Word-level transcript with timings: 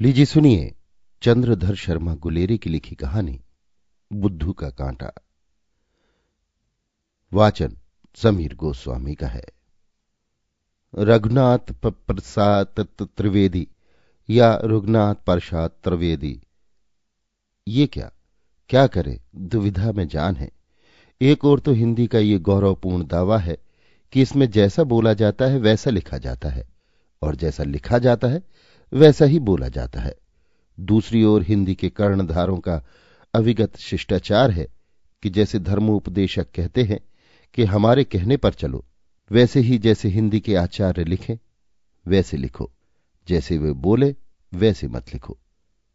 लीजिए 0.00 0.24
सुनिए 0.24 0.74
चंद्रधर 1.22 1.74
शर्मा 1.74 2.14
गुलेरी 2.14 2.56
की 2.58 2.70
लिखी 2.70 2.94
कहानी, 2.94 3.40
बुद्धू 4.12 4.52
का 4.52 4.68
कांटा। 4.70 5.12
वाचन 7.32 7.76
समीर 8.16 8.54
गोस्वामी 8.54 9.14
का 9.14 9.26
है। 9.26 9.44
रघुनाथ 10.98 11.72
प्रसाद 11.84 12.66
त्रिवेदी 13.02 13.66
या 14.30 14.60
रघुनाथ 14.64 15.14
प्रसाद 15.14 15.70
त्रिवेदी, 15.84 16.40
ये 17.68 17.86
क्या? 17.86 18.10
क्या 18.70 18.86
करे? 18.86 19.20
दुविधा 19.36 19.92
में 19.92 20.06
जान 20.08 20.36
है। 20.36 20.50
एक 21.20 21.44
और 21.44 21.60
तो 21.60 21.72
हिंदी 21.72 22.06
का 22.06 22.18
ये 22.18 22.38
गौरवपूर्ण 22.38 23.06
दावा 23.06 23.38
है 23.38 23.56
कि 24.12 24.22
इसमें 24.22 24.50
जैसा 24.50 24.84
बोला 24.84 25.14
जाता 25.14 25.44
है, 25.44 25.58
वैसा 25.58 25.90
लिखा 25.90 26.18
जाता 26.18 26.48
है। 26.48 26.68
और 27.22 27.36
जैसा 27.36 27.64
लिखा 27.64 27.98
जाता 27.98 28.28
है 28.28 28.42
वैसा 28.92 29.24
ही 29.24 29.38
बोला 29.38 29.68
जाता 29.68 30.00
है। 30.00 30.14
दूसरी 30.80 31.24
ओर 31.24 31.42
हिंदी 31.42 31.74
के 31.74 31.88
कर्णधारों 31.88 32.58
का 32.58 32.82
अविगत 33.34 33.76
शिष्टाचार 33.76 34.50
है 34.50 34.68
कि 35.22 35.30
जैसे 35.30 35.58
धर्मोपदेशक 35.58 36.46
कहते 36.54 36.82
हैं 36.82 37.00
कि 37.54 37.64
हमारे 37.64 38.04
कहने 38.04 38.36
पर 38.36 38.52
चलो, 38.52 38.84
वैसे 39.30 39.60
ही 39.60 39.78
जैसे 39.78 40.08
हिंदी 40.08 40.40
के 40.40 40.56
आचार्य 40.56 41.04
लिखें, 41.04 41.36
वैसे 42.06 42.36
लिखो। 42.36 42.72
जैसे 43.28 43.58
वे 43.58 43.72
बोले, 43.72 44.16
वैसे 44.54 44.88
मत 44.88 45.06
लिखो। 45.12 45.38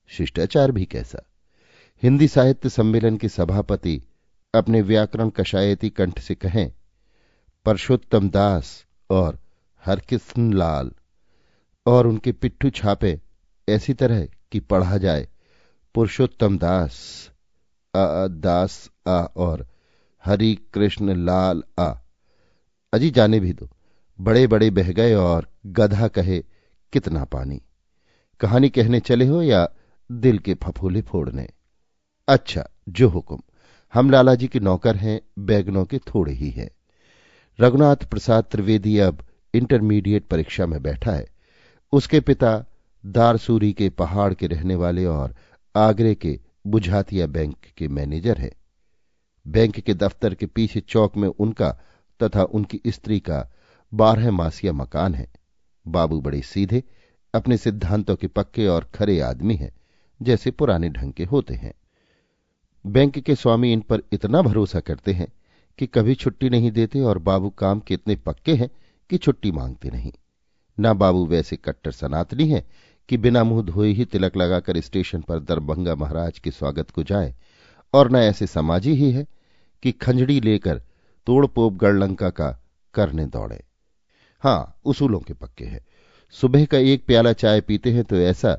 शिष्टाचार 0.07 0.71
भी 0.71 0.85
कैसा। 0.85 1.29
हिंदी 2.03 2.27
साहित्य 2.27 2.69
सम्मेलन 2.69 3.17
के 3.17 3.29
सभापति 3.29 4.01
अपने 4.55 4.81
व्याकरण 4.81 5.29
कशायती 5.29 5.89
कंठ 5.89 6.19
से 6.19 6.35
कहें, 6.35 6.71
परशोत्तम 7.65 8.29
दास 8.29 8.85
और 9.09 9.39
हरकिशन 9.85 10.53
लाल 10.53 10.91
और 11.85 12.07
उनके 12.07 12.31
पिट्ठू 12.31 12.69
छापे 12.69 13.21
ऐसी 13.69 13.93
तरह 13.93 14.27
कि 14.51 14.59
पढ़ा 14.59 14.97
जाए। 14.97 15.27
पुरुषोत्तम 15.95 16.57
दास, 16.57 17.29
आ 17.95 18.27
दास, 18.27 18.91
आ, 19.07 19.21
और 19.21 19.67
हरि 20.25 20.57
कृष्ण 20.73 21.25
लाल, 21.25 21.63
आ। 21.79 21.93
अजी 22.93 23.09
जाने 23.09 23.39
भी 23.39 23.53
दो। 23.53 23.69
बड़े 24.21 24.47
बड़े 24.47 24.69
बह 24.69 24.91
गए 24.91 25.13
और 25.13 25.49
गधा 25.65 26.07
कहे, 26.07 26.39
कितना 26.93 27.25
पानी? 27.25 27.61
कहानी 28.39 28.69
कहने 28.69 28.99
चले 28.99 29.27
हो 29.27 29.41
या 29.41 29.69
दिल 30.11 30.39
के 30.39 30.53
फफूले 30.53 31.01
फोड़ने? 31.01 31.49
अच्छा 32.27 32.69
जो 32.89 33.09
हुक्म। 33.09 33.39
हम 33.93 34.11
लाला 34.11 34.35
जी 34.35 34.47
के 34.47 34.59
नौकर 34.59 34.95
हैं, 34.95 35.21
बैगनों 35.39 35.85
के 35.85 35.97
थोड़े 35.97 36.33
ही 36.33 36.49
हैं। 36.49 36.69
रघुनाथ 37.59 37.95
प्रसाद 37.95 38.43
त्रिवेदी 38.43 38.99
अब 38.99 39.25
इंटरमीडिएट 39.53 40.27
परीक्षा 40.27 40.65
में 40.65 40.81
बैठा 40.81 41.11
है। 41.11 41.40
उसके 41.93 42.19
पिता 42.19 42.65
दारसूरी 43.05 43.73
के 43.73 43.89
पहाड़ 43.89 44.33
के 44.33 44.47
रहने 44.47 44.75
वाले 44.75 45.05
और 45.05 45.35
आगरे 45.75 46.15
के 46.15 46.39
बुझातिया 46.67 47.27
बैंक 47.27 47.55
के 47.77 47.87
मैनेजर 47.87 48.37
हैं। 48.37 48.51
बैंक 49.47 49.79
के 49.79 49.93
दफ्तर 49.93 50.33
के 50.33 50.45
पीछे 50.45 50.79
चौक 50.79 51.17
में 51.17 51.27
उनका 51.29 51.79
तथा 52.23 52.43
उनकी 52.43 52.81
स्त्री 52.87 53.19
का 53.19 53.51
बारह 53.93 54.31
मासिया 54.31 54.73
मकान 54.73 55.15
है। 55.15 55.27
बाबू 55.87 56.21
बड़े 56.21 56.41
सीधे, 56.41 56.83
अपने 57.33 57.57
सिद्धांतों 57.57 58.15
के 58.15 58.27
पक्के 58.27 58.67
और 58.67 58.91
खरे 58.95 59.19
आदमी 59.19 59.55
हैं, 59.55 59.71
जैसे 60.21 60.51
पुराने 60.51 60.89
ढंग 60.89 61.13
के 61.13 61.23
होते 61.23 61.53
हैं। 61.53 61.73
बैंक 62.85 63.19
के 63.19 63.35
स्वामी 63.35 63.73
इन 63.73 63.81
पर 63.81 64.01
इतना 64.11 64.41
भरोसा 64.41 64.79
करते 64.79 65.13
हैं 65.13 65.27
कि 65.77 65.87
कभी 65.87 66.15
छुट्टी 66.15 66.49
नहीं 66.49 66.71
देते 66.71 67.01
और 67.01 67.17
बाबू 67.17 67.49
काम 67.49 67.79
के 67.79 67.93
इतने 67.93 68.15
पक्के 68.15 68.55
हैं 68.55 68.69
कि 69.09 69.17
छुट्टी 69.17 69.51
मांगते 69.51 69.89
नहीं। 69.89 70.11
न 70.77 70.93
बाबू 70.93 71.25
वैसे 71.25 71.55
कट्टर 71.55 71.91
सनातनी 71.91 72.47
है 72.49 72.65
कि 73.09 73.17
बिना 73.17 73.43
मुँह 73.43 73.61
धोए 73.63 73.91
ही 73.91 74.05
तिलक 74.05 74.37
लगाकर 74.37 74.79
स्टेशन 74.81 75.21
पर 75.21 75.39
दरभंगा 75.39 75.95
महाराज 75.95 76.39
के 76.39 76.51
स्वागत 76.51 76.91
को 76.91 77.03
जाए, 77.03 77.33
और 77.93 78.11
न 78.11 78.15
ऐसे 78.15 78.47
समाजी 78.47 78.93
ही 78.93 79.11
है 79.11 79.25
कि 79.83 79.91
खंजड़ी 79.91 80.39
लेकर 80.41 80.81
तोड़पोप 81.27 81.73
गढ़लंका 81.73 82.29
का 82.29 82.49
करने 82.93 83.25
दौड़े। 83.25 83.63
हाँ 84.43 84.79
उसूलों 84.85 85.19
के 85.19 85.33
पक्के 85.33 85.65
हैं। 85.65 85.85
सुबह 86.33 86.65
का 86.65 86.77
एक 86.77 87.05
प्याला 87.05 87.33
चाय 87.33 87.61
पीते 87.61 87.91
हैं 87.91 88.03
तो 88.03 88.15
ऐसा 88.15 88.53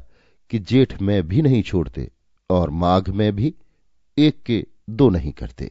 कि 0.50 0.58
जेठ 0.58 1.00
में 1.02 1.28
भी 1.28 1.42
नहीं 1.42 1.62
छोड़ते 1.62 2.10
और 2.50 2.70
माघ 2.70 3.08
में 3.08 3.34
भी 3.36 3.54
एक 4.16 4.42
के 4.42 4.64
दो 4.90 5.08
नहीं 5.10 5.32
करते। 5.32 5.70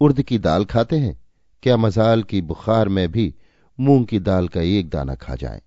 उर्द 0.00 0.22
की 0.22 0.38
दाल 0.38 0.64
खाते 0.64 0.98
हैं? 0.98 1.18
क्या 1.62 1.76
मजाल 1.76 2.22
की 2.22 2.40
बुखार 2.42 2.88
में 2.88 3.10
भी 3.12 3.34
मूंग 3.80 4.06
की 4.06 4.18
दाल 4.18 4.48
का 4.48 4.60
एक 4.60 4.88
दाना 4.90 5.14
खा 5.14 5.34
जाए। 5.34 5.62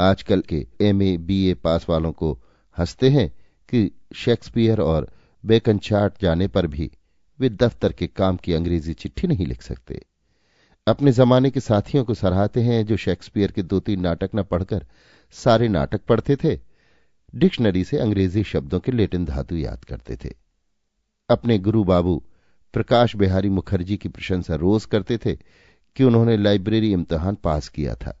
आजकल 0.00 0.40
के 0.40 0.66
एम 0.80 1.02
ए 1.02 1.16
बी 1.16 1.46
ए 1.46 1.54
पास 1.54 1.86
वालों 1.88 2.12
को 2.12 2.38
हँसते 2.78 3.08
हैं 3.10 3.28
कि 3.68 3.90
शेक्सपियर 4.14 4.80
और 4.80 5.10
बेकन 5.44 5.78
चाट 5.78 6.22
जाने 6.22 6.48
पर 6.48 6.66
भी 6.66 6.90
वे 7.40 7.48
दफ्तर 7.48 7.92
के 7.92 8.06
काम 8.06 8.36
की 8.36 8.52
अंग्रेज़ी 8.52 8.94
चिट्ठी 8.94 9.26
नहीं 9.26 9.46
लिख 9.46 9.62
सकते। 9.62 10.02
अपने 10.86 11.12
जमाने 11.12 11.50
के 11.50 11.60
साथियों 11.60 12.04
को 12.04 12.14
सराहते 12.14 12.60
हैं 12.60 12.86
जो 12.86 12.96
शेक्सपियर 12.96 13.50
के 13.50 13.62
दो 13.62 13.80
तीन 13.80 14.00
नाटक 14.00 14.30
न 14.34 14.42
पढ़कर 14.42 14.86
सारे 15.30 15.68
नाटक 15.68 16.00
पढ़ते 16.00 16.36
थे। 16.36 16.60
डिक्शनरी 17.34 17.84
से 17.84 17.98
अंग्रेज़ी 17.98 18.42
शब्दों 18.42 18.80
के 18.80 18.92
लेटिन 18.92 19.24
धातु 19.24 19.56
याद 19.56 19.84
करते 19.84 20.16
थे। 20.16 20.34
अपने 21.30 21.58
गुरु 21.58 21.84
बाबू 21.84 22.24
प्रकाश 22.72 23.16
बिहारी 23.16 23.48
मुखर्जी 23.48 23.96
की 23.96 24.08
प्रशंसा 24.08 24.54
रोज 24.54 24.84
करते 24.84 25.18
थे 25.18 25.38
कि 25.96 26.04
उन्होंने 26.04 26.36
लाइब्रेरी 26.36 26.92
इम्तहान 26.92 27.34
पास 27.34 27.68
किया 27.68 27.94
था। 27.94 28.18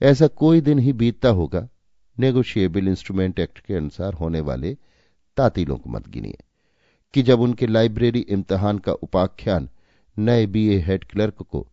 ऐसा 0.00 0.26
कोई 0.26 0.60
दिन 0.60 0.78
ही 0.78 0.92
बीतता 0.92 1.28
होगा 1.28 1.68
नेगोशिएबल 2.16 2.88
इंस्ट्रूमेंट 2.88 3.38
एक्ट 3.40 3.58
के 3.58 3.74
अनुसार 3.74 4.14
होने 4.14 4.40
वाले 4.40 4.76
तातीलों 5.36 5.76
को 5.76 5.90
मत 5.90 6.08
गिनिए, 6.08 6.38
कि 7.14 7.22
जब 7.22 7.40
उनके 7.40 7.66
लाइब्रेरी 7.66 8.20
इम्तहान 8.20 8.78
का 8.78 8.92
उपाख्यान 8.92 9.68
नए 10.16 10.46
बीए 10.46 10.78
हेड 10.78 11.04
क्लर्क 11.04 11.42
को 11.42 11.66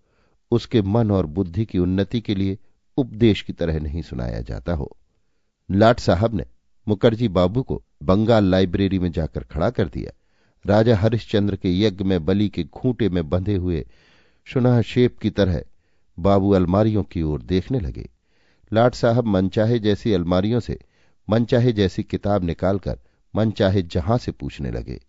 उसके 0.51 0.81
मन 0.81 1.11
और 1.11 1.25
बुद्धि 1.25 1.66
की 1.66 1.79
उन्नति 1.79 2.22
के 2.22 2.35
लिए 2.35 2.57
उपदेश 2.97 3.41
की 3.41 3.53
तरह 3.53 3.79
नहीं 3.79 4.01
सुनाया 4.01 4.41
जाता 4.41 4.73
हो। 4.73 4.95
लाट 5.69 5.99
साहब 5.99 6.33
ने 6.33 6.45
मुखर्जी 6.88 7.27
बाबू 7.27 7.61
को 7.61 7.81
बंगाल 8.03 8.45
लाइब्रेरी 8.45 8.99
में 8.99 9.11
जाकर 9.11 9.43
खड़ा 9.43 9.69
कर 9.69 9.88
दिया। 9.88 10.11
राजा 10.66 10.97
हरिश्चंद्र 10.97 11.55
के 11.55 11.69
यज्ञ 11.79 12.03
में 12.03 12.23
बलि 12.25 12.47
के 12.49 12.63
खूंटे 12.63 13.09
में 13.09 13.27
बंधे 13.29 13.55
हुए 13.55 13.85
सुनह 14.47 14.81
शेप 14.81 15.17
की 15.17 15.29
तरह 15.29 15.61
बाबू 16.17 16.51
अलमारियों 16.51 17.03
की 17.03 17.21
ओर 17.21 17.41
देखने 17.41 17.79
लगे। 17.79 18.09
लाट 18.71 18.95
साहब 18.95 19.25
मनचाहे 19.25 19.79
जैसी 19.79 20.13
अलमारियों 20.13 20.59
से, 20.59 20.77
मनचाहे 21.27 21.71
जैसी 21.73 22.03
किताब 22.03 22.43
निकालकर, 22.43 22.99
मनचाहे 23.33 23.81
जहाँ 23.83 24.17
से 24.17 24.31
पूछने 24.31 24.71
लगे। 24.71 24.99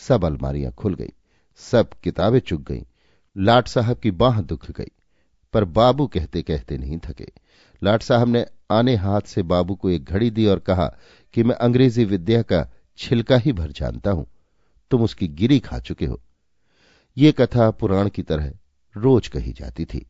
सब 0.00 0.24
अलमारियाँ 0.24 0.72
खुल 0.72 0.94
गई, 0.94 1.12
सब 1.60 1.90
किताबें 2.04 2.38
चुक 2.40 2.62
गईं। 2.62 2.84
लाट 3.36 3.68
साहब 3.68 3.98
की 3.98 4.10
बाह 4.12 4.40
दुख 4.42 4.70
गई, 4.70 4.90
पर 5.54 5.64
बाबू 5.66 6.06
कहते 6.06 6.42
कहते 6.42 6.78
नहीं 6.78 6.98
थके। 6.98 7.26
लाट 7.82 8.02
साहब 8.02 8.28
ने 8.28 8.44
आने 8.70 8.94
हाथ 8.96 9.20
से 9.26 9.42
बाबू 9.44 9.74
को 9.74 9.90
एक 9.90 10.04
घड़ी 10.04 10.30
दी 10.30 10.46
और 10.46 10.58
कहा 10.58 10.86
कि 11.34 11.42
मैं 11.42 11.54
अंग्रेज़ी 11.56 12.04
विद्या 12.04 12.42
का 12.42 12.66
छिलका 12.98 13.36
ही 13.36 13.52
भर 13.52 13.70
जानता 13.72 14.10
हूँ, 14.10 14.26
तुम 14.90 15.02
उसकी 15.02 15.28
गिरी 15.30 15.58
खा 15.60 15.78
चुके 15.80 16.06
हो। 16.06 16.20
ये 17.16 17.32
कथा 17.32 17.70
पुराण 17.70 18.08
की 18.08 18.22
तरह 18.22 18.52
रोज 18.96 19.28
कही 19.28 19.52
जाती 19.52 19.84
थी। 19.84 20.06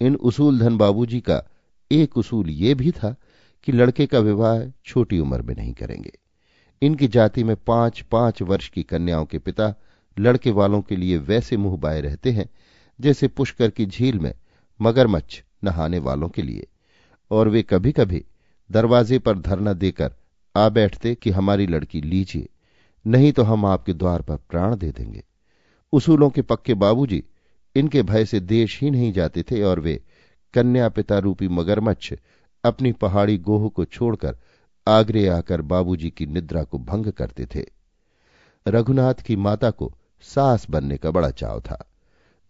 इन 0.00 0.16
उसूल 0.16 0.58
धन 0.58 0.76
बाबूजी 0.76 1.20
का 1.20 1.42
एक 1.90 2.16
उसूल 2.16 2.50
ये 2.50 2.74
भी 2.74 2.90
था 2.90 3.14
कि 3.62 3.72
लड़के 3.72 4.06
का 4.06 4.18
विवाह 4.18 4.62
छोटी 4.84 5.18
उम्र 5.18 5.42
में 5.42 5.54
नहीं 5.56 5.72
करेंगे। 5.72 6.12
इनकी 6.82 7.08
जाति 7.08 7.44
में 7.44 7.56
पाँच 7.56 8.00
पाँच 8.00 8.42
वर्ष 8.42 8.68
की 8.68 8.82
कन्याओं 8.82 9.24
के 9.24 9.38
पिता 9.38 9.74
लड़के 10.18 10.50
वालों 10.50 10.82
के 10.82 10.96
लिए 10.96 11.16
वैसे 11.16 11.56
मुँह 11.56 11.76
बाए 11.76 12.00
रहते 12.00 12.30
हैं, 12.30 12.48
जैसे 13.00 13.28
पुष्कर 13.28 13.70
की 13.70 13.86
झील 13.86 14.18
में 14.18 14.32
मगरमच्छ 14.80 15.42
नहाने 15.64 15.98
वालों 15.98 16.28
के 16.28 16.42
लिए। 16.42 16.66
और 17.30 17.48
वे 17.48 17.62
कभी 17.62 17.92
कभी 17.92 18.24
दरवाजे 18.70 19.18
पर 19.18 19.38
धरना 19.38 19.72
देकर 19.72 20.14
आ 20.56 20.68
बैठते 20.68 21.14
कि 21.14 21.30
हमारी 21.30 21.66
लड़की 21.66 22.00
लीजिए, 22.00 22.48
नहीं 23.06 23.32
तो 23.32 23.42
हम 23.42 23.66
आपके 23.66 23.92
द्वार 23.92 24.22
पर 24.22 24.36
प्राण 24.36 24.76
दे 24.76 24.90
देंगे। 24.90 25.24
उसूलों 25.92 26.30
के 26.30 26.42
पक्के 26.42 26.74
बाबूजी 26.74 27.22
इनके 27.74 28.02
भय 28.02 28.24
से 28.24 28.40
देश 28.40 28.80
ही 28.80 28.90
नहीं 28.90 29.12
जाते 29.12 29.42
थे 29.42 29.62
और 29.62 29.80
वे 29.80 30.02
कन्या 30.54 30.88
पिता 30.88 31.18
रूपी 31.18 31.48
मगरमच्छ 31.48 32.14
अपनी 32.64 32.92
पहाड़ी 32.92 33.38
गोह 33.38 33.68
को 33.68 33.84
छोड़कर 33.84 34.38
आगरे 34.88 35.26
आकर 35.28 35.62
बाबूजी 35.62 36.10
की 36.10 36.26
निद्रा 36.26 36.62
को 36.64 36.78
भंग 36.78 37.12
करते 37.12 37.46
थे। 37.46 37.64
रघुनाथ 38.68 39.14
की 39.14 39.36
माता 39.36 39.70
को 39.70 39.94
सास 40.20 40.66
बनने 40.70 40.96
का 40.96 41.10
बड़ा 41.10 41.30
चाव 41.30 41.60
था। 41.60 41.90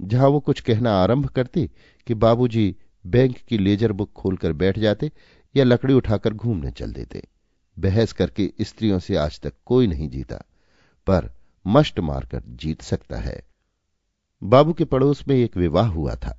जहाँ 0.01 0.29
वो 0.29 0.41
कुछ 0.41 0.61
कहना 0.61 0.93
आरंभ 0.93 1.27
करती 1.27 1.71
कि 2.07 2.15
बाबूजी 2.15 2.77
बैंक 3.07 3.37
की 3.39 3.59
लेजर 3.59 3.93
बुक 3.93 4.13
खोलकर 4.13 4.53
बैठ 4.53 4.79
जाते 4.79 5.11
या 5.57 5.65
लकड़ी 5.65 5.95
उठाकर 5.95 6.35
घूमने 6.35 6.71
चल 6.71 6.93
देते। 6.93 7.23
बहस 7.79 8.13
करके 8.13 8.53
स्त्रियों 8.61 8.99
से 8.99 9.17
आज 9.17 9.41
तक 9.41 9.53
कोई 9.67 9.87
नहीं 9.87 10.09
जीता, 10.09 10.37
पर 11.07 11.31
मष्ट 11.67 12.01
मारकर 12.01 12.43
जीत 12.47 12.83
सकता 12.83 13.17
है। 13.17 13.50
बाबू 14.43 14.73
के 14.73 14.85
पड़ोस 14.85 15.23
में 15.29 15.35
एक 15.37 15.57
विवाह 15.57 15.87
हुआ 15.87 16.15
था। 16.15 16.39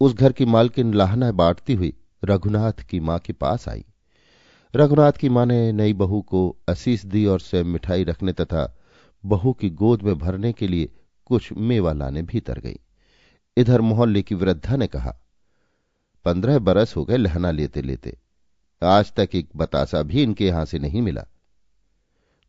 उस 0.00 0.14
घर 0.14 0.32
की 0.32 0.44
मालकिन 0.44 0.94
लाहना 0.94 1.30
बांटती 1.32 1.74
हुई 1.74 1.92
रघुनाथ 2.24 2.86
की 2.90 3.00
माँ 3.00 3.18
के 3.18 3.32
पास 3.32 3.68
आई। 3.68 3.84
रघुनाथ 4.74 5.12
की 5.12 5.28
माँ 5.28 5.44
ने 5.46 5.72
नई 5.72 5.92
बहू 5.92 6.20
को 6.22 6.56
असीस 6.68 7.04
दी 7.06 7.24
और 7.26 7.40
स्वयं 7.40 7.64
मिठाई 7.64 8.04
रखने 8.04 8.32
तथा 8.32 8.78
बहू 9.24 9.52
की 9.52 9.70
गोद 9.70 10.02
में 10.02 10.18
भरने 10.18 10.52
के 10.52 10.68
लिए 10.68 10.90
कुछ 11.26 11.52
मेवा 11.52 11.92
लाने 11.92 12.22
भीतर 12.22 12.58
गई। 12.58 12.78
इधर 13.56 13.80
मोहल्ले 13.80 14.22
की 14.22 14.34
वृद्धा 14.34 14.76
ने 14.76 14.86
कहा, 14.86 15.16
पंद्रह 16.24 16.58
बरस 16.58 16.96
हो 16.96 17.04
गए 17.04 17.16
लहना 17.16 17.50
लेते 17.50 17.82
लेते 17.82 18.16
आज 18.82 19.12
तक 19.12 19.28
एक 19.34 19.48
बतासा 19.56 20.02
भी 20.02 20.22
इनके 20.22 20.46
यहाँ 20.46 20.64
से 20.64 20.78
नहीं 20.78 21.02
मिला। 21.02 21.24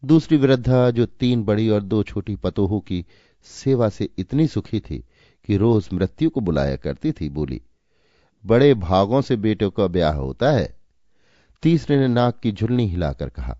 दूसरी 0.03 0.37
वृद्धा, 0.37 0.89
जो 0.91 1.05
तीन 1.05 1.43
बड़ी 1.43 1.69
और 1.69 1.81
दो 1.81 2.03
छोटी 2.03 2.35
पतोहों 2.35 2.79
की 2.79 3.05
सेवा 3.45 3.89
से 3.89 4.09
इतनी 4.17 4.47
सुखी 4.47 4.79
थी 4.79 4.97
कि 5.47 5.57
रोज 5.57 5.89
मृत्यु 5.93 6.29
को 6.29 6.41
बुलाया 6.41 6.75
करती 6.75 7.11
थी 7.11 7.29
बोली, 7.29 7.61
बड़े 8.43 8.73
भागों 8.73 9.21
से 9.21 9.35
बेटों 9.35 9.69
का 9.71 9.87
ब्याह 9.87 10.15
होता 10.15 10.51
है। 10.51 10.75
तीसरे 11.63 11.97
ने 11.97 12.07
नाक 12.07 12.39
की 12.39 12.51
झुलनी 12.51 12.87
हिलाकर 12.87 13.29
कहा, 13.29 13.57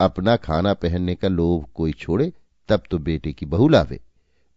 अपना 0.00 0.36
खाना 0.36 0.74
पहनने 0.74 1.14
का 1.14 1.28
लोभ 1.28 1.66
कोई 1.74 1.92
छोड़े, 1.92 2.32
तब 2.68 2.82
तो 2.90 2.98
बेटे 2.98 3.32
की 3.32 3.46
बहू 3.46 3.68
लावे। 3.68 4.00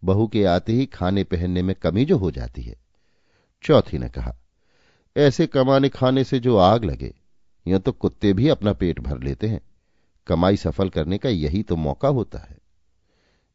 बहू 0.02 0.26
के 0.28 0.44
आते 0.44 0.72
ही 0.72 0.86
खाने 0.86 1.24
पहनने 1.24 1.62
में 1.62 1.74
कमी 1.74 2.04
जो 2.04 2.16
हो 2.18 2.30
जाती 2.30 2.62
है। 2.62 2.76
चौथी 3.64 3.98
ने 3.98 4.08
कहा, 4.08 4.36
ऐसे 5.16 5.46
कमाने 5.46 5.88
खाने 5.88 6.24
से 6.24 6.38
जो 6.40 6.56
आग 6.56 6.84
लगे 6.84 7.14
यह 7.66 7.78
तो 7.78 7.92
कुत्ते 7.92 8.32
भी 8.32 8.48
अपना 8.48 8.72
पेट 8.72 9.00
भर 9.00 9.18
लेते 9.18 9.48
हैं। 9.48 9.60
कमाई 10.26 10.56
सफल 10.56 10.88
करने 10.88 11.18
का 11.18 11.28
यही 11.28 11.62
तो 11.62 11.76
मौका 11.76 12.08
होता 12.08 12.38
है। 12.38 12.56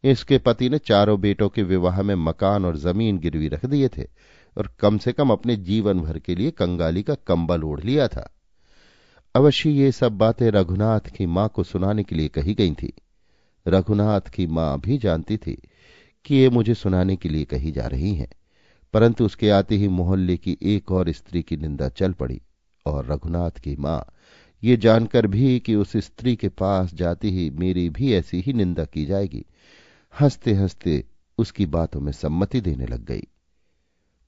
इसके 0.04 0.38
पति 0.38 0.70
ने 0.70 0.78
चारों 0.78 1.20
बेटों 1.22 1.48
के 1.50 1.64
विवाह 1.64 2.02
में 2.02 2.16
मकान 2.16 2.66
और 2.66 2.78
ज़मीन 2.78 3.18
गिरवी 3.18 3.48
रख 3.48 3.66
दिए 3.66 3.88
थे 3.88 4.04
और 4.58 4.70
कम 4.80 4.98
से 4.98 5.12
कम 5.12 5.30
अपने 5.30 5.56
जीवन 5.56 6.00
भर 6.00 6.20
के 6.20 6.36
लिए 6.36 6.52
कंगाली 6.52 7.04
का 7.04 7.14
कंबल 7.28 7.64
ओढ़ 7.64 7.82
लिया 7.82 8.08
था। 8.08 8.30
अवश्य 9.36 9.70
ये 9.70 9.92
सब 9.92 10.18
बातें 10.18 10.50
रघुनाथ 10.52 11.10
की 11.10 11.26
माँ 11.26 11.48
को 11.50 11.64
सुनाने 11.64 12.04
के 12.04 12.16
लिए 12.16 12.28
कही 12.28 12.54
गई 12.54 12.74
थी। 12.74 12.94
रघुनाथ 13.66 14.30
की 14.30 14.48
माँ 14.48 14.80
भी 14.80 14.98
जानती 14.98 15.38
थी 15.38 15.58
कि 16.26 16.36
ये 16.36 16.50
मुझे 16.50 16.74
सुनाने 16.74 17.16
के 17.16 17.30
लिए 17.30 17.46
कही 17.46 17.72
जा 17.72 17.86
रही 17.88 18.14
हैं, 18.16 18.30
परंतु 18.94 19.26
उसके 19.26 19.50
आते 19.50 19.76
ही 19.76 19.88
मोहल्ले 19.88 20.38
की 20.38 20.58
एक 20.64 20.92
और 20.92 21.12
स्त्री 21.12 21.42
की 21.42 21.58
निंदा 21.58 21.90
चल 21.90 22.14
पड़ी 22.14 22.42
और 22.86 23.06
रघुनाथ 23.06 23.60
की 23.60 23.76
माँ 23.76 24.06
ये 24.64 24.76
जानकर 24.78 25.28
भी 25.28 25.60
कि 25.60 25.76
उस 25.76 25.96
स्त्री 25.98 26.36
के 26.36 26.50
पास 26.50 26.94
जाती 26.94 27.30
ही 27.30 27.50
मेरी 27.50 27.90
भी 27.90 28.14
ऐसी 28.14 28.40
ही 28.42 28.54
निंदा 28.54 28.86
की 28.86 29.06
जाएगी। 29.06 29.46
हँसते 30.22 30.54
हँसते 30.54 31.04
उसकी 31.38 31.66
बातों 31.66 32.00
में 32.02 32.12
सम्मति 32.12 32.62
देने 32.62 32.86
लग 32.86 33.06
गई। 33.06 33.24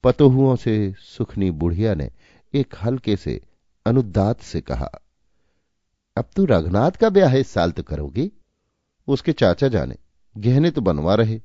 पतोहुओं 0.03 0.55
से 0.55 0.93
सुखनी 0.99 1.51
बुढ़िया 1.51 1.93
ने 1.95 2.09
एक 2.53 2.75
हल्के 2.83 3.15
से 3.15 3.39
अनुदात 3.85 4.41
से 4.41 4.61
कहा, 4.61 4.89
अब 6.17 6.29
तू 6.35 6.45
रघुनाथ 6.45 6.91
का 6.91 7.09
ब्याह 7.09 7.35
इस 7.35 7.49
साल 7.49 7.71
तो 7.71 7.83
करोगी? 7.83 8.31
उसके 9.07 9.33
चाचा 9.33 9.67
जाने, 9.67 9.97
गहने 10.35 10.71
तो 10.71 10.81
बनवा 10.81 11.15
रहे। 11.15 11.39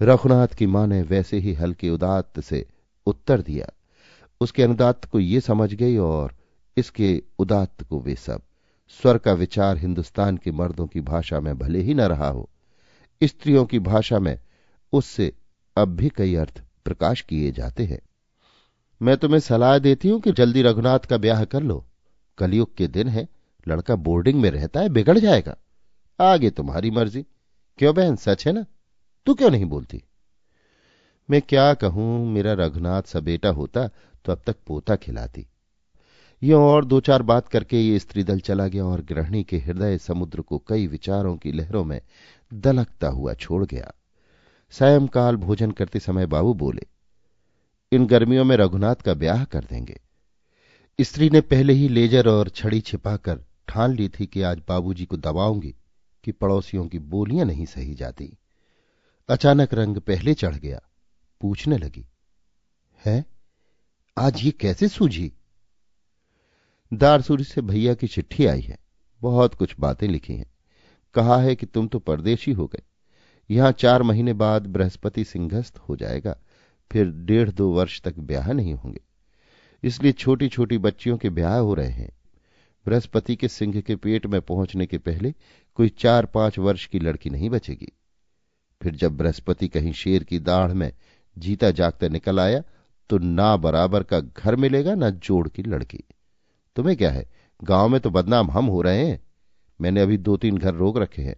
रघुनाथ 0.00 0.48
की 0.48 0.66
माँ 0.66 0.86
ने 0.86 1.02
वैसे 1.02 1.38
ही 1.38 1.54
हल्के 1.54 1.90
उदात 1.90 2.40
से 2.40 2.66
उत्तर 3.06 3.40
दिया। 3.40 3.72
उसके 4.40 4.62
अनुदात 4.62 5.04
को 5.04 5.20
ये 5.20 5.40
समझ 5.40 5.72
गई 5.74 5.96
और 5.96 6.34
इसके 6.76 7.22
उदात 7.38 7.82
को 7.82 8.00
वे 8.00 8.14
सब। 8.14 8.42
स्वर 8.88 9.18
का 9.18 9.32
विचार 9.32 9.76
हिंदुस्तान 9.76 10.36
के 10.36 10.50
मर्दों 10.50 10.86
की 10.86 11.00
भाषा 11.00 11.40
में 11.40 11.56
भले 11.58 11.80
ही 11.80 11.94
न 11.94 12.00
रहा 12.00 12.28
हो 12.28 12.48
स्त्रियों 13.26 13.64
की 13.64 13.78
भाषा 13.78 14.18
में 14.18 14.38
उससे 14.92 15.32
अब 15.76 15.88
भी 15.88 16.08
कई 16.08 16.34
अर्थ 16.34 16.62
प्रकाश 16.84 17.20
किए 17.20 17.52
जाते 17.52 17.84
हैं। 17.84 18.00
मैं 19.02 19.16
तुम्हें 19.16 19.40
सलाह 19.40 19.78
देती 19.78 20.08
हूँ 20.08 20.20
कि 20.20 20.32
जल्दी 20.32 20.62
रघुनाथ 20.62 20.98
का 20.98 21.16
ब्याह 21.16 21.44
कर 21.44 21.62
लो। 21.62 21.86
कलयुग 22.38 22.76
के 22.76 22.86
दिन 22.86 23.08
है, 23.08 23.28
लड़का 23.68 23.96
बोर्डिंग 23.96 24.40
में 24.40 24.50
रहता 24.50 24.80
है, 24.80 24.88
बिगड़ 24.88 25.18
जाएगा। 25.18 25.56
आगे 26.20 26.50
तुम्हारी 26.50 26.90
मर्ज़ी। 26.90 27.22
क्यों 27.78 27.94
बहन, 27.94 28.16
सच 28.16 28.46
है 28.46 28.52
ना? 28.52 28.66
तू 29.26 29.34
क्यों 29.34 29.50
नहीं 29.50 29.64
बोलती? 29.64 30.02
मैं 31.30 31.42
क्या 31.42 31.74
कहूँ, 31.74 32.26
मेरा 32.26 32.52
रघुनाथ 32.52 33.02
सा 33.02 33.20
बेटा 33.20 33.48
होता 33.48 33.88
तो 34.24 34.32
अब 34.32 34.42
तक 34.46 34.56
पोता 34.66 34.96
खिलाती। 34.96 35.46
यो 36.42 36.60
और 36.60 36.84
दो 36.84 37.00
चार 37.00 37.22
बात 37.22 37.48
करके 37.48 37.80
ये 37.80 37.98
स्त्री 37.98 38.24
दल 38.24 38.40
चला 38.40 38.66
गया 38.68 38.84
और 38.84 39.02
गृहिणी 39.02 39.44
के 39.44 39.58
हृदय 39.58 39.98
समुद्र 39.98 40.40
को 40.40 40.58
कई 40.58 40.86
विचारों 40.86 41.36
की 41.36 41.52
लहरों 41.52 41.84
में 41.84 42.00
दलकता 42.52 43.08
हुआ 43.08 43.34
छोड़ 43.34 43.64
गया। 43.66 43.92
सायंकाल 44.72 45.36
भोजन 45.36 45.70
करते 45.70 46.00
समय 46.00 46.26
बाबू 46.26 46.54
बोले, 46.54 46.86
इन 47.92 48.06
गर्मियों 48.06 48.44
में 48.44 48.56
रघुनाथ 48.56 48.94
का 48.94 49.14
ब्याह 49.14 49.44
कर 49.44 49.64
देंगे। 49.64 50.00
स्त्री 50.98 51.30
ने 51.30 51.40
पहले 51.40 51.72
ही 51.72 51.88
लेजर 51.88 52.28
और 52.28 52.48
छड़ी 52.48 52.80
छिपाकर 52.80 53.44
ठान 53.68 53.94
ली 53.94 54.08
थी 54.08 54.26
कि 54.26 54.42
आज 54.42 54.62
बाबूजी 54.68 55.04
को 55.04 55.16
दबाऊँगी 55.16 55.74
कि 56.24 56.32
पड़ोसियों 56.32 56.86
की 56.88 56.98
बोलियाँ 56.98 57.46
नहीं 57.46 57.66
सही 57.66 57.94
जाती। 57.94 58.36
अचानक 59.28 59.74
रंग 59.74 59.98
पहले 59.98 60.34
चढ़ 60.34 60.56
गया, 60.56 60.80
पूछने 61.40 61.78
लगी, 61.78 62.06
है, 63.06 63.24
आज 64.18 64.42
ये 64.42 64.50
कैसे 64.50 64.88
सूझी? 64.88 65.32
दारसूरी 66.92 67.44
से 67.44 67.60
भैया 67.60 67.94
की 67.94 68.06
चिट्ठी 68.06 68.46
आई 68.46 68.60
है, 68.60 68.78
बहुत 69.20 69.54
कुछ 69.54 69.74
बातें 69.80 70.08
लिखी 70.08 70.34
हैं। 70.34 70.51
कहा 71.14 71.36
है 71.36 71.54
कि 71.56 71.66
तुम 71.66 71.86
तो 71.86 71.98
परदेशी 71.98 72.52
हो 72.52 72.66
गए। 72.66 72.82
यहाँ 73.50 73.72
चार 73.72 74.02
महीने 74.02 74.32
बाद 74.32 74.66
बृहस्पति 74.66 75.24
सिंहस्थ 75.24 75.78
हो 75.78 75.96
जाएगा। 75.96 76.36
फिर 76.90 77.10
डेढ़ 77.10 77.50
दो 77.50 77.70
वर्ष 77.70 78.00
तक 78.02 78.18
ब्याह 78.18 78.52
नहीं 78.52 78.74
होंगे। 78.74 79.00
इसलिए 79.82 80.12
छोटी 80.12 80.48
छोटी 80.48 80.78
बच्चियों 80.78 81.16
के 81.16 81.30
ब्याह 81.30 81.56
हो 81.56 81.74
रहे 81.74 81.90
हैं। 81.90 82.10
बृहस्पति 82.86 83.36
के 83.36 83.48
सिंह 83.48 83.80
के 83.80 83.96
पेट 83.96 84.26
में 84.26 84.40
पहुँचने 84.40 84.86
के 84.86 84.98
पहले 84.98 85.34
कोई 85.78 85.88
चार 85.88 86.26
पाँच 86.26 86.58
वर्ष 86.58 86.86
की 86.86 86.98
लड़की 86.98 87.30
नहीं 87.30 87.50
बचेगी। 87.50 87.92
फिर 88.80 88.94
जब 88.94 89.16
बृहस्पति 89.16 89.68
कहीं 89.68 89.92
शेर 89.92 90.24
की 90.24 90.38
दाढ़ 90.38 90.72
में 90.72 90.92
जीता 91.36 91.70
जागता 91.70 92.08
निकल 92.08 92.40
आया 92.40 92.62
तो 93.10 93.18
ना 93.18 93.56
बराबर 93.56 94.02
का 94.02 94.20
घर 94.20 94.56
मिलेगा, 94.56 94.94
ना 94.94 95.10
जोड़ 95.10 95.48
की 95.48 95.62
लड़की। 95.62 96.04
तुम्हें 96.76 96.96
क्या 96.96 97.10
है? 97.10 97.30
गाँव 97.64 97.88
में 97.88 98.00
तो 98.00 98.10
बदनाम 98.10 98.50
हम 98.50 98.66
हो 98.66 98.82
रहे 98.82 99.06
हैं। 99.06 99.20
मैंने 99.82 100.00
अभी 100.00 100.18
दो 100.18 100.36
तीन 100.36 100.58
घर 100.58 100.74
रोक 100.74 100.98
रखे 100.98 101.22
हैं। 101.22 101.36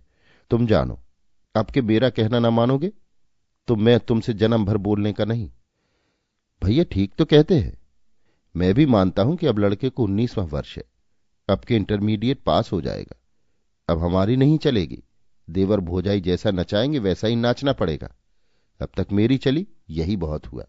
तुम 0.51 0.67
जानो, 0.67 1.01
आपके 1.57 1.83
मेरा 1.83 2.11
कहना 2.11 2.39
ना 2.39 2.51
मानोगे? 2.51 2.93
तो 3.69 3.77
मैं 3.77 4.01
तुमसे 4.01 4.33
जन्म 4.33 4.65
भर 4.65 4.77
बोलने 4.77 5.13
का 5.13 5.25
नहीं। 5.25 5.51
भैया, 6.65 6.85
ठीक 6.85 7.15
तो 7.19 7.25
कहते 7.25 7.59
हैं। 7.59 7.79
मैं 8.57 8.75
भी 8.75 8.87
मानता 8.87 9.23
हूँ 9.23 9.37
कि 9.37 9.47
अब 9.47 9.59
लड़के 9.59 9.89
को 9.89 10.05
उन्नीसवां 10.05 10.47
वर्ष 10.47 10.77
है। 10.77 10.85
अब 11.49 11.59
के 11.59 11.77
इंटरमीडिएट 11.77 12.43
पास 12.43 12.73
हो 12.73 12.81
जाएगा। 12.81 13.17
अब 13.89 13.99
हमारी 13.99 14.37
नहीं 14.37 14.59
चलेगी। 14.59 15.03
देवर 15.51 15.81
भोजाई 15.81 16.21
जैसा 16.21 16.51
नचाएँगे, 16.51 16.99
वैसा 16.99 17.29
ही 17.29 17.37
नाचना 17.37 17.73
पड़ेगा। 17.73 18.15
अब 18.81 18.89
तक 18.97 19.07
मेरी 19.13 19.37
चली, 19.37 19.67
यही 19.91 20.17
बहुत 20.17 20.47
हुआ। 20.47 20.65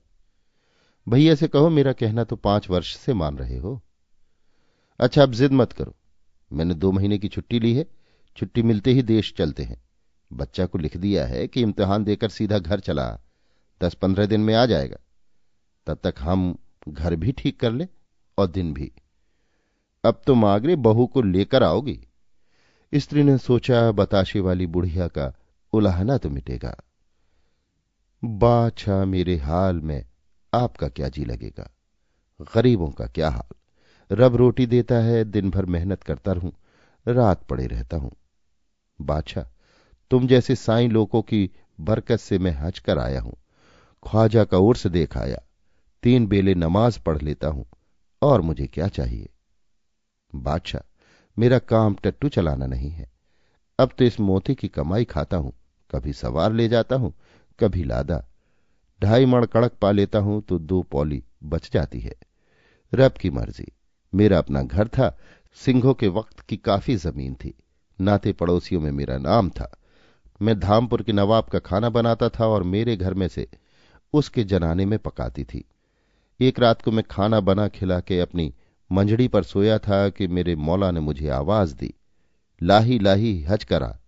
भैया 1.10 1.36
से 1.36 1.48
कहो, 1.48 1.70
मेरा 1.70 1.94
कहना 1.94 2.24
तो 2.24 2.36
पाँच 2.36 2.70
वर्ष 2.70 2.98
से 2.98 3.14
मान 3.14 3.38
रहे 3.38 3.58
हो। 3.58 3.82
अच्छा 5.00 5.24
अब 5.24 5.32
जिद 5.32 5.52
मत 5.52 5.72
करो। 5.74 5.96
मैंने 6.56 6.74
दो 6.74 6.92
महीने 6.92 7.18
की 7.18 7.28
छुट्टी 7.28 7.60
ली 7.60 7.76
है। 7.76 7.86
छुट्टी 8.38 8.62
मिलते 8.62 8.92
ही 8.92 9.02
देश 9.02 9.34
चलते 9.38 9.64
हैं। 9.64 9.84
बच्चा 10.34 10.66
को 10.66 10.78
लिख 10.78 10.98
दिया 10.98 11.26
है 11.26 11.48
कि 11.48 11.62
इम्तिहान 11.62 12.04
देकर 12.04 12.30
सीधा 12.30 12.60
घर 12.60 12.80
चला। 12.80 13.20
दस 13.82 13.94
पंद्रह 13.94 14.26
दिन 14.26 14.42
में 14.42 14.56
आ 14.56 14.66
जाएगा। 14.66 14.98
तब 15.88 16.00
तक 16.04 16.16
हम 16.20 16.58
घर 16.90 17.16
भी 17.16 17.32
ठीक 17.32 17.60
कर 17.60 17.72
ले 17.72 17.88
और 18.38 18.48
दिन 18.48 18.74
भी। 18.74 18.92
अब 20.06 20.22
तो 20.28 20.36
मागरे 20.36 20.76
बहू 20.76 21.08
को 21.08 21.22
लेकर 21.22 21.64
आओगी। 21.64 22.08
स्त्री 22.96 23.24
ने 23.24 23.38
सोचा, 23.38 23.92
बताशे 23.92 24.40
वाली 24.40 24.68
बुढ़िया 24.68 25.08
का 25.08 25.34
उलाहना 25.74 26.18
तो 26.18 26.30
मिटेगा। 26.30 26.78
बाछा 28.24 29.06
मेरे 29.06 29.38
हाल 29.38 29.76
में 29.76 30.06
आपका 30.54 30.88
क्या 30.88 31.10
जी 31.10 31.26
लगेगा? 31.26 31.72
गरीबों 32.42 32.90
का 32.90 33.08
क्या 33.08 33.30
हाल? 33.30 33.56
रब 34.12 34.36
रोटी 34.36 34.66
देता 34.66 34.96
है 34.96 35.24
दिन 35.24 35.50
भर 35.50 35.66
मेहनत 35.66 36.04
करता 36.04 36.32
रहूँ, 36.32 36.52
रात 37.06 37.44
पड़े 37.44 37.66
रहता 37.68 37.98
हूँ। 37.98 38.12
बादशाह, 39.00 39.46
तुम 40.12 40.28
जैसे 40.28 40.56
साई 40.56 40.88
लोगों 40.88 41.22
की 41.22 41.50
बरकत 41.80 42.20
से 42.20 42.40
मैं 42.40 42.52
हज 42.52 42.80
कर 42.80 43.00
आया 43.00 43.22
हूँ, 43.22 43.36
ख्वाजा 44.04 44.44
का 44.44 44.58
उर्स 44.60 44.86
देख 44.88 45.18
आया, 45.18 45.42
तीन 46.04 46.28
बेले 46.28 46.56
नमाज़ 46.56 47.00
पढ़ 47.00 47.22
लेता 47.22 47.48
हूँ, 47.48 47.66
और 48.22 48.42
मुझे 48.42 48.68
क्या 48.68 48.88
चाहिए? 48.90 49.30
बादशाह, 50.34 50.82
मेरा 51.38 51.60
काम 51.60 51.96
टट्टू 51.96 52.30
चलाना 52.30 52.66
नहीं 52.66 52.90
है। 52.90 53.10
अब 53.80 53.92
तो 53.98 54.06
इस 54.06 54.20
मोती 54.20 54.56
की 54.56 54.68
कमाई 54.68 55.06
खाता 55.06 55.38
हूँ, 55.38 55.54
कभी 55.90 56.14
सवार 56.14 56.54
ले 56.54 56.68
जाता 56.68 56.96
हूँ, 56.96 57.14
कभी 57.60 57.84
लादा। 57.84 58.24
ढाई 59.02 59.26
मण 59.26 59.46
कड़क 59.46 59.78
पा 59.82 59.92
लेता 59.92 60.20
हूँ 60.20 60.42
तो 60.42 60.60
दो 60.60 60.82
पौली 60.84 61.24
बच 61.44 61.70
जाती 61.74 62.00
है, 62.00 62.16
रब 62.94 63.12
की 63.12 63.30
मर्ज़ी। 63.30 63.72
मेरा 64.16 64.38
अपना 64.38 64.64
घर 64.64 64.88
था, 64.88 65.20
सिंहों 65.54 65.94
के 65.94 66.08
वक्त 66.08 66.40
की 66.40 66.58
काफ़ी 66.58 66.96
ज़मीन 66.96 67.36
थी। 67.36 67.54
नाते 68.02 68.34
पड़ोसियों 68.34 68.82
में 68.82 68.92
मेरा 68.92 69.18
नाम 69.18 69.50
था। 69.50 69.78
मैं 70.42 70.60
धामपुर 70.60 71.04
के 71.04 71.14
नवाब 71.14 71.44
का 71.44 71.60
खाना 71.60 71.90
बनाता 71.90 72.30
था 72.30 72.48
और 72.48 72.64
मेरे 72.64 72.98
घर 72.98 73.14
में 73.14 73.28
से 73.28 73.48
उसके 74.14 74.44
जनाने 74.44 74.86
में 74.86 75.00
पकाती 75.00 75.44
थी। 75.44 75.66
एक 76.42 76.60
रात 76.60 76.82
को 76.82 76.92
मैं 76.92 77.04
खाना 77.12 77.40
बना 77.40 77.68
खिला 77.68 78.00
के 78.00 78.20
अपनी 78.20 78.54
मंजड़ी 78.92 79.28
पर 79.28 79.44
सोया 79.44 79.80
था 79.80 80.10
कि 80.10 80.28
मेरे 80.28 80.56
मौला 80.56 80.92
ने 80.92 81.00
मुझे 81.00 81.30
आवाज़ 81.30 81.76
दी। 81.76 81.94
लाही 82.64 83.00
लाही 83.00 83.44
हज 83.44 83.64
करा। 83.64 84.00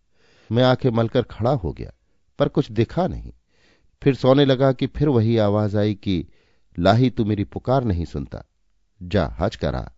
मैं 0.52 0.64
आँखें 0.64 0.90
मलकर 0.90 1.22
खड़ा 1.22 1.52
हो 1.52 1.72
गया, 1.72 1.92
पर 2.40 2.48
कुछ 2.48 2.72
दिखा 2.72 3.08
नहीं। 3.08 3.32
फिर 4.04 4.16
सोने 4.16 4.46
लगा 4.46 4.72
कि 4.72 4.88
फिर 4.88 5.10
वही 5.10 5.38
आवाज़ 5.38 5.78
आई 5.78 5.94
कि, 5.94 6.28
लाही, 6.80 7.10
तू 7.10 7.26
मेरी 7.26 7.44
पुकार 7.44 7.84
नहीं 7.84 8.06
सुनता। 8.06 8.46
जा, 9.04 9.36
हज 9.40 9.56
करा। 9.56 9.92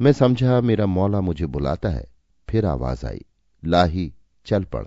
मैं 0.00 0.12
समझा, 0.12 0.60
मेरा 0.60 0.86
मौला 0.86 1.20
मुझे 1.20 1.46
बुलाता 1.46 1.88
है। 1.88 2.06
फिर 2.48 2.66
आवाज़ 2.66 3.06
आई, 3.06 3.24
लाही, 3.64 4.14
चल 4.46 4.64
पड़। 4.64 4.86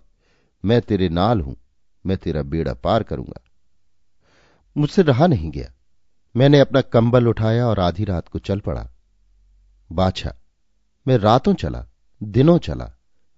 मैं 0.65 0.81
तेरे 0.81 1.09
नाल 1.09 1.41
हूँ, 1.41 1.55
मैं 2.05 2.17
तेरा 2.17 2.41
बेड़ा 2.43 2.73
पार 2.73 3.03
करूँगा। 3.03 3.41
मुझसे 4.77 5.01
रहा 5.01 5.27
नहीं 5.27 5.51
गया। 5.51 5.71
मैंने 6.35 6.59
अपना 6.59 6.81
कंबल 6.81 7.27
उठाया 7.27 7.67
और 7.67 7.79
आधी 7.79 8.03
रात 8.03 8.27
को 8.27 8.39
चल 8.39 8.59
पड़ा। 8.59 8.89
बाछा 9.91 10.35
मैं 11.07 11.17
रातों 11.17 11.53
चला, 11.53 11.87
दिनों 12.23 12.57
चला, 12.57 12.91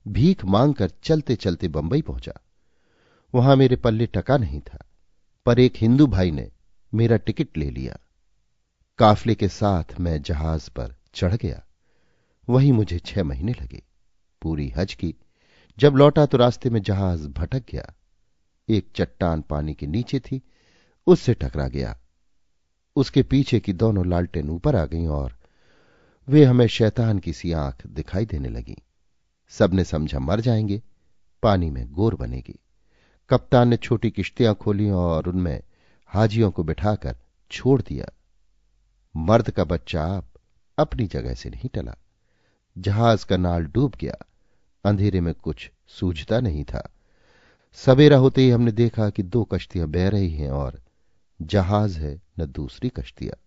भीख 0.08 0.46
मांगकर 0.46 0.90
चलते 1.04 1.36
चलते 1.36 1.68
बंबई 1.68 2.02
पहुँचा। 2.02 2.34
वहाँ 3.36 3.56
मेरे 3.56 3.76
पल्ले 3.76 4.06
टका 4.06 4.38
नहीं 4.38 4.62
था, 4.62 4.86
पर 5.46 5.60
एक 5.60 5.74
हिंदू 5.78 6.08
भाई 6.08 6.32
ने 6.32 6.52
मेरा 6.94 7.18
टिकट 7.18 7.58
ले 7.58 7.70
लिया। 7.70 7.98
काफले 8.98 9.36
के 9.36 9.48
साथ 9.48 10.00
मैं 10.00 10.22
जहाज़ 10.22 10.70
पर 10.70 10.96
चढ़ 11.14 11.36
गया। 11.36 11.64
वहीं 12.50 12.74
मुझे 12.74 13.00
छह 13.00 13.24
महीने 13.24 13.52
लगे। 13.52 13.84
पूरी 14.42 14.70
हज 14.70 14.94
की, 14.94 15.16
जब 15.78 15.94
लौटा 15.94 16.26
तो 16.26 16.38
रास्ते 16.38 16.70
में 16.70 16.82
जहाज़ 16.82 17.28
भटक 17.28 17.64
गया। 17.72 17.94
एक 18.70 18.90
चट्टान 18.96 19.42
पानी 19.42 19.74
के 19.74 19.88
नीचे 19.88 20.20
थी, 20.20 20.42
उससे 21.08 21.34
टकरा 21.34 21.68
गया। 21.68 22.00
उसके 22.96 23.24
पीछे 23.24 23.60
की 23.60 23.74
दोनों 23.74 24.08
लालटेन 24.08 24.50
ऊपर 24.50 24.76
आ 24.76 24.86
गईं 24.86 25.08
और 25.08 25.40
वे 26.28 26.46
हमें 26.46 26.68
शैतान 26.68 27.20
की 27.20 27.34
सी 27.34 27.52
आँख 27.52 27.88
दिखाई 27.88 28.26
देने 28.26 28.50
लगी। 28.50 28.78
सबने 29.50 29.84
समझा 29.84 30.20
मर 30.20 30.40
जाएँगे, 30.40 30.82
पानी 31.44 31.70
में 31.70 31.92
गोर 31.92 32.16
बनेगी। 32.16 32.60
कप्तान 33.30 33.68
ने 33.68 33.78
छोटी 33.78 34.12
किश्तियाँ 34.12 34.56
खोली 34.56 34.90
और 34.90 35.28
उनमें 35.28 35.64
हाजियों 36.08 36.52
को 36.52 36.64
बिठाकर 36.64 37.16
छोड़ 37.52 37.82
दिया। 37.82 38.06
मर्द 39.16 39.52
का 39.52 39.64
बच्चा 39.64 40.04
आप 40.04 40.31
अपनी 40.82 41.08
जगह 41.08 41.34
से 41.34 41.50
नहीं 41.50 41.70
टला। 41.74 41.96
जहाज़ 42.78 43.26
का 43.26 43.38
नाल 43.38 43.66
डूब 43.66 43.94
गया। 44.02 44.16
अंधेरे 44.86 45.22
में 45.22 45.34
कुछ 45.34 45.72
सूझता 45.88 46.40
नहीं 46.40 46.64
था। 46.64 46.90
सवेरा 47.74 48.18
होते 48.18 48.42
ही 48.42 48.50
हमने 48.50 48.72
देखा 48.72 49.10
कि 49.10 49.24
दो 49.24 49.44
कश्तियाँ 49.44 49.88
बह 49.88 50.10
रही 50.10 50.30
हैं 50.30 50.52
और 50.52 50.82
जहाज़ 51.42 52.00
है 52.00 52.22
न 52.40 52.46
दूसरी 52.46 52.90
कश्तियाँ। 52.90 53.40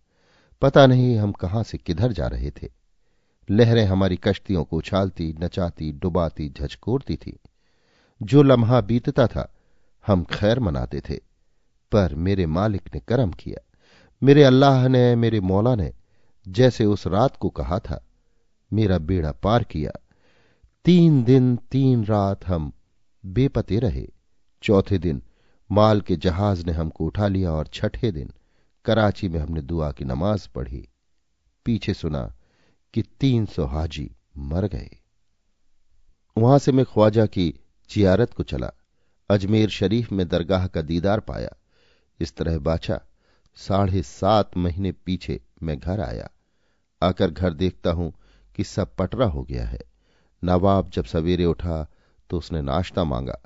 पता 0.63 0.87
नहीं 0.87 1.17
हम 1.17 1.33
कहाँ 1.33 1.63
से 1.63 1.79
किधर 1.79 2.13
जा 2.13 2.27
रहे 2.27 2.51
थे। 2.51 2.69
लहरें 3.51 3.85
हमारी 3.85 4.17
कश्तियों 4.17 4.65
को 4.65 4.77
उछालती, 4.77 5.37
नचाती, 5.41 5.93
डुबाती 5.93 6.49
झचकोरती 6.49 7.17
थी। 7.17 7.39
जो 8.23 8.43
लम्हा 8.43 8.81
बीतता 8.81 9.27
था, 9.27 9.55
हम 10.07 10.25
खैर 10.25 10.61
मनाते 10.61 11.01
थे। 11.01 11.17
पर 11.93 12.15
मेरे 12.15 12.47
मालिक 12.47 12.83
ने 12.95 13.01
करम 13.01 13.31
किया। 13.31 13.73
मेरे 14.23 14.45
अल्लाह 14.45 14.89
ने, 14.89 15.17
मेरे 15.17 15.41
मौला 15.41 15.75
ने 15.75 15.93
जैसे 16.49 16.85
उस 16.85 17.07
रात 17.07 17.37
को 17.37 17.49
कहा 17.49 17.79
था, 17.79 18.07
मेरा 18.73 18.99
बेड़ा 18.99 19.33
पार 19.33 19.65
किया। 19.65 19.91
तीन 20.85 21.25
दिन, 21.25 21.57
तीन 21.57 22.05
रात 22.05 22.47
हम 22.47 22.73
बेपते 23.27 23.79
रहे। 23.79 24.09
चौथे 24.63 24.99
दिन, 24.99 25.23
माल 25.71 26.01
के 26.01 26.17
जहाज़ 26.17 26.67
ने 26.67 26.73
हमको 26.73 27.05
उठा 27.05 27.29
लिया 27.29 27.53
और 27.53 27.67
छठे 27.67 28.13
दिन, 28.13 28.33
कराची 28.85 29.29
में 29.29 29.41
हमने 29.41 29.63
दुआ 29.63 29.93
की 29.93 30.05
नमाज़ 30.05 30.49
पढ़ी। 30.55 30.89
पीछे 31.65 31.95
सुना 31.95 32.35
कि 32.95 33.03
तीन 33.03 33.47
सौ 33.47 33.65
हाजी 33.65 34.17
मर 34.37 34.67
गए। 34.67 34.91
वहाँ 36.39 36.59
से 36.59 36.73
मैं 36.73 36.85
ख्वाजा 36.85 37.27
की 37.27 37.55
जियारत 37.91 38.35
को 38.35 38.43
चला, 38.43 38.73
अजमेर 39.31 39.69
शरीफ 39.69 40.13
में 40.13 40.29
दरगाह 40.29 40.67
का 40.67 40.83
दीदार 40.83 41.21
पाया। 41.21 41.51
इस 42.21 42.37
तरह 42.37 42.59
बाछा 42.59 43.01
साढ़े 43.55 44.03
सात 44.03 44.57
महीने 44.57 44.93
पीछे 44.93 45.43
मैं 45.63 45.79
घर 45.79 46.01
आया। 46.01 46.31
आकर 47.05 47.31
घर 47.31 47.53
देखता 47.53 47.91
हूँ 47.91 48.13
कि 48.57 48.65
सब 48.65 48.95
पटरा 48.97 49.27
हो 49.27 49.43
गया 49.43 49.67
है। 49.67 49.81
नवाब 50.45 50.91
जब 50.91 51.05
सवेरे 51.05 51.45
उठा 51.45 51.87
तो 52.31 52.39
उसने 52.39 52.63
नाश्ता 52.63 53.05
मांगा। 53.05 53.41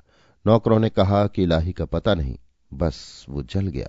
नौकरों 0.47 0.79
ने 0.79 0.89
कहा 0.89 1.27
कि 1.27 1.43
इलाही 1.43 1.71
का 1.71 1.85
पता 1.85 2.15
नहीं, 2.15 2.37
बस 2.73 3.25
वो 3.29 3.43
जल 3.43 3.67
गया। 3.67 3.87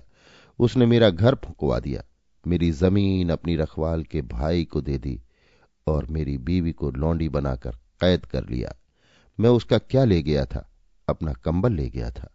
उसने 0.59 0.85
मेरा 0.85 1.09
घर 1.09 1.35
फुकवा 1.35 1.79
दिया। 1.79 2.03
मेरी 2.47 2.71
ज़मीन 2.71 3.29
अपनी 3.29 3.55
रखवाल 3.55 4.03
के 4.03 4.21
भाई 4.21 4.65
को 4.65 4.81
दे 4.81 4.97
दी 4.97 5.21
और 5.87 6.05
मेरी 6.05 6.37
बीवी 6.37 6.71
को 6.71 6.91
लौंडी 6.91 7.29
बनाकर 7.29 7.71
कैद 7.71 8.25
कर 8.25 8.49
लिया। 8.49 8.75
मैं 9.39 9.49
उसका 9.49 9.77
क्या 9.77 10.03
ले 10.03 10.21
गया 10.21 10.45
था? 10.45 10.67
अपना 11.09 11.33
कंबल 11.33 11.73
ले 11.73 11.89
गया 11.89 12.11
था। 12.11 12.29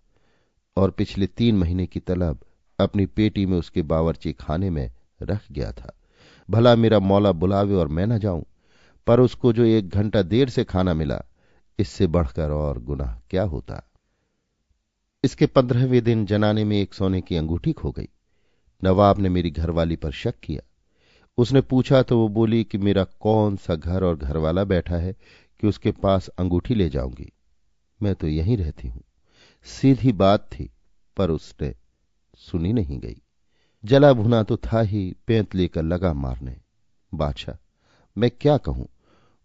और 0.77 0.91
पिछले 0.91 1.27
तीन 1.27 1.59
महीने 1.59 1.87
की 1.87 2.01
तलब 2.01 2.39
अपनी 2.81 3.07
पेटी 3.07 3.47
में 3.47 3.59
उसके 3.59 3.83
बावरची 3.83 4.33
खाने 4.33 4.71
में 4.71 4.91
रख 5.23 5.53
गया 5.53 5.73
था। 5.73 5.97
भला 6.51 6.77
मेरा 6.77 6.99
मौला 6.99 7.33
बुलावे 7.33 7.75
और 7.75 7.89
मैं 7.89 8.07
न 8.07 8.19
जाऊँ। 8.19 8.45
पर 9.07 9.21
उसको 9.21 9.53
जो 9.53 9.65
एक 9.65 9.89
घंटा 9.89 10.23
देर 10.23 10.49
से 10.49 10.65
खाना 10.65 10.95
मिला, 10.95 11.23
इससे 11.79 12.07
बढ़कर 12.07 12.51
और 12.51 12.79
गुनाह 12.83 13.15
क्या 13.31 13.43
होता? 13.43 13.83
इसके 15.25 15.47
पंद्रहवें 15.47 16.05
दिन 16.05 16.27
जनाने 16.27 16.65
में 16.65 16.81
एक 16.81 16.95
सोने 16.95 17.21
की 17.21 17.37
अंगूठी 17.37 17.73
खो 17.73 17.91
गई। 17.91 18.09
नवाब 18.85 19.19
ने 19.19 19.29
मेरी 19.29 19.51
घरवाली 19.51 19.97
पर 19.97 20.11
शक 20.11 20.35
किया। 20.43 20.63
उसने 21.39 21.61
पूछा 21.61 22.03
तो 22.03 22.19
वो 22.19 22.29
बोली 22.29 22.65
कि 22.65 22.79
मेरा 22.79 23.05
कौन 23.05 23.57
सा 23.57 23.75
घर 23.75 24.05
और 24.05 24.17
घरवाला 24.17 24.65
बैठा 24.65 24.97
है 24.97 25.13
कि 25.61 25.67
उसके 25.67 25.93
पास 25.93 26.29
अंगूठी 26.29 26.75
ले 26.75 26.89
जाऊँगी? 26.89 27.33
मैं 28.03 28.15
तो 28.15 28.27
यहीं 28.27 28.57
रहती 28.57 28.89
हूँ। 28.89 29.03
सीधी 29.65 30.13
बात 30.13 30.41
थी, 30.41 30.71
पर 31.17 31.31
उसने 31.31 31.75
सुनी 32.35 32.73
नहीं 32.73 33.01
गई। 33.01 33.23
जला 33.85 34.13
भुना 34.13 34.43
तो 34.43 34.57
था 34.57 34.81
ही 34.81 35.15
पेंत 35.27 35.55
लेकर 35.55 35.83
लगा 35.83 36.13
मारने। 36.15 36.57
बादशाह, 37.13 37.57
मैं 38.17 38.31
क्या 38.31 38.57
कहूँ? 38.59 38.89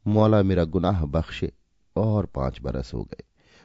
मौला 0.06 0.42
मेरा 0.44 0.64
गुनाह 0.66 1.06
बख्शे 1.06 1.52
और 1.96 2.26
पाँच 2.26 2.60
बरस 2.62 2.94
हो 2.94 3.04
गए। 3.04 3.24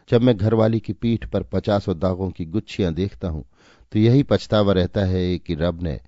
जब 0.08 0.22
मैं 0.22 0.36
घरवाली 0.36 0.80
की 0.80 0.92
पीठ 0.92 1.24
पर 1.26 1.42
पचासों 1.42 1.98
दागों 1.98 2.30
की 2.30 2.44
गुच्छियाँ 2.46 2.92
देखता 2.94 3.28
हूँ 3.28 3.44
तो 3.92 3.98
यही 3.98 4.22
पछतावा 4.22 4.72
रहता 4.72 5.04
है 5.04 5.38
कि 5.38 5.54
रब 5.54 5.82
ने 5.82 5.98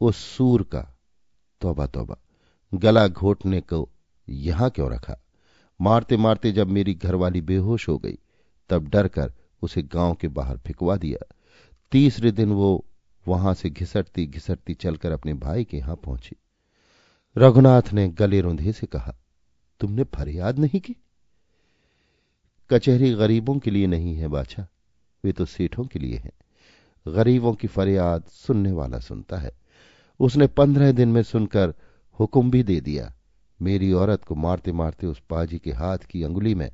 उस 0.00 0.16
सूर 0.26 0.62
का 0.62 0.80
तोबा 1.60 1.86
तोबा, 1.86 2.16
गला 2.72 3.06
घोटने 3.08 3.60
को 3.62 3.88
यहाँ 4.28 4.70
क्यों 4.70 4.90
रखा? 4.92 5.16
मारते 5.80 6.16
मारते 6.16 6.52
जब 6.52 6.68
मेरी 6.68 6.94
घरवाली 6.94 7.40
बेहोश 7.40 7.88
हो 7.88 7.96
गई, 7.98 8.18
तब 8.70 8.88
डर 8.88 9.08
कर 9.08 9.32
उसे 9.62 9.82
गाँव 9.84 10.14
के 10.14 10.28
बाहर 10.30 10.58
फिकवा 10.58 10.96
दिया। 10.96 11.24
तीसरे 11.92 12.30
दिन 12.30 12.52
वो 12.52 12.84
वहाँ 13.28 13.54
से 13.54 13.70
घिसटती 13.70 14.26
घिसटती 14.26 14.74
चलकर 14.74 15.12
अपने 15.12 15.34
भाई 15.34 15.64
के 15.64 15.76
यहाँ 15.76 15.96
पहुँची। 15.96 16.36
रघुनाथ 17.36 17.92
ने 17.92 18.08
गले 18.08 18.40
रुंधे 18.40 18.72
से 18.72 18.86
कहा, 18.86 19.14
तुमने 19.80 20.04
फरियाद 20.04 20.58
नहीं 20.58 20.80
की? 20.80 20.96
कचहरी 22.70 23.12
गरीबों 23.14 23.58
के 23.58 23.70
लिए 23.70 23.86
नहीं 23.86 24.14
है 24.16 24.28
बाछा 24.28 24.66
वे 25.24 25.32
तो 25.32 25.44
सेठों 25.44 25.84
के 25.84 25.98
लिए 25.98 26.16
हैं। 26.16 26.32
गरीबों 27.06 27.52
की 27.54 27.68
फरियाद 27.68 28.24
सुनने 28.24 28.72
वाला 28.72 28.98
सुनता 28.98 29.38
है। 29.38 29.50
उसने 30.20 30.46
पंद्रह 30.46 30.92
दिन 30.92 31.08
में 31.08 31.22
सुनकर 31.22 31.74
हुक्म 32.18 32.50
भी 32.50 32.62
दे 32.62 32.80
दिया। 32.80 33.12
मेरी 33.60 33.92
औरत 33.92 34.24
को 34.24 34.34
मारते 34.34 34.72
मारते 34.72 35.06
उस 35.06 35.22
पाजी 35.30 35.58
के 35.58 35.72
हाथ 35.72 35.98
की 35.98 36.22
अंगुली 36.22 36.54
में 36.54 36.70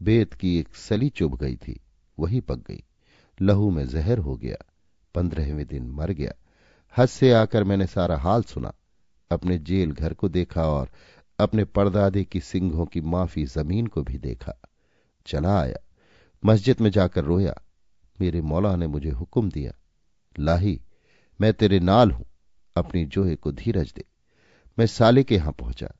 बेत 0.00 0.34
की 0.34 0.58
एक 0.58 0.74
सली 0.74 1.08
चुभ 1.08 1.38
गई 1.38 1.56
थी, 1.56 1.80
वही 2.18 2.40
पक 2.40 2.58
गई। 2.68 2.82
लहू 3.40 3.70
में 3.70 3.86
जहर 3.88 4.18
हो 4.18 4.36
गया। 4.36 4.56
पंद्रहवें 5.18 5.66
दिन 5.66 5.90
मर 5.90 6.10
गया। 6.10 6.32
हद 6.96 7.08
से 7.08 7.32
आकर 7.32 7.64
मैंने 7.64 7.86
सारा 7.86 8.16
हाल 8.18 8.42
सुना। 8.42 8.72
अपने 9.30 9.58
जेल 9.58 9.92
घर 9.92 10.14
को 10.14 10.28
देखा 10.28 10.64
और 10.64 10.88
अपने 11.38 11.64
परदादे 11.64 12.24
की 12.24 12.40
सिंहों 12.40 12.86
की 12.86 13.00
माफ़ी 13.00 13.44
ज़मीन 13.46 13.86
को 13.86 14.02
भी 14.02 14.18
देखा। 14.18 14.54
चला 15.26 15.60
आया। 15.60 15.76
मस्जिद 16.44 16.80
में 16.80 16.90
जाकर 16.90 17.24
रोया। 17.24 17.54
मेरे 18.20 18.40
मौला 18.40 18.76
ने 18.76 18.86
मुझे 18.86 19.10
हुक्म 19.10 19.50
दिया, 19.50 19.72
लाही, 20.38 20.80
मैं 21.40 21.52
तेरे 21.52 21.80
नाल 21.80 22.10
हूँ। 22.10 22.24
अपनी 22.76 23.04
जोहे 23.04 23.36
को 23.36 23.52
धीरज 23.52 23.92
दे। 23.96 24.04
मैं 24.78 24.86
साले 24.86 25.22
के 25.22 25.34
यहाँ 25.34 25.52
पहुँचा। 25.52 25.92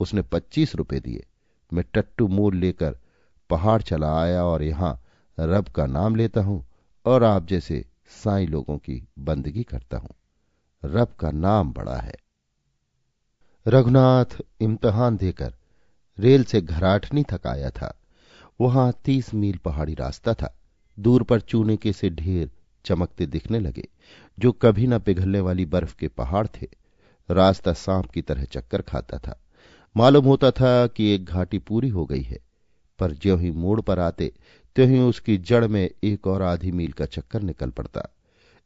उसने 0.00 0.22
पच्चीस 0.22 0.74
रुपए 0.74 1.00
दिए। 1.00 1.26
मैं 1.72 1.84
टट्टू 1.94 2.28
मोल 2.28 2.56
लेकर 2.56 2.96
पहाड़ 3.50 3.82
चला 3.82 4.20
आया 4.22 4.44
और 4.44 4.62
यहाँ 4.62 5.00
रब 5.38 5.68
का 5.68 5.86
नाम 5.86 6.16
लेता 6.16 6.40
हूँ 6.40 6.64
और 7.06 7.24
आप 7.24 7.46
जैसे 7.46 7.84
साई 8.12 8.46
लोगों 8.46 8.78
की 8.78 9.08
बंदगी 9.18 9.62
करता 9.62 9.96
हूँ। 9.96 10.14
रब 10.84 11.08
का 11.20 11.30
नाम 11.30 11.72
बड़ा 11.72 11.96
है। 11.96 12.14
रघुनाथ 13.68 14.40
इम्तहान 14.60 15.16
देकर 15.16 15.54
रेल 16.18 16.44
से 16.44 16.60
घराटनी 16.60 17.24
थक 17.32 17.46
आया 17.46 17.70
था। 17.70 17.98
वहाँ 18.60 18.92
तीस 19.04 19.34
मील 19.34 19.56
पहाड़ी 19.56 19.94
रास्ता 19.94 20.34
था। 20.34 20.58
दूर 20.98 21.22
पर 21.22 21.40
चूने 21.40 21.76
के 21.76 21.92
से 21.92 22.10
ढेर 22.10 22.50
चमकते 22.84 23.26
दिखने 23.26 23.58
लगे, 23.58 23.88
जो 24.38 24.52
कभी 24.52 24.86
न 24.86 24.98
पिघलने 24.98 25.40
वाली 25.40 25.64
बर्फ़ 25.66 25.96
के 25.96 26.08
पहाड़ 26.08 26.46
थे। 26.46 26.68
रास्ता 27.30 27.72
सांप 27.72 28.06
की 28.06 28.22
तरह 28.22 28.44
चक्कर 28.44 28.82
खाता 28.82 29.18
था। 29.18 29.40
मालूम 29.96 30.24
होता 30.24 30.50
था 30.50 30.86
कि 30.86 31.14
एक 31.14 31.24
घाटी 31.24 31.58
पूरी 31.58 31.88
हो 31.88 32.06
गई 32.06 32.22
है। 32.22 32.38
पर 33.02 33.12
ज्यो 33.12 33.36
ही 33.36 33.50
मोड़ 33.50 33.80
पर 33.80 33.98
आते, 33.98 34.32
त्यों 34.76 34.88
ही 34.88 34.98
उसकी 35.00 35.36
जड़ 35.38 35.66
में 35.66 35.90
एक 36.04 36.26
और 36.26 36.42
आधी 36.42 36.70
मील 36.72 36.92
का 36.92 37.04
चक्कर 37.04 37.42
निकल 37.42 37.70
पड़ता। 37.70 38.08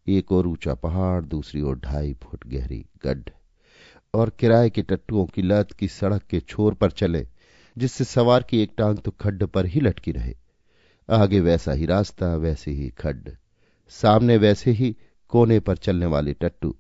एक 0.07 0.33
और 0.33 0.47
ऊँचा 0.47 0.75
पहाड़, 0.75 1.25
दूसरी 1.25 1.61
ओर 1.61 1.79
ढाई 1.79 2.15
फुट 2.15 2.47
गहरी 2.47 2.85
गड्ढ। 3.05 3.31
और 4.15 4.31
किराए 4.31 4.71
के 4.71 4.83
टट्टुओं 4.83 5.25
की 5.27 5.43
लत 5.43 5.73
की 5.73 5.89
सड़क 5.89 6.23
के 6.23 6.41
छोर 6.41 6.75
पर 6.75 6.91
चले, 6.91 7.27
जिससे 7.77 8.05
सवार 8.05 8.43
की 8.43 8.61
एक 8.63 8.73
टांग 8.79 8.99
तो 8.99 9.11
खड्ड 9.11 9.45
पर 9.45 9.67
ही 9.67 9.81
लटकी 9.81 10.13
रहे। 10.13 10.35
आगे 11.11 11.41
वैसा 11.41 11.73
ही 11.73 11.87
रास्ता, 11.87 12.35
वैसे 12.37 12.71
ही 12.71 12.89
खड्ड। 12.89 13.31
सामने 13.91 14.37
वैसे 14.37 14.71
ही 14.71 14.97
कोने 15.29 15.61
पर 15.61 15.77
चलने 15.77 16.07
वाले 16.07 16.33
टट्टू। 16.33 16.75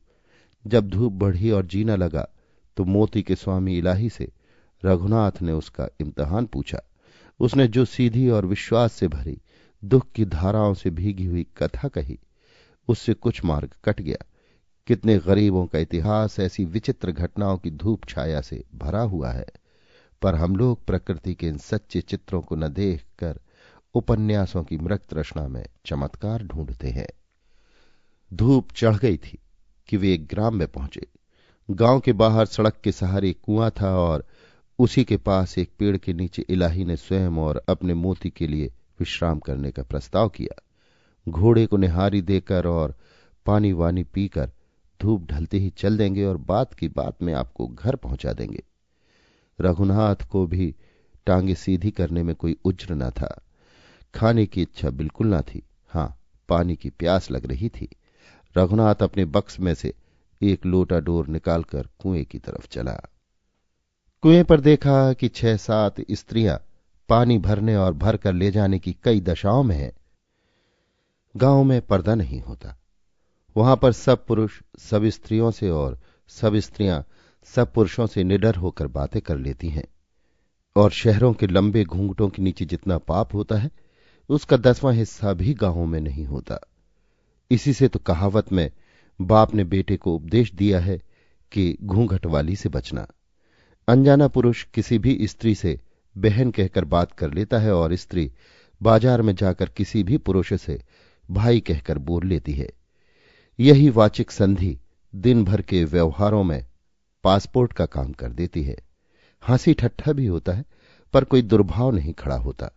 जब 0.66 0.88
धूप 0.88 1.12
बढ़ी 1.12 1.50
और 1.50 1.66
जीना 1.66 1.96
लगा 1.96 2.28
तो 2.76 2.84
मोती 2.84 3.22
के 3.22 3.34
स्वामी 3.34 3.78
इलाही 3.78 4.08
से 4.10 4.32
रघुनाथ 4.84 5.42
ने 5.42 5.52
उसका 5.52 5.88
इम्तहान 6.00 6.46
पूछा। 6.46 6.80
उसने 7.40 7.68
जो 7.68 7.84
सीधी 7.84 8.28
और 8.28 8.46
विश्वास 8.46 8.92
से 8.92 9.08
भरी, 9.08 9.40
दुख 9.84 10.12
की 10.14 10.24
धाराओं 10.24 10.74
से 10.74 10.90
भीगी 10.90 11.24
हुई 11.24 11.46
कथा 11.56 11.88
कही, 11.88 12.18
उससे 12.88 13.14
कुछ 13.14 13.44
मार्ग 13.44 13.70
कट 13.84 14.00
गया। 14.00 14.24
कितने 14.86 15.18
गरीबों 15.18 15.66
का 15.66 15.78
इतिहास 15.78 16.40
ऐसी 16.40 16.64
विचित्र 16.64 17.12
घटनाओं 17.12 17.58
की 17.58 17.70
धूप 17.70 18.04
छाया 18.08 18.40
से 18.40 18.64
भरा 18.74 19.00
हुआ 19.00 19.32
है। 19.32 19.46
पर 20.22 20.34
हम 20.34 20.56
लोग 20.56 20.84
प्रकृति 20.84 21.34
के 21.34 21.48
इन 21.48 21.58
सच्चे 21.58 22.00
चित्रों 22.00 22.42
को 22.42 22.56
न 22.56 22.68
देख 22.68 23.04
कर 23.18 23.40
उपन्यासों 23.94 24.64
की 24.64 24.76
मृत 24.76 25.00
तृष्णा 25.10 25.48
में 25.48 25.66
चमत्कार 25.86 26.42
ढूंढते 26.42 26.88
हैं। 26.88 27.08
धूप 28.34 28.68
चढ़ 28.76 28.96
गई 28.96 29.16
थी 29.16 29.38
कि 29.88 29.96
वे 29.96 30.14
एक 30.14 30.26
ग्राम 30.26 30.54
में 30.54 30.68
पहुँचे। 30.68 31.06
गाँव 31.70 32.00
के 32.00 32.12
बाहर 32.12 32.46
सड़क 32.46 32.76
के 32.84 32.92
सहारे 32.92 33.32
कुआँ 33.32 33.70
था 33.70 33.96
और 33.96 34.26
उसी 34.78 35.04
के 35.04 35.16
पास 35.16 35.58
एक 35.58 35.70
पेड़ 35.78 35.96
के 35.96 36.12
नीचे 36.12 36.44
इलाही 36.48 36.84
ने 36.84 36.96
स्वयं 36.96 37.36
और 37.36 37.64
अपने 37.68 37.94
मोती 37.94 38.30
के 38.30 38.46
लिए 38.46 38.66
विश्राम 39.00 39.38
करने 39.38 39.70
का 39.70 39.82
प्रस्ताव 39.82 40.28
किया। 40.28 40.62
घोड़े 41.28 41.66
को 41.66 41.76
निहारी 41.76 42.22
देकर 42.22 42.66
और 42.66 42.94
पानी 43.46 43.72
वानी 43.72 44.04
पीकर 44.04 44.50
धूप 45.02 45.26
ढलते 45.26 45.58
ही 45.58 45.70
चल 45.70 45.98
देंगे 45.98 46.24
और 46.24 46.36
बात 46.36 46.74
की 46.74 46.88
बात 46.88 47.22
में 47.22 47.34
आपको 47.34 47.66
घर 47.66 47.96
पहुँचा 47.96 48.32
देंगे। 48.32 48.62
रघुनाथ 49.60 50.16
को 50.16 50.46
भी 50.46 50.74
टांगे 51.26 51.54
सीधी 51.54 51.90
करने 51.90 52.22
में 52.22 52.34
कोई 52.34 52.56
उज्र 52.64 52.94
न 52.94 53.10
था। 53.10 53.42
खाने 54.14 54.46
की 54.46 54.62
इच्छा 54.62 54.90
बिल्कुल 54.90 55.34
न 55.34 55.40
थी। 55.40 55.62
हाँ 55.88 56.20
पानी 56.48 56.76
की 56.76 56.90
प्यास 56.90 57.30
लग 57.30 57.46
रही 57.46 57.68
थी। 57.68 57.88
रघुनाथ 58.58 58.94
अपने 58.94 59.24
बक्स 59.24 59.60
में 59.60 59.74
से 59.74 59.94
एक 60.42 60.66
लोटा 60.66 61.00
डोर 61.00 61.26
निकालकर 61.26 61.88
कुएँ 61.98 62.24
की 62.24 62.38
तरफ़ 62.38 62.68
चला। 62.68 63.00
कुएँ 64.26 64.44
पर 64.44 64.60
देखा 64.60 65.12
कि 65.12 65.28
छह 65.28 65.56
सात 65.56 65.94
स्त्रियाँ 66.10 66.64
पानी 67.08 67.38
भरने 67.38 67.76
और 67.76 67.92
भर 67.92 68.16
कर 68.16 68.32
ले 68.32 68.50
जाने 68.50 68.78
की 68.78 68.96
कई 69.04 69.20
दशाओं 69.20 69.62
में 69.62 69.76
हैं। 69.76 69.92
गाँव 71.36 71.64
में 71.64 71.80
पर्दा 71.80 72.14
नहीं 72.14 72.40
होता। 72.40 72.78
वहाँ 73.56 73.76
पर 73.76 73.92
सब 73.92 74.26
पुरुष, 74.26 74.62
सब 74.78 75.04
स्त्रियों 75.04 75.50
से 75.50 75.70
और 75.70 76.00
सब 76.28 76.56
स्त्रियाँ, 76.56 77.06
सब 77.44 77.72
पुरुषों 77.72 78.06
से 78.06 78.24
निडर 78.24 78.54
होकर 78.54 78.86
बातें 78.86 79.22
कर 79.22 79.36
लेती 79.36 79.68
हैं। 79.68 79.86
और 80.76 80.90
शहरों 80.90 81.32
के 81.32 81.46
लंबे 81.46 81.84
घूंघटों 81.84 82.28
के 82.28 82.42
नीचे 82.42 82.64
जितना 82.64 82.98
पाप 82.98 83.34
होता 83.34 83.56
है, 83.56 83.70
उसका 84.28 84.56
दसवां 84.56 84.94
हिस्सा 84.94 85.32
भी 85.32 85.54
गाँवों 85.54 85.86
में 85.86 86.00
नहीं 86.00 86.24
होता। 86.24 86.58
इसी 87.50 87.72
से 87.72 87.88
तो 87.88 87.98
कहावत 87.98 88.52
में 88.52 88.70
बाप 89.20 89.54
ने 89.54 89.64
बेटे 89.64 89.96
को 89.96 90.14
उपदेश 90.14 90.52
दिया 90.52 90.80
है 90.80 91.02
कि 91.52 91.78
घूंघट 91.82 92.26
वाली 92.26 92.56
से 92.56 92.68
बचना। 92.68 93.06
अनजाना 93.88 94.28
पुरुष 94.28 94.64
किसी 94.74 94.98
भी 94.98 95.26
स्त्री 95.26 95.54
से 95.54 95.80
बहन 96.16 96.50
कहकर 96.50 96.84
बात 96.84 97.12
कर 97.12 97.32
लेता 97.34 97.58
है 97.58 97.74
और 97.74 97.94
स्त्री 97.94 98.30
बाज़ार 98.82 99.22
में 99.22 99.34
जाकर 99.34 99.68
किसी 99.68 100.02
भी 100.02 100.16
पुरुष 100.18 100.52
से 100.52 100.82
भाई 101.30 101.60
कहकर 101.60 101.98
बोल 101.98 102.26
लेती 102.26 102.52
है। 102.52 102.68
यही 103.58 103.90
वाचिक 103.90 104.30
संधि 104.30 104.78
दिन 105.14 105.44
भर 105.44 105.62
के 105.62 105.84
व्यवहारों 105.84 106.42
में 106.44 106.66
पासपोर्ट 107.24 107.72
का 107.72 107.86
काम 107.86 108.12
कर 108.12 108.32
देती 108.32 108.62
है। 108.62 108.76
हँसी 109.48 109.74
ठट्ठा 109.74 110.12
भी 110.12 110.26
होता 110.26 110.52
है, 110.52 110.64
पर 111.14 111.24
कोई 111.24 111.42
दुर्भाव 111.42 111.90
नहीं 111.90 112.12
खड़ा 112.12 112.36
होता। 112.36 112.70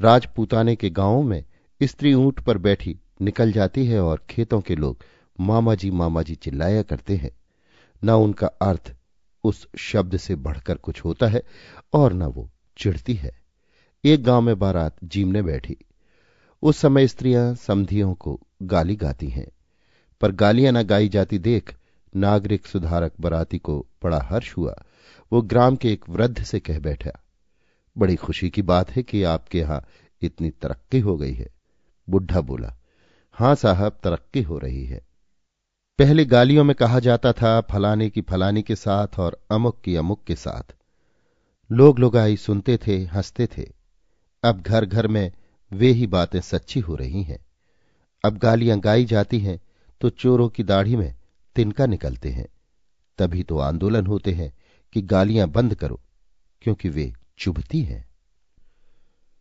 राजपूताने 0.00 0.76
के 0.76 0.90
गाँवों 0.90 1.22
में 1.22 1.44
स्त्री 1.80 2.14
ऊँट 2.14 2.40
पर 2.40 2.58
बैठी 2.58 2.98
निकल 3.22 3.52
जाती 3.52 3.86
है 3.86 4.02
और 4.02 4.24
खेतों 4.30 4.60
के 4.60 4.76
लोग 4.76 5.04
मामा 5.40 5.74
जी 5.74 5.90
मामा 5.90 6.22
जी 6.22 6.34
चिल्लाया 6.34 6.82
करते 6.82 7.16
हैं। 7.16 7.30
न 8.04 8.10
उनका 8.10 8.46
अर्थ 8.46 8.94
उस 9.44 9.66
शब्द 9.78 10.16
से 10.16 10.34
बढ़कर 10.36 10.76
कुछ 10.76 11.04
होता 11.04 11.26
है 11.26 11.42
और 11.92 12.12
न 12.12 12.22
वो 12.24 12.48
चिढ़ती 12.76 13.14
है। 13.14 13.32
एक 14.04 14.22
गाँव 14.22 14.40
में 14.40 14.58
बारात 14.58 14.96
जीमने 15.04 15.42
बैठी। 15.42 15.76
उस 16.62 16.76
समय 16.76 17.06
स्त्रियाँ 17.06 17.54
समधियों 17.54 18.14
को 18.14 18.38
गाली 18.62 18.96
गाती 18.96 19.28
हैं, 19.28 19.46
पर 20.20 20.32
गालियाँ 20.32 20.72
न 20.72 20.82
गाई 20.82 21.08
जाती 21.08 21.38
देख 21.38 21.74
नागरिक 22.12 22.66
सुधारक 22.66 23.12
बराती 23.20 23.58
को 23.58 23.78
बड़ा 24.02 24.20
हर्ष 24.22 24.56
हुआ। 24.56 24.74
वो 25.32 25.42
ग्राम 25.42 25.76
के 25.76 25.92
एक 25.92 26.08
वृद्ध 26.08 26.42
से 26.42 26.60
कह 26.60 26.78
बैठा, 26.78 27.10
बड़ी 27.96 28.16
खुशी 28.16 28.50
की 28.50 28.62
बात 28.62 28.90
है 28.90 29.02
कि 29.02 29.22
आपके 29.22 29.58
यहाँ 29.58 29.84
इतनी 30.22 30.50
तरक्की 30.52 31.00
हो 31.00 31.16
गई 31.16 31.32
है। 31.32 31.48
बुढ़ा 32.08 32.40
बोला, 32.40 32.74
हाँ 33.36 33.54
साहब, 33.54 33.98
तरक्की 34.04 34.42
हो 34.42 34.58
रही 34.58 34.84
है। 34.86 35.00
पहले 35.98 36.24
गालियों 36.24 36.62
में 36.64 36.74
कहा 36.76 36.98
जाता 36.98 37.32
था, 37.32 37.60
फलाने 37.60 38.08
की 38.10 38.20
फलाने 38.20 38.62
के 38.62 38.74
साथ 38.76 39.18
और 39.18 39.36
अमुक 39.50 39.80
की 39.80 39.94
अमुक 39.96 40.22
के 40.24 40.34
साथ। 40.34 40.74
लोग 41.70 41.98
लुगाई 41.98 42.36
सुनते 42.36 42.76
थे, 42.76 42.96
हँसते 43.04 43.46
थे। 43.46 43.66
अब 44.44 44.60
घर 44.60 44.84
घर 44.84 45.06
में 45.06 45.30
वे 45.72 45.90
ही 45.90 46.06
बातें 46.06 46.40
सच्ची 46.40 46.80
हो 46.80 46.94
रही 46.94 47.22
हैं। 47.22 47.38
अब 48.24 48.38
गालियाँ 48.38 48.78
गाई 48.78 49.04
जाती 49.04 49.38
हैं 49.38 49.60
तो 50.00 50.10
चोरों 50.10 50.48
की 50.48 50.62
दाढ़ी 50.62 50.96
में 50.96 51.14
तिनका 51.56 51.86
निकलते 51.86 52.30
हैं। 52.30 52.46
तभी 53.18 53.42
तो 53.42 53.58
आंदोलन 53.58 54.06
होते 54.06 54.32
हैं 54.32 54.52
कि 54.92 55.02
गालियाँ 55.02 55.48
बंद 55.48 55.74
करो, 55.74 56.00
क्योंकि 56.62 56.88
वे 56.88 57.12
चुभती 57.38 57.82
हैं। 57.82 58.04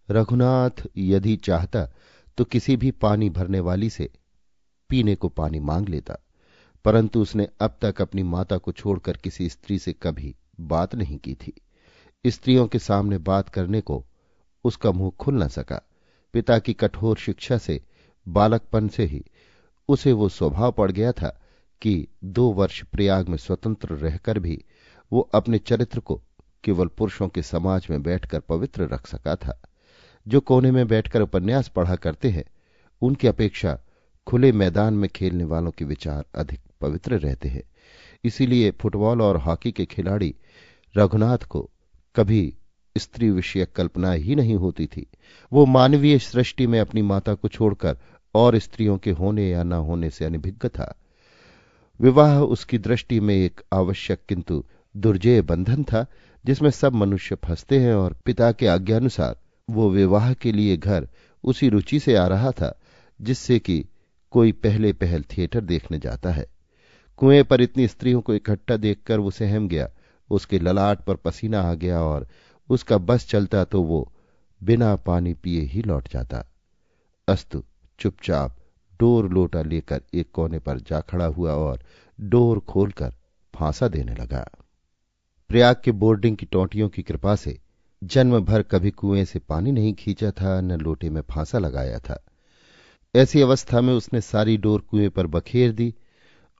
रघुनाथ 0.09 0.85
यदि 0.97 1.35
चाहता 1.37 1.85
तो 2.37 2.43
किसी 2.43 2.77
भी 2.77 2.91
पानी 2.91 3.29
भरने 3.29 3.59
वाली 3.59 3.89
से 3.89 4.09
पीने 4.89 5.15
को 5.15 5.29
पानी 5.29 5.59
मांग 5.59 5.89
लेता। 5.89 6.17
परंतु 6.85 7.21
उसने 7.21 7.47
अब 7.61 7.77
तक 7.81 8.01
अपनी 8.01 8.23
माता 8.23 8.57
को 8.57 8.71
छोड़कर 8.71 9.17
किसी 9.17 9.49
स्त्री 9.49 9.79
से 9.79 9.93
कभी 9.93 10.35
बात 10.59 10.95
नहीं 10.95 11.17
की 11.17 11.33
थी। 11.33 11.53
स्त्रियों 12.27 12.67
के 12.67 12.79
सामने 12.79 13.17
बात 13.17 13.49
करने 13.49 13.81
को 13.81 14.05
उसका 14.63 14.91
मुँह 14.91 15.11
खुल 15.19 15.43
न 15.43 15.47
सका। 15.47 15.81
पिता 16.33 16.59
की 16.59 16.73
कठोर 16.73 17.17
शिक्षा 17.17 17.57
से, 17.57 17.81
बालकपन 18.27 18.87
से 18.87 19.05
ही 19.05 19.23
उसे 19.87 20.11
वो 20.11 20.29
स्वभाव 20.29 20.71
पड़ 20.71 20.91
गया 20.91 21.11
था 21.11 21.41
कि 21.81 22.07
दो 22.23 22.51
वर्ष 22.51 22.83
प्रयाग 22.83 23.29
में 23.29 23.37
स्वतंत्र 23.37 23.87
रहकर 23.87 24.39
भी 24.39 24.63
वो 25.13 25.29
अपने 25.33 25.57
चरित्र 25.57 25.99
को 25.99 26.21
केवल 26.63 26.87
पुरुषों 26.87 27.27
के 27.27 27.41
समाज 27.41 27.87
में 27.89 28.03
बैठकर 28.03 28.39
पवित्र 28.39 28.83
रख 28.83 29.07
सका 29.07 29.35
था। 29.35 29.61
जो 30.27 30.39
कोने 30.39 30.71
में 30.71 30.87
बैठकर 30.87 31.21
उपन्यास 31.21 31.67
पढ़ा 31.67 31.95
करते 31.95 32.29
हैं, 32.29 32.43
उनकी 33.01 33.27
अपेक्षा 33.27 33.79
खुले 34.27 34.51
मैदान 34.51 34.93
में 34.93 35.09
खेलने 35.09 35.43
वालों 35.43 35.71
के 35.71 35.85
विचार 35.85 36.25
अधिक 36.35 36.59
पवित्र 36.83 37.17
रहते 37.17 37.49
हैं। 37.49 37.63
इसीलिए 38.23 38.71
फुटबॉल 38.71 39.21
और 39.21 39.37
हॉकी 39.37 39.71
के 39.71 39.85
खिलाड़ी 39.85 40.35
रघुनाथ 40.97 41.37
को 41.37 41.69
कभी 42.15 42.53
स्त्री 42.97 43.29
विषयक 43.31 43.71
कल्पना 43.71 44.11
ही 44.11 44.35
नहीं 44.35 44.55
होती 44.55 44.85
थी। 44.85 45.05
वो 45.53 45.65
मानवीय 45.65 46.19
सृष्टि 46.19 46.67
में 46.67 46.79
अपनी 46.79 47.01
माता 47.01 47.33
को 47.33 47.47
छोड़कर 47.47 47.97
और 48.35 48.57
स्त्रियों 48.59 48.97
के 48.97 49.11
होने 49.11 49.49
या 49.49 49.63
न 49.63 49.73
होने 49.73 50.09
से 50.09 50.25
अनिभिज्ञ 50.25 50.69
था। 50.69 50.93
विवाह 51.99 52.39
उसकी 52.39 52.77
दृष्टि 52.77 53.19
में 53.19 53.35
एक 53.35 53.61
आवश्यक 53.73 54.19
किंतु 54.29 54.63
दुर्जय 54.97 55.41
बंधन 55.41 55.83
था, 55.83 56.05
जिसमें 56.45 56.69
सब 56.69 56.93
मनुष्य 56.93 57.35
फंसते 57.35 57.79
हैं 57.79 57.93
और 57.93 58.17
पिता 58.25 58.51
के 58.51 58.67
आज्ञानुसार 58.67 59.39
वो 59.69 59.89
विवाह 59.89 60.33
के 60.33 60.51
लिए 60.51 60.77
घर 60.77 61.07
उसी 61.43 61.69
रुचि 61.69 61.99
से 61.99 62.15
आ 62.15 62.27
रहा 62.27 62.51
था, 62.51 62.81
जिससे 63.21 63.59
कि 63.59 63.85
कोई 64.31 64.51
पहले 64.51 64.93
पहल 64.93 65.23
थिएटर 65.23 65.61
देखने 65.61 65.99
जाता 65.99 66.31
है। 66.31 66.52
कुएँ 67.17 67.43
पर 67.43 67.61
इतनी 67.61 67.87
स्त्रियों 67.87 68.21
को 68.21 68.33
इकट्ठा 68.33 68.77
देखकर 68.77 69.19
वो 69.19 69.31
सहम 69.31 69.67
गया। 69.67 69.89
उसके 70.29 70.59
ललाट 70.59 71.03
पर 71.05 71.15
पसीना 71.15 71.61
आ 71.61 71.73
गया 71.73 72.01
और 72.01 72.27
उसका 72.69 72.97
बस 72.97 73.27
चलता 73.27 73.63
तो 73.63 73.81
वो 73.81 74.11
बिना 74.63 74.95
पानी 74.95 75.33
पिए 75.33 75.61
ही 75.61 75.81
लौट 75.81 76.09
जाता। 76.09 76.45
अस्तु, 77.27 77.63
चुपचाप 77.99 78.57
डोर 78.99 79.29
लोटा 79.29 79.61
लेकर 79.61 80.01
एक 80.13 80.31
कोने 80.31 80.59
पर 80.59 80.79
जा 80.79 80.99
खड़ा 81.01 81.25
हुआ 81.25 81.53
और 81.53 81.83
डोर 82.21 82.59
खोलकर 82.59 83.13
फांसा 83.53 83.87
देने 83.87 84.15
लगा। 84.15 84.49
प्रयाग 85.49 85.81
के 85.83 85.91
बोर्डिंग 85.91 86.37
की 86.37 86.45
टोटियों 86.45 86.89
की 86.89 87.01
कृपा 87.01 87.35
से 87.35 87.59
जन्म 88.03 88.39
भर 88.39 88.61
कभी 88.61 88.91
कुएँ 88.91 89.25
से 89.25 89.39
पानी 89.39 89.71
नहीं 89.71 89.93
खींचा 89.93 90.31
था, 90.31 90.61
न 90.61 90.71
लोटे 90.71 91.09
में 91.09 91.21
फांसा 91.21 91.59
लगाया 91.59 91.99
था। 91.99 92.23
ऐसी 93.15 93.41
अवस्था 93.41 93.81
में 93.81 93.93
उसने 93.93 94.21
सारी 94.21 94.57
डोर 94.57 94.81
कुएँ 94.81 95.09
पर 95.09 95.27
बखेर 95.27 95.71
दी 95.71 95.93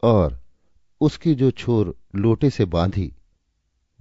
और 0.04 0.42
उसकी 1.04 1.36
जो 1.36 1.52
छोर 1.52 1.96
लोटे 2.16 2.50
से 2.50 2.66
बांधी, 2.66 3.13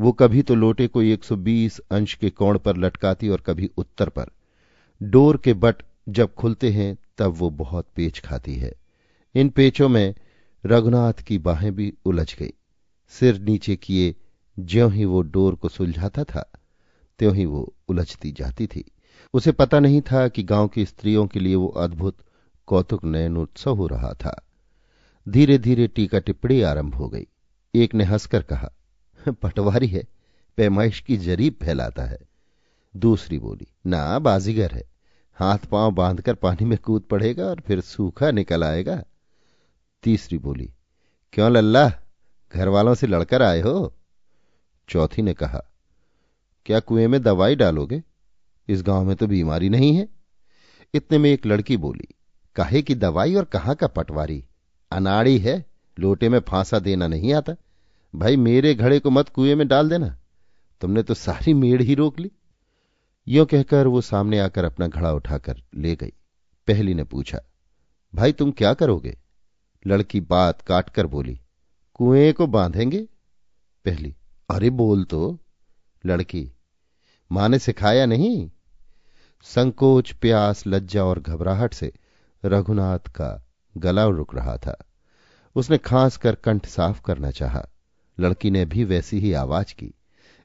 वो 0.01 0.13
कभी 0.13 0.43
तो 0.43 0.55
लोटे 0.55 0.87
को 0.87 1.03
120 1.03 1.79
अंश 1.79 2.15
के 2.15 2.31
कोण 2.31 2.59
पर 2.59 2.77
लटकाती 2.77 3.29
और 3.29 3.41
कभी 3.41 3.71
उत्तर 3.77 4.09
पर। 4.09 4.27
डोर 5.03 5.37
के 5.37 5.55
बट 5.55 5.77
जब 6.09 6.35
खुलते 6.35 6.71
हैं, 6.71 6.99
तब 7.19 7.35
वो 7.37 7.51
बहुत 7.51 7.87
पेच 7.97 8.21
खाती 8.21 8.55
है। 8.55 8.73
इन 9.35 9.49
पेचों 9.49 9.89
में 9.89 10.15
रघुनाथ 10.67 11.13
की 11.13 11.39
बाहें 11.39 11.75
भी 11.75 11.93
उलझ 12.05 12.37
गई। 12.39 12.53
सिर 13.09 13.41
नीचे 13.41 13.77
किए 13.77 14.15
ज्यों 14.59 14.93
ही 14.93 15.05
वो 15.05 15.23
डोर 15.23 15.55
को 15.55 15.69
सुलझाता 15.69 16.25
था, 16.25 16.53
त्यों 17.19 17.37
ही 17.37 17.45
वो 17.45 17.75
उलझती 17.89 18.33
जाती 18.33 18.67
थी। 18.67 18.85
उसे 19.35 19.53
पता 19.53 19.81
नहीं 19.81 20.01
था 20.01 20.29
कि 20.29 20.43
गाँव 20.43 20.69
की 20.69 20.87
स्त्रियों 20.87 21.27
के 21.27 21.41
लिए 21.41 21.55
वो 21.55 21.69
अद्भुत 21.69 22.17
कौतुक 22.67 23.05
नयन 23.05 23.37
उत्सव 23.37 23.77
हो 23.77 23.87
रहा 23.87 24.13
था। 24.13 24.47
धीरे 25.29 25.59
धीरे 25.59 25.87
टीका 25.87 26.19
टिप्पणी 26.19 26.61
आरंभ 26.63 26.95
हो 26.95 27.09
गई। 27.09 27.27
एक 27.75 27.95
ने 27.95 28.05
हंसकर 28.05 28.43
कहा, 28.43 28.73
पटवारी 29.29 29.87
है, 29.87 30.05
पैमाइश 30.57 31.01
की 31.01 31.17
जरीब 31.17 31.57
फैलाता 31.63 32.05
है। 32.05 32.19
दूसरी 32.97 33.39
बोली, 33.39 33.67
ना, 33.87 34.19
बाजीगर 34.19 34.73
है, 34.73 34.83
हाथ 35.35 35.59
पाँव 35.59 35.91
बांधकर 35.91 36.35
पानी 36.35 36.65
में 36.65 36.79
कूद 36.79 37.03
पड़ेगा 37.03 37.45
और 37.45 37.61
फिर 37.61 37.81
सूखा 37.81 38.31
निकल 38.31 38.65
आएगा। 38.65 39.03
तीसरी 40.03 40.39
बोली, 40.39 40.71
क्यों 41.33 41.51
लल्ला 41.53 41.93
घर 42.55 42.69
वालों 42.69 42.95
से 42.95 43.07
लड़कर 43.07 43.43
आए 43.43 43.61
हो? 43.61 43.95
चौथी 44.89 45.23
ने 45.23 45.35
कहा, 45.35 45.63
क्या 46.67 46.81
कुएँ 46.81 47.07
में 47.07 47.23
दवाई 47.23 47.57
डालोगे? 47.57 48.03
इस 48.69 48.83
गाँव 48.83 49.05
में 49.05 49.17
तो 49.17 49.27
बीमारी 49.27 49.69
नहीं 49.69 49.97
है। 49.97 50.09
इतने 50.95 51.19
में 51.19 51.31
एक 51.31 51.47
लड़की 51.47 51.77
बोली, 51.77 52.15
काहे 52.57 52.83
की 52.83 52.95
दवाई 52.95 53.35
और 53.35 53.45
कहाँ 53.45 53.75
का 53.75 53.87
पटवारी? 53.87 54.45
अनाड़ी 54.93 55.39
है, 55.39 55.67
लोटे 55.99 56.29
में 56.29 56.41
फांसा 56.41 56.79
देना 56.79 57.07
नहीं 57.07 57.35
आता। 57.35 57.57
भाई, 58.15 58.37
मेरे 58.37 58.75
घड़े 58.75 58.99
को 58.99 59.11
मत 59.11 59.29
कुएँ 59.29 59.55
में 59.55 59.69
डाल 59.69 59.89
देना। 59.89 60.19
तुमने 60.81 61.03
तो 61.03 61.15
सारी 61.15 61.55
मेड़ 61.55 61.83
ही 61.83 61.95
रोक 61.95 62.21
ली। 62.21 62.31
यो 63.29 63.47
कहकर 63.47 63.87
वो 63.87 64.01
सामने 64.01 64.39
आकर 64.39 64.65
अपना 64.65 64.87
घड़ा 64.87 65.13
उठाकर 65.13 65.63
ले 65.75 65.97
गई। 65.97 66.13
पहली 66.67 66.95
ने 66.95 67.05
पूछा, 67.05 67.41
भाई, 68.15 68.33
तुम 68.33 68.51
क्या 68.51 68.75
करोगे? 68.75 69.19
लड़की 69.87 70.21
बात 70.21 70.61
काटकर 70.61 71.07
बोली, 71.07 71.41
कुएँ 71.95 72.33
को 72.33 72.47
बांधेंगे? 72.47 73.09
पहली, 73.85 74.17
अरे, 74.51 74.71
बोल 74.71 75.05
तो। 75.05 75.39
लड़की, 76.07 76.53
माँ 77.33 77.49
ने 77.49 77.59
सिखाया 77.59 78.07
नहीं? 78.07 78.51
संकोच, 79.43 80.13
प्यास, 80.13 80.67
लज्जा 80.67 81.05
और 81.05 81.21
घबराहट 81.21 81.75
से 81.75 81.93
रघुनाथ 82.45 82.99
का 82.99 83.47
गला 83.77 84.05
रुक 84.07 84.35
रहा 84.35 84.57
था। 84.57 84.77
उसने 85.57 85.79
खांस 85.79 86.17
कर 86.17 86.35
कंठ 86.35 86.67
साफ़ 86.67 87.01
करना 87.03 87.31
चाहा। 87.31 87.67
लड़की 88.19 88.51
ने 88.51 88.65
भी 88.65 88.85
वैसी 88.85 89.19
ही 89.19 89.33
आवाज़ 89.33 89.75
की। 89.75 89.93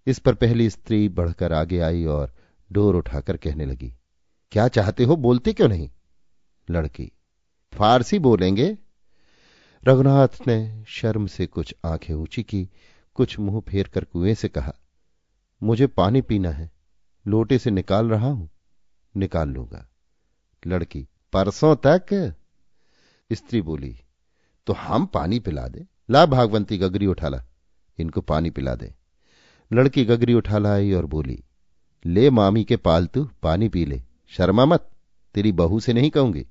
इस 0.08 0.20
पर 0.20 0.34
पहली 0.34 0.70
स्त्री 0.70 1.08
बढ़कर 1.10 1.54
आगे 1.54 1.80
आई 1.80 2.06
और 2.06 2.34
डोर 2.72 2.96
उठाकर 2.96 3.38
कहने 3.38 3.66
लगी, 3.66 3.94
क्या 4.52 4.68
चाहते 4.68 5.04
हो? 5.04 5.16
बोलते 5.16 5.54
क्यों 5.54 5.68
नहीं? 5.68 5.90
लड़की, 6.68 7.12
फारसी 7.74 8.20
बोलेंगे? 8.20 8.78
रघुनाथ 9.84 10.48
ने 10.48 10.84
शर्म 10.88 11.26
से 11.28 11.46
कुछ 11.46 11.74
आँखें 11.86 12.14
ऊँची 12.14 12.44
की, 12.44 12.70
कुछ 13.16 13.38
मुँह 13.40 13.62
फेर 13.62 13.88
कर 13.88 14.04
कुएँ 14.04 14.34
से 14.34 14.48
कहा, 14.48 14.74
मुझे 15.64 15.88
पानी 15.88 16.22
पीना 16.22 16.50
है, 16.50 16.72
लोटे 17.28 17.58
से 17.58 17.72
निकाल 17.72 18.10
रहा 18.10 18.28
हूँ, 18.28 18.50
निकाल 19.16 19.50
लूँगा। 19.50 19.88
लड़की, 20.68 21.08
परसों 21.34 21.76
तक 21.76 22.36
स्त्री 23.30 23.62
बोली 23.62 23.96
तो 24.68 24.74
हम 24.74 25.06
पानी 25.06 25.40
पिला 25.40 25.68
दे। 25.68 25.86
ला 26.10 26.26
भागवंती 26.26 26.78
गगरी 26.78 27.06
उठा 27.06 27.30
ला। 27.30 27.44
इनको 27.98 28.22
पानी 28.22 28.50
पिला 28.50 28.76
दे। 28.76 28.94
लड़की 29.72 30.06
गगरी 30.06 30.34
उठा 30.34 30.58
लाई 30.58 30.92
और 30.94 31.06
बोली, 31.06 31.44
ले 32.06 32.30
मामी 32.30 32.64
के 32.64 32.78
पालतू 32.78 33.24
पानी 33.44 33.70
पी 33.70 33.86
ले। 33.86 34.02
शर्मा 34.32 34.66
मत, 34.66 34.90
तेरी 35.36 35.52
बहू 35.52 35.80
से 35.80 35.94
नहीं 35.94 36.10
कहूँगी। 36.10 36.46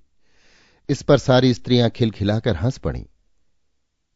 इस 0.88 1.02
पर 1.02 1.18
सारी 1.18 1.54
स्त्रियाँ 1.54 1.90
खिलखिलाकर 1.90 2.56
हंस 2.56 2.78
पड़ी। 2.78 3.06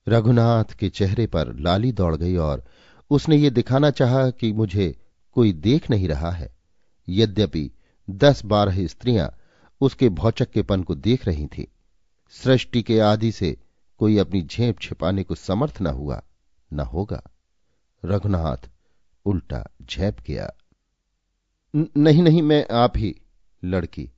रघुनाथ 0.07 0.75
के 0.75 0.89
चेहरे 0.89 1.27
पर 1.27 1.55
लाली 1.55 1.93
दौड़ 1.93 2.15
गई 2.17 2.37
और 2.37 2.65
उसने 3.11 3.37
ये 3.37 3.51
दिखाना 3.51 3.91
चाहा 3.91 4.31
कि 4.31 4.53
मुझे 4.53 4.95
कोई 5.37 5.53
देख 5.53 5.91
नहीं 5.91 6.09
रहा 6.09 6.31
है। 6.31 6.55
यद्यपि 7.09 7.71
दस 8.11 8.45
बारह 8.45 8.87
स्त्रियाँ 8.87 9.35
उसके 9.81 10.09
भौचक्केपन 10.09 10.83
को 10.83 10.95
देख 10.95 11.27
रही 11.27 11.47
थी। 11.47 11.71
सृष्टि 12.31 12.83
के 12.83 13.01
आदि 13.01 13.33
से 13.33 13.57
कोई 13.99 14.19
अपनी 14.19 14.43
झेप 14.43 14.81
छिपाने 14.81 15.23
को 15.23 15.35
समर्थ 15.35 15.81
न 15.81 15.87
हुआ, 15.87 16.23
न 16.73 16.81
होगा। 16.81 17.23
रघुनाथ 18.05 18.71
उल्टा 19.25 19.67
झेप 19.83 20.17
गया। 20.27 20.53
नहीं 21.97 22.23
नहीं, 22.23 22.43
मैं 22.43 22.67
आप 22.71 22.93
ही, 22.97 23.21
लड़की, 23.65 24.11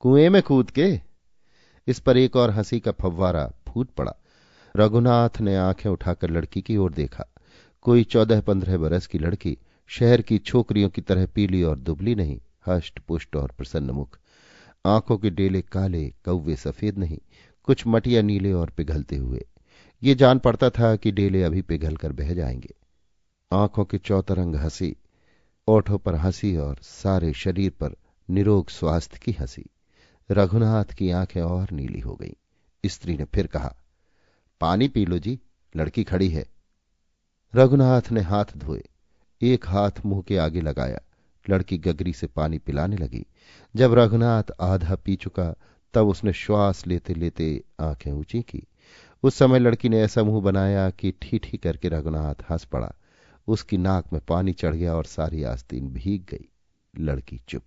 कुएँ 0.00 0.28
में 0.28 0.42
कूद 0.42 0.70
के? 0.70 1.00
इस 1.86 2.00
पर 2.00 2.16
एक 2.16 2.36
और 2.36 2.50
हँसी 2.50 2.80
का 2.80 2.92
फव्वारा 2.92 3.52
फूट 3.68 3.90
पड़ा। 3.90 4.14
रघुनाथ 4.76 5.40
ने 5.40 5.56
आँखें 5.56 5.90
उठाकर 5.90 6.30
लड़की 6.30 6.62
की 6.62 6.76
ओर 6.76 6.92
देखा। 6.92 7.24
कोई 7.82 8.04
चौदह 8.04 8.40
पंद्रह 8.40 8.78
बरस 8.78 9.06
की 9.06 9.18
लड़की 9.18 9.58
शहर 9.86 10.22
की 10.22 10.38
छोकरियों 10.38 10.88
की 10.88 11.00
तरह 11.00 11.26
पीली 11.26 11.62
और 11.62 11.78
दुबली 11.78 12.14
नहीं 12.14 12.40
हष्ट 12.68 12.98
पुष्ट 12.98 13.36
और 13.36 13.50
प्रसन्न 13.50 13.90
मुख। 13.90 14.18
आँखों 14.86 15.18
के 15.18 15.30
डेले 15.30 15.62
काले, 15.62 16.14
कौवे 16.24 16.56
सफ़ेद 16.56 16.98
नहीं 16.98 17.18
कुछ 17.62 17.86
मटिया 17.86 18.22
नीले 18.22 18.52
और 18.52 18.70
पिघलते 18.70 19.16
हुए। 19.16 19.46
ये 20.02 20.14
जान 20.14 20.38
पड़ता 20.38 20.70
था 20.70 20.96
कि 20.96 21.12
डेले 21.12 21.42
अभी 21.42 21.62
पिघल 21.62 21.96
कर 21.96 22.12
बह 22.12 22.34
जाएँगे। 22.34 22.74
आँखों 23.52 23.84
के 23.84 23.98
चौतरंग 23.98 24.56
हँसी, 24.56 24.96
ओठों 25.68 25.98
पर 25.98 26.14
हँसी 26.14 26.56
और 26.56 26.78
सारे 26.82 27.32
शरीर 27.32 27.70
पर 27.70 27.96
निरोग 28.30 28.70
स्वास्थ्य 28.70 29.18
की 29.22 29.32
हँसी। 29.32 29.64
रघुनाथ 30.30 30.84
की 30.84 31.10
आँखें 31.10 31.42
और 31.42 31.70
नीली 31.72 32.00
हो 32.00 32.14
गई। 32.14 32.36
स्त्री 32.86 33.16
ने 33.16 33.24
फिर 33.24 33.46
कहा, 33.46 33.76
पानी 34.60 34.88
पी 34.88 35.06
लो 35.06 35.18
जी, 35.18 35.40
लड़की 35.76 36.04
खड़ी 36.04 36.28
है। 36.28 36.46
रघुनाथ 37.54 38.02
ने 38.12 38.20
हाथ 38.20 38.44
धोए, 38.56 38.82
एक 39.42 39.66
हाथ 39.66 39.90
मुँह 40.06 40.22
के 40.22 40.36
आगे 40.36 40.60
लगाया। 40.60 41.00
लड़की 41.50 41.78
गगरी 41.78 42.12
से 42.12 42.26
पानी 42.26 42.58
पिलाने 42.58 42.96
लगी। 42.96 43.26
जब 43.76 43.94
रघुनाथ 43.94 44.42
आधा 44.60 44.94
पी 44.94 45.16
चुका 45.16 45.54
तब 45.94 46.06
उसने 46.06 46.32
श्वास 46.32 46.86
लेते 46.86 47.14
लेते 47.14 47.62
आँखें 47.80 48.12
ऊँची 48.12 48.42
की। 48.42 48.66
उस 49.22 49.34
समय 49.34 49.58
लड़की 49.58 49.88
ने 49.88 50.00
ऐसा 50.00 50.22
मुँह 50.24 50.42
बनाया 50.42 50.90
कि 50.90 51.12
ठीठी 51.22 51.56
करके 51.56 51.88
रघुनाथ 51.88 52.34
हंस 52.50 52.64
पड़ा। 52.64 52.92
उसकी 53.48 53.78
नाक 53.78 54.12
में 54.12 54.20
पानी 54.28 54.52
चढ़ 54.52 54.74
गया 54.74 54.94
और 54.94 55.04
सारी 55.04 55.42
आस्तीन 55.42 55.88
भीग 55.88 56.22
गई। 56.30 56.48
लड़की 56.98 57.40
चुप। 57.48 57.62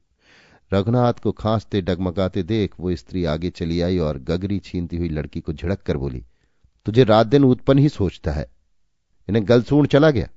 रघुनाथ 0.74 1.14
को 1.14 1.32
खांसते 1.32 1.82
डगमगाते 1.82 2.44
देख 2.44 2.80
वो 2.80 2.96
स्त्री 2.96 3.26
आगे 3.26 3.50
चली 3.50 3.82
आई 3.82 3.98
और 3.98 4.18
गगरी 4.18 4.60
छीनती 4.60 4.98
हुई 4.98 5.10
लड़की 5.10 5.40
को 5.40 5.54
झिड़क 5.54 5.82
कर 5.82 5.98
बोली, 5.98 6.24
तुझे 6.86 7.04
रात 7.04 7.28
दिन 7.28 7.44
उत्पन्न 7.44 7.80
ही 7.80 7.90
सोचता 7.90 8.32
है। 8.32 8.48
इन्हें 9.30 9.48
गलसूण 9.48 9.88
चला 9.88 10.12
गया। 10.12 10.28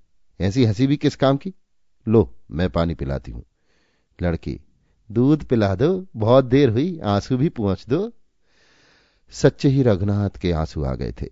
ऐसी 0.40 0.64
हँसी 0.64 0.86
भी 0.86 0.96
किस 0.96 1.16
काम 1.16 1.36
की? 1.36 1.54
लो, 2.08 2.34
मैं 2.50 2.70
पानी 2.70 2.94
पिलाती 2.94 3.32
हूँ। 3.32 3.44
लड़की 4.22 4.60
दूध 5.10 5.44
पिला 5.44 5.74
दो, 5.74 6.06
बहुत 6.16 6.44
देर 6.44 6.68
हुई, 6.68 7.00
आँसू 7.04 7.36
भी 7.36 7.48
पहुँच 7.48 7.86
दो। 7.88 8.12
सच्चे 9.30 9.68
ही 9.68 9.82
रघुनाथ 9.82 10.30
के 10.30 10.52
आँसू 10.52 10.84
आ 10.84 10.94
गए 10.94 11.12
थे। 11.22 11.26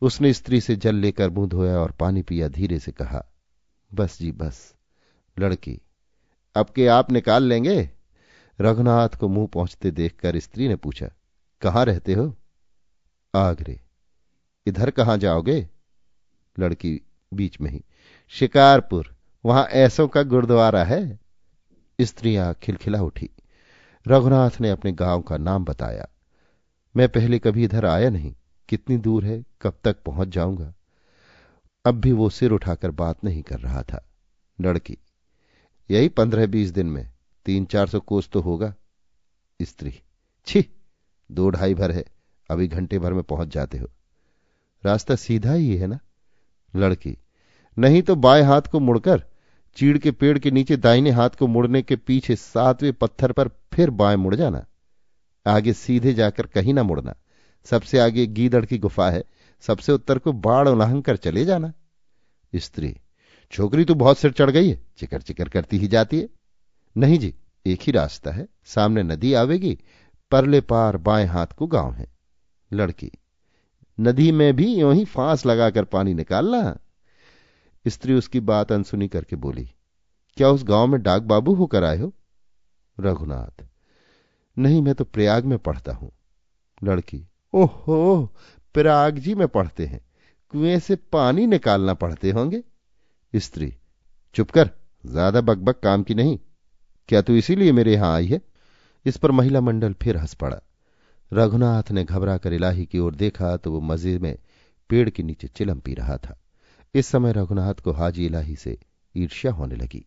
उसने 0.00 0.32
स्त्री 0.32 0.60
से 0.60 0.76
जल 0.76 0.94
लेकर 0.94 1.30
मुँह 1.30 1.48
धोया 1.48 1.78
और 1.78 1.90
पानी 1.90 2.22
पिया, 2.22 2.48
धीरे 2.48 2.78
से 2.78 2.92
कहा, 2.92 3.24
बस 3.94 4.18
जी, 4.18 4.32
बस, 4.32 4.74
लड़की, 5.38 5.80
अब 6.54 6.66
के 6.66 6.86
आप 6.86 7.12
निकाल 7.12 7.42
लेंगे? 7.42 7.90
रघुनाथ 8.60 9.08
को 9.08 9.28
मुँह 9.28 9.46
पहुँचते 9.46 9.90
देखकर 9.90 10.38
स्त्री 10.38 10.68
ने 10.68 10.76
पूछा, 10.76 11.10
कहाँ 11.60 11.84
रहते 11.84 12.12
हो? 12.12 12.36
आगरे, 13.34 13.80
इधर 14.66 14.90
कहाँ 14.90 15.18
जाओगे? 15.18 15.68
लड़की 16.58 17.00
बीच 17.34 17.60
में 17.60 17.70
ही, 17.70 17.84
शिकारपुर, 18.28 19.16
वहाँ 19.44 19.64
ऐसों 19.64 20.08
का 20.08 20.22
गुरुद्वारा 20.22 20.84
है? 20.84 21.20
स्त्रियाँ 22.00 22.54
खिलखिला 22.54 23.02
उठी। 23.02 23.30
रघुनाथ 24.08 24.50
ने 24.60 24.70
अपने 24.70 24.92
गाँव 24.92 25.22
का 25.22 25.36
नाम 25.36 25.64
बताया। 25.64 26.08
मैं 26.96 27.08
पहले 27.08 27.38
कभी 27.38 27.64
इधर 27.64 27.86
आया 27.86 28.10
नहीं। 28.10 28.34
कितनी 28.68 28.96
दूर 28.96 29.24
है, 29.24 29.44
कब 29.62 29.78
तक 29.84 30.02
पहुँच 30.02 30.28
जाऊँगा? 30.28 30.74
अब 31.86 31.94
भी 31.94 32.12
वो 32.12 32.30
सिर 32.30 32.50
उठाकर 32.50 32.90
बात 32.90 33.24
नहीं 33.24 33.42
कर 33.42 33.60
रहा 33.60 33.82
था। 33.82 34.08
लड़की, 34.60 34.98
यही 35.90 36.08
पंद्रह 36.08 36.46
बीस 36.46 36.70
दिन 36.70 36.86
में, 36.86 37.12
तीन 37.46 37.64
चार 37.64 37.86
सौ 37.86 38.00
कोस 38.00 38.28
तो 38.28 38.40
होगा। 38.40 38.74
स्त्री, 39.62 40.00
छी, 40.46 40.66
दो 41.32 41.50
ढाई 41.50 41.74
भर 41.74 41.90
है, 41.90 42.04
अभी 42.50 42.68
घंटे 42.68 42.98
भर 42.98 43.12
में 43.12 43.22
पहुँच 43.22 43.48
जाते 43.48 43.78
हो। 43.78 43.86
रास्ता 44.84 45.16
सीधा 45.16 45.52
ही 45.52 45.76
है 45.76 45.86
ना? 45.86 45.98
लड़की, 46.76 47.18
नहीं 47.78 48.02
तो 48.02 48.16
बाएँ 48.16 48.42
हाथ 48.42 48.62
को 48.62 48.80
मुड़कर 48.80 49.24
चीड़ 49.76 49.98
के 49.98 50.10
पेड़ 50.10 50.38
के 50.38 50.50
नीचे 50.50 50.76
दाहिने 50.76 51.10
हाथ 51.10 51.30
को 51.30 51.46
मुड़ने 51.46 51.82
के 51.82 51.96
पीछे 51.96 52.36
सातवें 52.36 52.92
पत्थर 52.92 53.32
पर 53.32 53.48
फिर 53.72 53.90
बाएँ 53.90 54.16
मुड़ 54.16 54.34
जाना। 54.34 54.66
आगे 55.46 55.72
सीधे 55.72 56.12
जाकर 56.12 56.46
कहीं 56.46 56.74
ना 56.74 56.82
मुड़ना। 56.82 57.14
सबसे 57.64 57.98
आगे 57.98 58.26
गीदड़ 58.26 58.64
की 58.66 58.78
गुफा 58.78 59.10
है। 59.10 59.24
सबसे 59.60 59.92
उत्तर 59.92 60.18
को 60.18 60.32
बाढ़ 60.32 60.68
उलाहंग 60.68 61.02
कर 61.02 61.16
चले 61.16 61.44
जाना। 61.44 61.72
स्त्री, 62.54 62.96
छोकरी 63.52 63.84
तो 63.84 63.94
बहुत 63.94 64.18
सिर 64.18 64.32
चढ़ 64.32 64.50
गई 64.50 64.70
है। 64.70 64.82
चिकर 64.98 65.22
चिकर 65.22 65.48
करती 65.48 65.78
ही 65.78 65.88
जाती 65.88 66.20
है। 66.20 66.28
नहीं 66.96 67.18
जी, 67.18 67.34
एक 67.66 67.80
ही 67.82 67.92
रास्ता 67.92 68.30
है। 68.30 68.48
सामने 68.64 69.02
नदी 69.02 69.32
आवेगी। 69.32 69.78
परले 70.30 70.60
पार 70.60 70.96
बाएँ 70.96 71.26
हाथ 71.26 71.46
को 71.46 71.66
गाँव 71.66 71.92
है। 71.92 72.06
लड़की, 72.72 73.10
नदी 74.00 74.32
में 74.32 74.56
भी 74.56 74.74
यूँ 74.74 74.94
ही 74.94 75.04
फांस 75.04 75.46
लगाकर 75.46 75.84
पानी 75.84 76.14
निकालना। 76.14 76.78
स्त्री 77.86 78.14
उसकी 78.14 78.40
बात 78.42 78.72
अनसुनी 78.72 79.08
करके 79.08 79.36
बोली, 79.36 79.68
क्या 80.36 80.48
उस 80.48 80.64
गाँव 80.64 80.86
में 80.86 81.00
डाक 81.02 81.22
बाबू 81.22 81.54
होकर 81.54 81.84
आए 81.84 81.98
हो? 81.98 82.12
रघुनाथ, 82.98 83.64
नहीं, 84.56 84.82
मैं 84.82 84.94
तो 84.94 85.04
प्रयाग 85.04 85.44
में 85.44 85.58
पढ़ता 85.58 85.92
हूँ। 85.92 86.10
लड़की, 86.82 87.24
ओहो, 87.54 88.28
प्रयाग 88.74 89.18
जी 89.18 89.34
में 89.34 89.46
पढ़ते 89.48 89.86
हैं। 89.86 90.00
कुएँ 90.52 90.78
से 90.78 90.96
पानी 91.12 91.46
निकालना 91.46 91.94
पढ़ते 91.94 92.30
होंगे? 92.30 92.62
स्त्री, 93.32 93.72
चुप 94.34 94.50
कर, 94.50 94.70
ज़्यादा 95.04 95.40
बकबक 95.40 95.80
काम 95.80 96.02
की 96.02 96.14
नहीं। 96.14 96.38
क्या 97.08 97.22
तू 97.22 97.34
इसीलिए 97.34 97.72
मेरे 97.72 97.92
यहाँ 97.92 98.14
आई 98.14 98.26
है? 98.26 98.40
इस 99.06 99.16
पर 99.16 99.30
महिला 99.30 99.60
मंडल 99.60 99.92
फिर 99.92 100.16
हंस 100.16 100.34
पड़ा। 100.34 100.60
रघुनाथ 101.32 101.90
ने 101.90 102.04
घबरा 102.04 102.36
कर 102.38 102.52
इलाही 102.52 102.86
की 102.86 102.98
ओर 102.98 103.14
देखा 103.14 103.56
तो 103.56 103.72
वो 103.72 103.80
मज़े 103.80 104.18
में 104.18 104.36
पेड़ 104.90 105.08
के 105.10 105.22
नीचे 105.22 105.48
चिलम 105.48 105.80
पी 105.80 105.94
रहा 105.94 106.16
था। 106.16 106.39
इस 106.94 107.06
समय 107.06 107.32
रघुनाथ 107.32 107.74
को 107.74 107.92
हाजी 107.92 108.26
इलाही 108.26 108.56
से 108.56 108.78
ईर्ष्या 109.16 109.52
होने 109.52 109.76
लगी। 109.76 110.06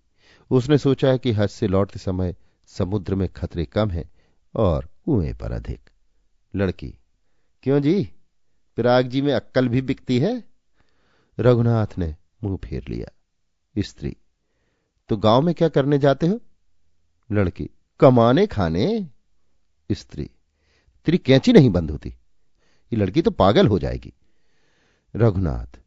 उसने 0.51 0.77
सोचा 0.77 1.17
कि 1.17 1.31
हज 1.31 1.49
से 1.49 1.67
लौटते 1.67 1.99
समय 1.99 2.35
समुद्र 2.67 3.15
में 3.15 3.29
खतरे 3.29 3.65
कम 3.65 3.89
है 3.89 4.11
और 4.55 4.89
कुएँ 5.05 5.33
पर 5.33 5.51
अधिक। 5.51 5.89
लड़की, 6.55 6.95
क्यों 7.63 7.81
जी? 7.81 8.09
पिराग 8.75 9.07
जी 9.07 9.21
में 9.21 9.33
अक्कल 9.33 9.67
भी 9.67 9.81
बिकती 9.81 10.19
है? 10.19 10.43
रघुनाथ 11.39 11.97
ने 11.97 12.15
मुँह 12.43 12.57
फेर 12.57 12.85
लिया। 12.89 13.07
स्त्री 13.77 14.17
तो 15.09 15.17
गाँव 15.17 15.41
में 15.41 15.55
क्या 15.55 15.69
करने 15.69 15.99
जाते 15.99 16.27
हो? 16.27 16.39
लड़की, 17.31 17.69
कमाने 17.99 18.47
खाने। 18.47 19.09
स्त्री, 19.91 20.29
तेरी 21.05 21.17
कैंची 21.17 21.53
नहीं 21.53 21.69
बंद 21.69 21.91
होती। 21.91 22.09
ये 22.93 22.95
लड़की 22.95 23.21
तो 23.21 23.31
पागल 23.31 23.67
हो 23.67 23.79
जाएगी। 23.79 24.13
रघुनाथ 25.15 25.79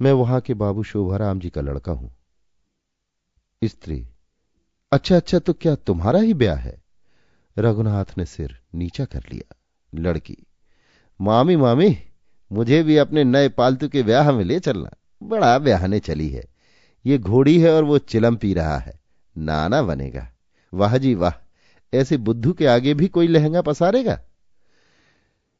मैं 0.00 0.12
वहाँ 0.12 0.40
के 0.40 0.54
बाबू 0.54 0.82
शोभाराम 0.82 1.40
जी 1.40 1.50
का 1.50 1.60
लड़का 1.60 1.92
हूँ। 1.92 2.16
स्त्री 3.64 4.06
अच्छा 4.92 5.16
अच्छा 5.16 5.38
तो 5.38 5.52
क्या 5.52 5.74
तुम्हारा 5.74 6.20
ही 6.20 6.34
ब्याह 6.34 6.56
है? 6.56 6.82
रघुनाथ 7.58 8.04
ने 8.18 8.24
सिर 8.24 8.58
नीचा 8.74 9.04
कर 9.04 9.24
लिया। 9.32 9.56
लड़की, 9.94 10.36
मामी 11.20 11.56
मामी, 11.56 11.96
मुझे 12.52 12.82
भी 12.82 12.96
अपने 12.96 13.24
नए 13.24 13.48
पालतू 13.48 13.88
के 13.88 14.02
ब्याह 14.02 14.32
में 14.32 14.44
ले 14.44 14.60
चलना। 14.60 14.90
बड़ा 15.22 15.58
ब्याहने 15.58 16.00
चली 16.00 16.28
है। 16.28 16.44
ये 17.06 17.18
घोड़ी 17.18 17.60
है 17.60 17.74
और 17.74 17.84
वो 17.84 17.98
चिलम 17.98 18.36
पी 18.36 18.54
रहा 18.54 18.78
है। 18.78 19.00
नाना 19.38 19.82
बनेगा। 19.82 20.28
वाह 20.74 20.98
जी 20.98 21.14
वाह, 21.14 21.32
ऐसे 21.94 22.16
बुद्धू 22.16 22.52
के 22.52 22.66
आगे 22.66 22.94
भी 22.94 23.08
कोई 23.08 23.28
लहंगा 23.28 23.62
पसारेगा? 23.62 24.20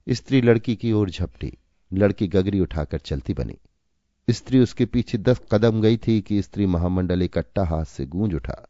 स्त्री 0.08 0.40
लड़की 0.40 0.76
की 0.76 0.92
ओर 0.92 1.10
झपटी। 1.10 1.58
लड़की 1.92 2.28
गगरी 2.28 2.60
उठाकर 2.60 2.98
चलती 2.98 3.34
बनी। 3.34 3.58
स्त्री 4.30 4.58
उसके 4.58 4.86
पीछे 4.86 5.18
दस 5.18 5.40
कदम 5.52 5.80
गई 5.80 5.96
थी 5.96 6.20
कि 6.20 6.42
स्त्री 6.42 6.66
महामंडल 6.66 7.22
इकट्ठा 7.22 7.64
हाथ 7.64 7.84
से 7.84 8.06
गूंज 8.06 8.34
उठा। 8.34 8.68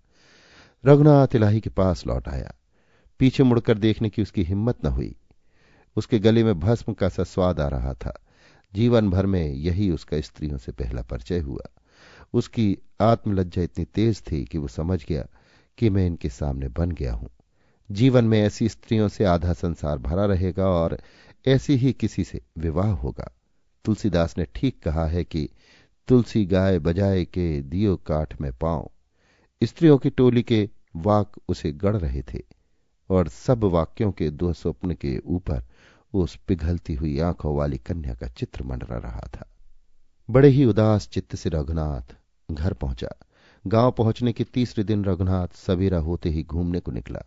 रघुनाथ 0.86 1.34
इलाही 1.34 1.60
के 1.60 1.70
पास 1.70 2.06
लौट 2.06 2.28
आया। 2.28 2.54
पीछे 3.18 3.42
मुड़कर 3.42 3.78
देखने 3.78 4.10
की 4.10 4.22
उसकी 4.22 4.42
हिम्मत 4.42 4.84
न 4.84 4.88
हुई। 4.88 5.16
उसके 5.96 6.18
गले 6.18 6.44
में 6.44 6.60
भस्म 6.60 6.92
का 6.92 7.08
सा 7.08 7.24
स्वाद 7.24 7.60
आ 7.60 7.68
रहा 7.68 7.94
था। 7.94 8.20
जीवन 8.74 9.10
भर 9.10 9.26
में 9.26 9.52
यही 9.52 9.90
उसका 9.90 10.20
स्त्रियों 10.20 10.58
से 10.58 10.72
पहला 10.72 11.02
परिचय 11.02 11.38
हुआ। 11.38 11.68
उसकी 12.32 12.78
आत्मलज्जा 13.00 13.62
इतनी 13.62 13.84
तेज 13.84 14.22
थी 14.32 14.44
कि 14.44 14.58
वो 14.58 14.68
समझ 14.68 15.06
गया 15.06 15.26
कि 15.78 15.90
मैं 15.90 16.06
इनके 16.06 16.28
सामने 16.28 16.68
बन 16.68 16.90
गया 16.90 17.12
हूँ। 17.12 17.30
जीवन 17.90 18.24
में 18.24 18.42
ऐसी 18.42 18.68
स्त्रियों 18.68 19.08
से 19.08 19.24
आधा 19.24 19.52
संसार 19.52 19.98
भरा 19.98 20.24
रहेगा 20.24 20.66
और 20.66 20.98
ऐसी 21.48 21.76
ही 21.76 21.92
किसी 21.92 22.24
से 22.24 22.40
विवाह 22.58 22.90
होगा। 22.90 23.32
तुलसीदास 23.84 24.38
ने 24.38 24.46
ठीक 24.54 24.82
कहा 24.82 25.06
है 25.06 25.24
कि 25.24 25.48
तुलसी 26.08 26.44
गाय 26.46 26.78
बजाए 26.78 27.24
के 27.24 27.62
दियो 27.62 27.96
काठ 27.96 28.40
में 28.40 28.52
पाँव। 28.52 28.90
स्त्रियों 29.62 29.98
की 29.98 30.10
टोली 30.10 30.42
के 30.42 30.68
वाक 30.96 31.32
उसे 31.48 31.72
गढ़ 31.72 31.96
रहे 31.96 32.22
थे 32.22 32.42
और 33.10 33.28
सब 33.28 33.64
वाक्यों 33.64 34.12
के 34.12 34.30
दो 34.30 34.52
स्वप्न 34.52 34.94
के 34.94 35.18
ऊपर 35.18 35.62
उस 36.14 36.36
पिघलती 36.36 36.94
हुई 36.94 37.18
आँखों 37.20 37.56
वाली 37.56 37.78
कन्या 37.78 38.14
का 38.14 38.28
चित्र 38.28 38.64
मंडरा 38.64 38.98
रहा 38.98 39.28
था। 39.36 39.46
बड़े 40.30 40.48
ही 40.48 40.64
उदास 40.64 41.08
चित्त 41.08 41.36
से 41.36 41.50
रघुनाथ 41.50 42.16
घर 42.50 42.72
पहुँचा। 42.72 43.08
गाँव 43.66 43.90
पहुँचने 43.90 44.32
के 44.32 44.44
तीसरे 44.44 44.84
दिन 44.84 45.04
रघुनाथ 45.04 45.48
सवेरा 45.56 45.98
होते 45.98 46.30
ही 46.30 46.42
घूमने 46.42 46.80
को 46.80 46.92
निकला। 46.92 47.22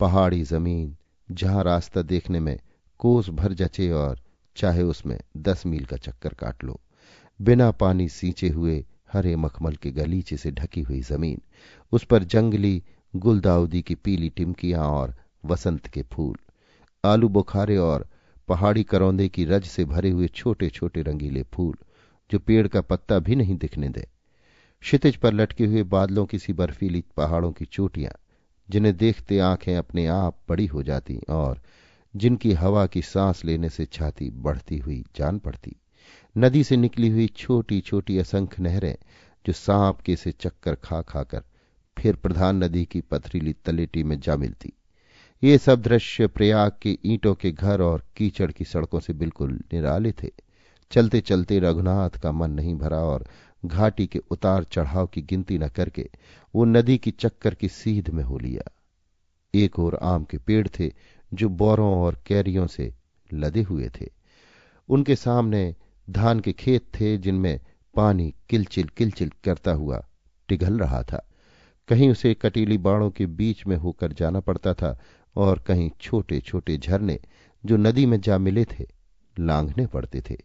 पहाड़ी 0.00 0.42
ज़मीन, 0.42 0.96
जहाँ 1.30 1.64
रास्ता 1.64 2.02
देखने 2.02 2.40
में 2.40 2.58
कोस 2.98 3.28
भर 3.28 3.52
जचे 3.52 3.90
और 3.90 4.21
चाहे 4.56 4.82
उसमें 4.82 5.18
दस 5.36 5.66
मील 5.66 5.84
का 5.84 5.96
चक्कर 5.96 6.34
काट 6.34 6.64
लो। 6.64 6.80
बिना 7.40 7.70
पानी 7.70 8.08
सींचे 8.08 8.48
हुए 8.48 8.84
हरे 9.12 9.36
मखमल 9.36 9.76
के 9.76 9.90
गलीचे 9.90 10.36
से 10.36 10.50
ढकी 10.50 10.80
हुई 10.80 11.00
ज़मीन, 11.00 11.40
उस 11.92 12.04
पर 12.04 12.24
जंगली 12.24 12.82
गुलदाउदी 13.16 13.82
की 13.82 13.94
पीली 13.94 14.28
टिमकियाँ 14.28 14.84
और 14.84 15.14
वसंत 15.44 15.86
के 15.86 16.02
फूल, 16.02 16.36
आलू 17.04 17.28
बुखारे 17.28 17.76
और 17.76 18.08
पहाड़ी 18.48 18.82
करौंदे 18.82 19.28
की 19.28 19.44
रज 19.44 19.64
से 19.64 19.84
भरे 19.84 20.10
हुए 20.10 20.28
छोटे 20.28 20.68
छोटे 20.68 21.02
रंगीले 21.02 21.42
फूल, 21.42 21.74
जो 22.30 22.38
पेड़ 22.38 22.66
का 22.68 22.80
पत्ता 22.80 23.18
भी 23.18 23.36
नहीं 23.36 23.56
दिखने 23.56 23.88
दे। 23.88 24.06
क्षितिज 24.80 25.16
पर 25.16 25.32
लटके 25.32 25.66
हुए 25.66 25.82
बादलों 25.82 26.26
की 26.26 26.38
सी 26.38 26.52
बर्फीली 26.52 27.04
पहाड़ों 27.16 27.52
की 27.52 27.64
चोटियाँ, 27.64 28.12
जिन्हें 28.70 28.96
देखते 28.96 29.38
आँखें 29.38 29.76
अपने 29.76 30.06
आप 30.06 30.38
बड़ी 30.48 30.66
हो 30.66 30.82
जाती 30.82 31.20
और 31.28 31.60
जिनकी 32.16 32.52
हवा 32.52 32.86
की 32.86 33.02
सांस 33.02 33.44
लेने 33.44 33.68
से 33.68 33.84
छाती 33.84 34.30
बढ़ती 34.30 34.78
हुई 34.78 35.04
जान 35.16 35.38
पड़ती। 35.38 35.76
नदी 36.36 36.64
से 36.64 36.76
निकली 36.76 37.08
हुई 37.08 37.26
छोटी 37.26 37.80
छोटी 37.80 38.18
असंख्य 38.18 38.62
नहरें, 38.62 38.96
जो 39.46 39.52
सांप 39.52 40.00
के 40.00 40.16
से 40.16 40.32
चक्कर 40.32 40.74
खा 40.74 41.00
खाकर 41.02 41.42
फिर 41.96 42.16
प्रधान 42.16 42.64
नदी 42.64 42.84
की 42.84 43.00
पथरीली 43.00 43.52
तलेटी 43.64 44.02
में 44.02 44.20
जा 44.20 44.36
मिलती। 44.36 44.72
ये 45.42 45.58
सब 45.58 45.82
दृश्य 45.82 46.26
प्रयाग 46.26 46.72
के 46.82 46.98
ईंटों 47.04 47.34
के 47.34 47.52
घर 47.52 47.80
और 47.80 48.04
कीचड़ 48.16 48.50
की 48.52 48.64
सड़कों 48.64 49.00
से 49.00 49.12
बिल्कुल 49.12 49.52
निराले 49.72 50.12
थे। 50.12 50.30
चलते 50.90 51.20
चलते 51.20 51.58
रघुनाथ 51.58 52.10
का 52.10 52.32
मन 52.32 52.50
नहीं 52.50 52.74
भरा 52.74 52.98
और 52.98 53.26
घाटी 53.66 54.06
के 54.06 54.18
उतार 54.30 54.64
चढ़ाव 54.64 55.06
की 55.06 55.22
गिनती 55.22 55.58
न 55.58 55.68
करके 55.68 56.08
वो 56.54 56.64
नदी 56.64 56.98
की 56.98 57.10
चक्कर 57.10 57.54
की 57.54 57.68
सीध 57.68 58.10
में 58.10 58.24
हो 58.24 58.38
लिया। 58.38 58.70
एक 59.54 59.78
और 59.78 59.98
आम 60.02 60.24
के 60.24 60.38
पेड़ 60.38 60.68
थे 60.68 60.92
जो 61.34 61.48
बोरों 61.48 61.94
और 61.94 62.22
कैरियों 62.26 62.66
से 62.66 62.94
लदे 63.32 63.62
हुए 63.62 63.88
थे। 63.88 64.08
उनके 64.88 65.16
सामने 65.16 65.74
धान 66.10 66.40
के 66.40 66.52
खेत 66.52 66.82
थे, 67.00 67.18
जिनमें 67.18 67.60
पानी 67.94 68.34
किलचिल 68.50 68.86
किलचिल 68.86 69.30
करता 69.44 69.72
हुआ 69.72 70.06
टिघल 70.48 70.78
रहा 70.78 71.02
था। 71.02 71.28
कहीं 71.88 72.10
उसे 72.10 72.34
कटीली 72.34 72.78
बाड़ों 72.78 73.10
के 73.10 73.26
बीच 73.26 73.66
में 73.66 73.76
होकर 73.76 74.12
जाना 74.12 74.40
पड़ता 74.40 74.74
था 74.74 75.00
और 75.36 75.58
कहीं 75.58 75.90
छोटे 76.00 76.40
छोटे 76.40 76.78
झरने 76.78 77.20
जो 77.64 77.76
नदी 77.76 78.06
में 78.06 78.20
जा 78.20 78.38
मिले 78.38 78.64
थे, 78.64 78.86
लांघने 79.38 79.86
पड़ते 79.86 80.22
थे। 80.30 80.36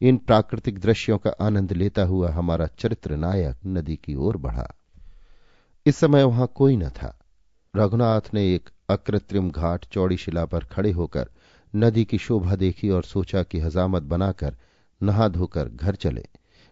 इन 0.00 0.16
प्राकृतिक 0.16 0.78
दृश्यों 0.78 1.18
का 1.18 1.30
आनंद 1.40 1.72
लेता 1.72 2.02
हुआ 2.02 2.30
हमारा 2.30 2.66
चरित्र 2.66 3.16
नायक 3.16 3.56
नदी 3.66 3.96
की 3.96 4.14
ओर 4.14 4.36
बढ़ा। 4.36 4.74
इस 5.86 5.96
समय 5.96 6.24
वहाँ 6.24 6.52
कोई 6.54 6.76
न 6.76 6.88
था। 6.88 7.18
रघुनाथ 7.76 8.20
ने 8.34 8.54
एक 8.54 8.70
अकृत्रिम 8.90 9.50
घाट 9.50 9.84
चौड़ी 9.84 10.16
शिला 10.16 10.44
पर 10.44 10.64
खड़े 10.64 10.90
होकर 10.90 11.30
नदी 11.74 12.04
की 12.04 12.18
शोभा 12.18 12.56
देखी 12.56 12.90
और 12.90 13.04
सोचा 13.04 13.42
कि 13.42 13.60
हजामत 13.60 14.02
बनाकर 14.02 14.56
नहा 15.00 15.28
धोकर 15.28 15.68
घर 15.68 15.94
चले। 15.94 16.24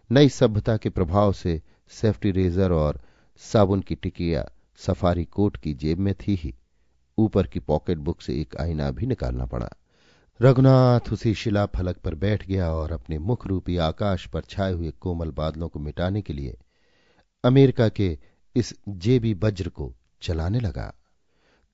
नई 0.09 0.29
सभ्यता 0.29 0.77
के 0.77 0.89
प्रभाव 0.89 1.33
से 1.33 1.61
सेफ्टी 1.91 2.31
रेजर 2.31 2.71
और 2.71 3.01
साबुन 3.41 3.81
की 3.81 3.95
टिकिया 3.95 4.45
सफारी 4.77 5.25
कोट 5.25 5.57
की 5.57 5.73
जेब 5.73 5.99
में 5.99 6.13
थी 6.13 6.35
ही। 6.35 6.53
ऊपर 7.17 7.47
की 7.47 7.59
पॉकेट 7.59 7.97
बुक 7.97 8.21
से 8.21 8.39
एक 8.41 8.55
आईना 8.61 8.91
भी 8.91 9.05
निकालना 9.05 9.45
पड़ा। 9.45 9.69
रघुनाथ 10.39 11.11
उसी 11.13 11.33
शिला 11.33 11.65
फलक 11.65 11.97
पर 11.97 12.15
बैठ 12.15 12.45
गया 12.47 12.71
और 12.71 12.91
अपने 12.91 13.17
मुख 13.19 13.47
रूपी 13.47 13.77
आकाश 13.77 14.25
पर 14.27 14.41
छाए 14.41 14.73
हुए 14.73 14.91
कोमल 14.91 15.31
बादलों 15.31 15.67
को 15.67 15.79
मिटाने 15.79 16.21
के 16.21 16.33
लिए 16.33 16.57
अमेरिका 17.43 17.89
के 17.89 18.17
इस 18.55 18.73
जेबी 18.89 19.33
वज्र 19.33 19.69
को 19.69 19.93
चलाने 20.21 20.59
लगा। 20.59 20.93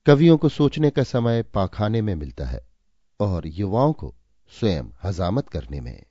कवियों 0.06 0.36
को 0.36 0.48
सोचने 0.48 0.90
का 0.90 1.02
समय 1.02 1.42
पाखाने 1.42 2.00
में 2.02 2.14
मिलता 2.14 2.44
है 2.46 2.60
और 3.20 3.46
युवाओं 3.46 3.92
को 3.92 4.14
स्वयं 4.52 4.84
हजामत 5.04 5.48
करने 5.48 5.80
में। 5.80 6.02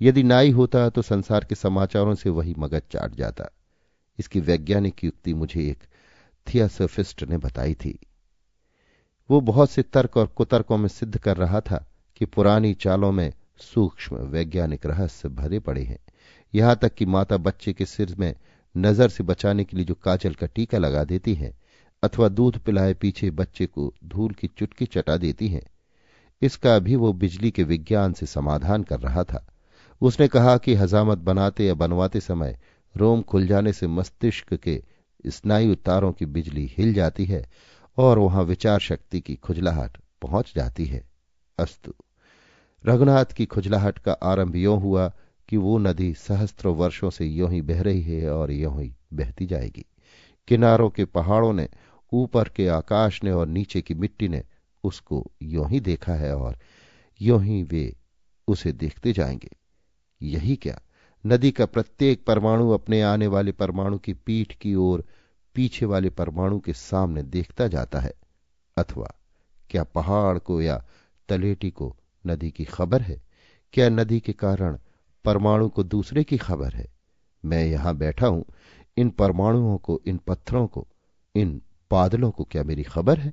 यदि 0.00 0.22
नाई 0.22 0.50
होता 0.50 0.88
तो 0.90 1.02
संसार 1.02 1.44
के 1.44 1.54
समाचारों 1.54 2.14
से 2.14 2.30
वही 2.30 2.54
मगज 2.58 2.82
चाट 2.90 3.14
जाता। 3.14 3.48
इसकी 4.18 4.40
वैज्ञानिक 4.40 5.04
युक्ति 5.04 5.34
मुझे 5.34 5.60
एक 5.70 5.84
थियासोफिस्ट 6.46 7.24
ने 7.24 7.38
बताई 7.38 7.74
थी। 7.74 7.98
वो 9.30 9.40
बहुत 9.40 9.70
से 9.70 9.82
तर्क 9.82 10.16
और 10.16 10.26
कुतर्कों 10.26 10.76
में 10.76 10.88
सिद्ध 10.88 11.18
कर 11.18 11.36
रहा 11.36 11.60
था 11.60 11.84
कि 12.16 12.26
पुरानी 12.26 12.74
चालों 12.74 13.12
में 13.12 13.32
सूक्ष्म 13.56 14.16
वैज्ञानिक 14.16 14.86
रहस्य 14.86 15.28
भरे 15.28 15.60
पड़े 15.60 15.82
हैं। 15.82 15.98
यहाँ 16.54 16.76
तक 16.76 16.94
कि 16.94 17.06
माता 17.06 17.36
बच्चे 17.36 17.72
के 17.72 17.86
सिर 17.86 18.14
में 18.18 18.34
नज़र 18.76 19.08
से 19.08 19.24
बचाने 19.24 19.64
के 19.64 19.76
लिए 19.76 19.86
जो 19.86 19.94
काजल 19.94 20.34
का 20.34 20.46
टीका 20.46 20.78
लगा 20.78 21.04
देती 21.04 21.34
है 21.34 21.61
अथवा 22.02 22.28
दूध 22.28 22.58
पिलाए 22.58 22.94
पीछे 22.94 23.30
बच्चे 23.30 23.66
को 23.66 23.94
धूल 24.04 24.32
की 24.32 24.46
चुटकी 24.46 24.86
चटा 24.86 25.16
देती 25.16 25.48
हैं। 25.48 25.62
इसका 26.42 26.78
भी 26.78 26.96
वो 26.96 27.12
बिजली 27.12 27.50
के 27.50 27.62
विज्ञान 27.62 28.12
से 28.12 28.26
समाधान 28.26 28.82
कर 28.82 29.00
रहा 29.00 29.24
था। 29.24 29.46
उसने 30.00 30.28
कहा 30.28 30.56
कि 30.56 30.74
हजामत 30.74 31.18
बनाते 31.18 31.64
या 31.64 31.74
बनवाते 31.74 32.20
समय 32.20 32.58
रोम 32.96 33.22
खुल 33.22 33.46
जाने 33.46 33.72
से 33.72 33.86
मस्तिष्क 33.86 34.54
के 34.54 34.82
स्नायु 35.26 35.74
तारों 35.74 36.12
की 36.12 36.26
बिजली 36.26 36.66
हिल 36.78 36.94
जाती 36.94 37.24
है 37.24 37.50
और 37.98 38.18
वहाँ 38.18 38.42
विचार 38.44 38.80
शक्ति 38.80 39.20
की 39.20 39.34
खुजलाहट 39.34 39.98
पहुँच 40.22 40.52
जाती 40.56 40.84
है। 40.84 41.04
अस्तु, 41.58 41.92
रघुनाथ 42.84 43.24
की 43.24 43.44
खुजलाहट 43.44 43.98
का 43.98 44.12
आरंभ 44.12 44.56
यो 44.56 44.74
हुआ 44.76 45.12
कि 45.48 45.56
वो 45.56 45.78
नदी 45.78 46.14
सहस्त्रों 46.14 46.76
वर्षों 46.76 47.10
से 47.10 47.26
यों 47.26 47.50
ही 47.50 47.62
बह 47.62 47.82
रही 47.82 48.02
है 48.02 48.30
और 48.32 48.52
यों 48.52 48.80
ही 48.82 48.94
बहती 49.12 49.46
जाएगी। 49.46 49.84
किनारों 50.48 50.90
के 50.90 51.04
पहाड़ों 51.04 51.52
ने 51.52 51.68
ऊपर 52.12 52.48
के 52.48 52.68
आकाश 52.68 53.24
ने 53.24 53.32
और 53.32 53.46
नीचे 53.46 53.82
की 53.82 53.94
मिट्टी 53.94 54.28
ने 54.28 54.44
उसको 54.84 55.30
यों 55.42 55.70
ही 55.70 55.80
देखा 55.80 56.14
है 56.14 56.36
और 56.36 56.58
यों 57.22 57.42
ही 57.42 57.62
वे 57.62 57.96
उसे 58.48 58.72
देखते 58.72 59.12
जाएँगे। 59.12 59.50
यही 60.22 60.56
क्या? 60.56 60.82
नदी 61.26 61.50
का 61.50 61.66
प्रत्येक 61.66 62.24
परमाणु 62.24 62.70
अपने 62.70 63.02
आने 63.02 63.26
वाले 63.26 63.52
परमाणु 63.52 63.98
की 63.98 64.12
पीठ 64.12 64.52
की 64.52 64.74
ओर 64.74 65.04
पीछे 65.54 65.86
वाले 65.86 66.10
परमाणु 66.10 66.60
के 66.60 66.72
सामने 66.72 67.22
देखता 67.22 67.68
जाता 67.68 68.00
है। 68.00 68.12
अथवा 68.76 69.14
क्या 69.70 69.84
पहाड़ 69.84 70.38
को 70.38 70.62
या 70.62 70.84
तलेटी 71.28 71.70
को 71.70 71.96
नदी 72.26 72.50
की 72.50 72.64
खबर 72.64 73.02
है? 73.02 73.22
क्या 73.72 73.88
नदी 73.88 74.20
के 74.20 74.32
कारण 74.32 74.78
परमाणु 75.24 75.68
को 75.68 75.82
दूसरे 75.82 76.24
की 76.24 76.36
खबर 76.36 76.72
है? 76.72 76.92
मैं 77.44 77.64
यहाँ 77.64 77.96
बैठा 77.96 78.26
हूँ। 78.26 78.44
इन 78.96 79.10
परमाणुओं 79.10 79.78
को, 79.78 80.00
इन 80.06 80.16
पत्थरों 80.16 80.66
को, 80.66 80.88
इन 81.34 81.62
बादलों 81.92 82.30
को 82.30 82.44
क्या 82.44 82.64
मेरी 82.64 82.82
खबर 82.82 83.18
है? 83.18 83.32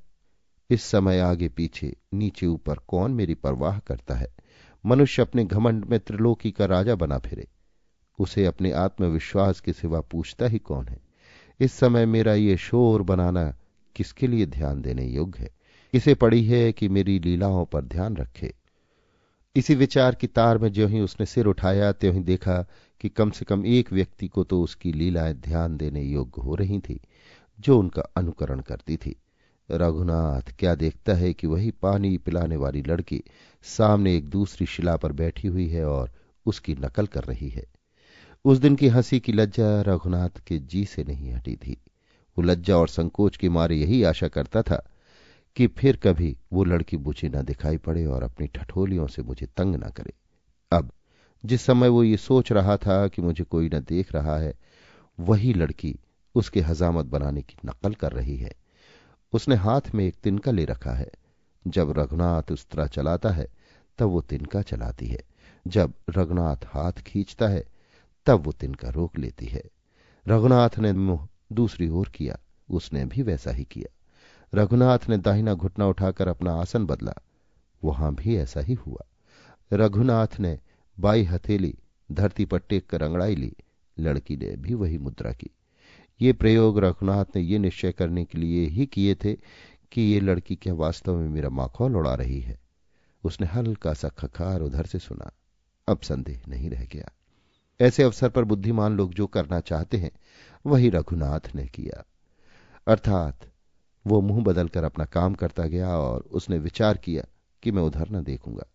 इस 0.69 0.83
समय 0.83 1.19
आगे 1.19 1.49
पीछे, 1.49 1.95
नीचे 2.13 2.45
ऊपर 2.45 2.75
कौन 2.75 3.11
मेरी 3.11 3.33
परवाह 3.33 3.79
करता 3.79 4.15
है? 4.15 4.27
मनुष्य 4.85 5.21
अपने 5.21 5.45
घमंड 5.45 5.85
में 5.85 5.99
त्रिलोकी 5.99 6.51
का 6.51 6.65
राजा 6.65 6.95
बना 6.95 7.17
फिरे। 7.17 7.47
उसे 8.19 8.45
अपने 8.45 8.71
आत्मविश्वास 8.71 9.59
के 9.59 9.73
सिवा 9.73 10.01
पूछता 10.01 10.45
ही 10.45 10.59
कौन 10.59 10.87
है? 10.87 10.99
इस 11.59 11.73
समय 11.73 12.05
मेरा 12.05 12.33
ये 12.33 12.57
शोर 12.57 13.01
बनाना 13.01 13.55
किसके 13.95 14.27
लिए 14.27 14.45
ध्यान 14.45 14.81
देने 14.81 15.05
योग्य 15.05 15.43
है? 15.43 15.49
किसे 15.91 16.15
पड़ी 16.15 16.45
है 16.45 16.71
कि 16.71 16.89
मेरी 16.89 17.19
लीलाओं 17.19 17.65
पर 17.65 17.81
ध्यान 17.81 18.17
रखे। 18.17 18.53
इसी 19.55 19.75
विचार 19.75 20.15
की 20.15 20.27
तार 20.27 20.57
में 20.57 20.71
जो 20.71 20.87
ही 20.87 20.99
उसने 20.99 21.25
सिर 21.25 21.45
उठाया, 21.45 21.91
त्यों 21.91 22.13
ही 22.13 22.19
देखा 22.19 22.67
कि 23.01 23.09
कम 23.09 23.31
से 23.31 23.45
कम 23.45 23.65
एक 23.65 23.93
व्यक्ति 23.93 24.27
को 24.27 24.43
तो 24.43 24.61
उसकी 24.61 24.93
लीलाएँ 24.93 25.33
ध्यान 25.33 25.77
देने 25.77 26.01
योग्य 26.01 26.41
हो 26.41 26.55
रही 26.55 26.79
थी। 26.79 26.99
जो 27.59 27.79
उनका 27.79 28.01
अनुकरण 28.01 28.59
करती 28.59 28.97
थी। 28.97 29.15
रघुनाथ 29.71 30.41
क्या 30.59 30.75
देखता 30.75 31.13
है 31.13 31.33
कि 31.33 31.47
वही 31.47 31.71
पानी 31.71 32.17
पिलाने 32.17 32.55
वाली 32.55 32.81
लड़की 32.81 33.23
सामने 33.61 34.15
एक 34.17 34.29
दूसरी 34.29 34.67
शिला 34.67 34.97
पर 34.97 35.11
बैठी 35.11 35.47
हुई 35.47 35.67
है 35.67 35.85
और 35.85 36.11
उसकी 36.45 36.75
नकल 36.75 37.07
कर 37.07 37.23
रही 37.23 37.49
है। 37.49 37.65
उस 38.45 38.57
दिन 38.57 38.75
की 38.75 38.87
हँसी 38.87 39.19
की 39.19 39.31
लज्जा 39.31 39.81
रघुनाथ 39.81 40.41
के 40.47 40.59
जी 40.59 40.85
से 40.85 41.03
नहीं 41.03 41.33
हटी 41.33 41.55
थी। 41.55 41.77
वो 42.37 42.41
लज्जा 42.41 42.77
और 42.77 42.87
संकोच 42.87 43.37
के 43.37 43.49
मारे 43.49 43.75
यही 43.75 44.03
आशा 44.03 44.27
करता 44.27 44.61
था 44.61 44.89
कि 45.55 45.67
फिर 45.67 45.95
कभी 45.97 46.37
वो 46.53 46.63
लड़की 46.63 46.97
मुझे 46.97 47.29
न 47.29 47.41
दिखाई 47.41 47.77
पड़े 47.77 48.05
और 48.05 48.23
अपनी 48.23 48.47
ठठोलियों 48.47 49.07
से 49.07 49.21
मुझे 49.21 49.45
तंग 49.45 49.75
न 49.75 49.89
करे। 49.89 50.13
अब 50.71 50.91
जिस 51.45 51.61
समय 51.61 51.87
वो 51.87 52.03
ये 52.03 52.17
सोच 52.17 52.51
रहा 52.51 52.77
था 52.77 53.07
कि 53.07 53.21
मुझे 53.21 53.43
कोई 53.43 53.69
न 53.73 53.79
देख 53.79 54.13
रहा 54.13 54.37
है, 54.37 54.53
वही 55.19 55.53
लड़की 55.53 55.99
उसके 56.39 56.61
हजामत 56.61 57.05
बनाने 57.05 57.41
की 57.41 57.55
नकल 57.65 57.93
कर 57.93 58.11
रही 58.11 58.37
है। 58.37 58.51
उसने 59.33 59.55
हाथ 59.55 59.81
में 59.95 60.05
एक 60.05 60.15
तिनका 60.15 60.51
ले 60.51 60.65
रखा 60.65 60.91
है। 60.91 61.11
जब 61.67 61.93
रघुनाथ 61.97 62.51
उस 62.51 62.65
तरह 62.65 62.87
चलाता 62.87 63.29
है, 63.29 63.47
तब 63.97 64.05
वो 64.05 64.21
तिनका 64.21 64.61
चलाती 64.61 65.07
है। 65.07 65.23
जब 65.67 65.93
रघुनाथ 66.09 66.57
हाथ 66.65 66.91
खींचता 66.91 67.47
है, 67.47 67.63
तब 68.25 68.39
वो 68.39 68.51
तिनका 68.51 68.89
रोक 68.89 69.17
लेती 69.17 69.45
है। 69.45 69.63
रघुनाथ 70.27 70.79
ने 70.79 70.93
मुँह 70.93 71.27
दूसरी 71.51 71.89
ओर 71.89 72.09
किया, 72.09 72.37
उसने 72.69 73.05
भी 73.05 73.21
वैसा 73.21 73.51
ही 73.51 73.63
किया। 73.63 73.95
रघुनाथ 74.53 74.99
ने 75.09 75.17
दाहिना 75.17 75.53
घुटना 75.53 75.87
उठाकर 75.87 76.27
अपना 76.27 76.53
आसन 76.53 76.85
बदला, 76.85 77.13
वहाँ 77.83 78.15
भी 78.15 78.37
ऐसा 78.37 78.59
ही 78.59 78.73
हुआ। 78.73 79.05
रघुनाथ 79.73 80.39
ने 80.39 80.59
बाई 80.99 81.23
हथेली 81.23 81.75
धरती 82.11 82.45
पर 82.45 82.59
टेक 82.59 82.89
कर 82.89 83.03
अंगड़ाई 83.03 83.35
ली, 83.35 83.53
लड़की 83.99 84.37
ने 84.37 84.55
भी 84.55 84.73
वही 84.73 84.97
मुद्रा 84.97 85.31
की। 85.31 85.49
ये 86.21 86.33
प्रयोग 86.33 86.79
रघुनाथ 86.79 87.25
ने 87.35 87.41
ये 87.41 87.57
निश्चय 87.59 87.91
करने 87.91 88.25
के 88.25 88.37
लिए 88.37 88.67
ही 88.67 88.85
किए 88.85 89.15
थे 89.15 89.33
कि 89.91 90.01
ये 90.01 90.19
लड़की 90.19 90.55
क्या 90.55 90.73
वास्तव 90.73 91.17
में 91.17 91.29
मेरा 91.29 91.49
माखौल 91.49 91.95
उड़ा 91.95 92.15
रही 92.15 92.39
है। 92.41 92.59
उसने 93.23 93.47
हल्का 93.47 93.93
सा 93.93 94.09
खखार 94.09 94.61
उधर 94.61 94.85
से 94.85 94.99
सुना। 94.99 95.31
अब 95.87 95.99
संदेह 95.99 96.41
नहीं 96.47 96.69
रह 96.69 96.85
गया। 96.85 97.11
ऐसे 97.81 98.03
अवसर 98.03 98.29
पर 98.29 98.43
बुद्धिमान 98.43 98.97
लोग 98.97 99.13
जो 99.13 99.27
करना 99.27 99.59
चाहते 99.59 99.97
हैं, 99.97 100.11
वही 100.65 100.89
रघुनाथ 100.89 101.55
ने 101.55 101.65
किया। 101.65 102.05
अर्थात 102.87 103.39
वो 104.07 104.21
मुँह 104.21 104.43
बदलकर 104.43 104.83
अपना 104.83 105.05
काम 105.05 105.33
करता 105.33 105.63
गया 105.63 105.97
और 105.97 106.19
उसने 106.21 106.57
विचार 106.57 106.97
किया 106.97 107.23
कि 107.63 107.71
मैं 107.71 107.83
उधर 107.83 108.09
न 108.09 108.23
देखूँगा। 108.23 108.65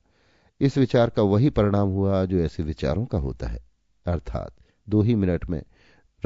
इस 0.61 0.79
विचार 0.79 1.11
का 1.11 1.23
वही 1.23 1.51
परिणाम 1.51 1.89
हुआ 1.89 2.25
जो 2.25 2.39
ऐसे 2.39 2.63
विचारों 2.63 3.07
का 3.07 3.19
होता 3.19 3.47
है। 3.47 3.65
अर्थात 4.07 4.55
दो 4.89 5.03
ही 5.03 5.15
मिनट 5.15 5.51
में 5.51 5.63